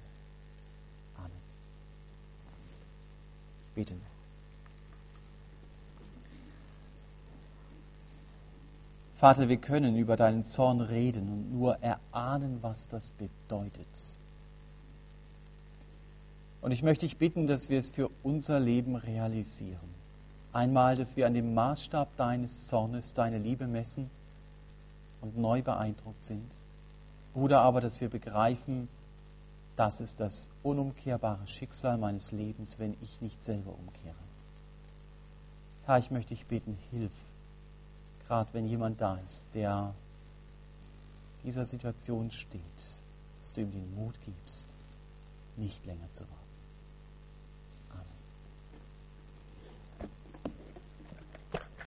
Amen. 1.17 1.31
Ich 3.67 3.73
bete 3.73 3.93
noch. 3.93 4.01
Vater, 9.17 9.49
wir 9.49 9.57
können 9.57 9.97
über 9.97 10.15
deinen 10.15 10.43
Zorn 10.43 10.79
reden 10.79 11.27
und 11.27 11.51
nur 11.51 11.77
erahnen, 11.77 12.59
was 12.61 12.87
das 12.87 13.09
bedeutet. 13.09 13.87
Und 16.61 16.71
ich 16.71 16.83
möchte 16.83 17.05
dich 17.05 17.17
bitten, 17.17 17.47
dass 17.47 17.69
wir 17.69 17.79
es 17.79 17.91
für 17.91 18.09
unser 18.23 18.59
Leben 18.59 18.95
realisieren. 18.95 19.95
Einmal, 20.53 20.95
dass 20.95 21.15
wir 21.15 21.27
an 21.27 21.33
dem 21.33 21.53
Maßstab 21.53 22.15
deines 22.17 22.67
Zornes 22.67 23.13
deine 23.13 23.37
Liebe 23.37 23.67
messen 23.67 24.09
und 25.21 25.37
neu 25.37 25.61
beeindruckt 25.61 26.23
sind. 26.23 26.51
Oder 27.33 27.61
aber, 27.61 27.81
dass 27.81 28.01
wir 28.01 28.09
begreifen, 28.09 28.87
das 29.75 30.01
ist 30.01 30.19
das 30.19 30.49
unumkehrbare 30.63 31.45
Schicksal 31.45 31.97
meines 31.97 32.31
Lebens, 32.31 32.79
wenn 32.79 32.97
ich 33.03 33.21
nicht 33.21 33.43
selber 33.43 33.71
umkehre. 33.71 34.15
Herr, 35.85 35.99
ich 35.99 36.09
möchte 36.09 36.33
dich 36.33 36.45
bitten, 36.47 36.77
hilf, 36.89 37.11
gerade 38.27 38.49
wenn 38.53 38.67
jemand 38.67 38.99
da 38.99 39.17
ist, 39.17 39.47
der 39.53 39.93
dieser 41.43 41.65
Situation 41.65 42.31
steht, 42.31 42.61
dass 43.41 43.53
du 43.53 43.61
ihm 43.61 43.71
den 43.71 43.95
Mut 43.95 44.15
gibst, 44.25 44.65
nicht 45.55 45.85
länger 45.85 46.11
zu 46.11 46.23
warten. 46.23 46.46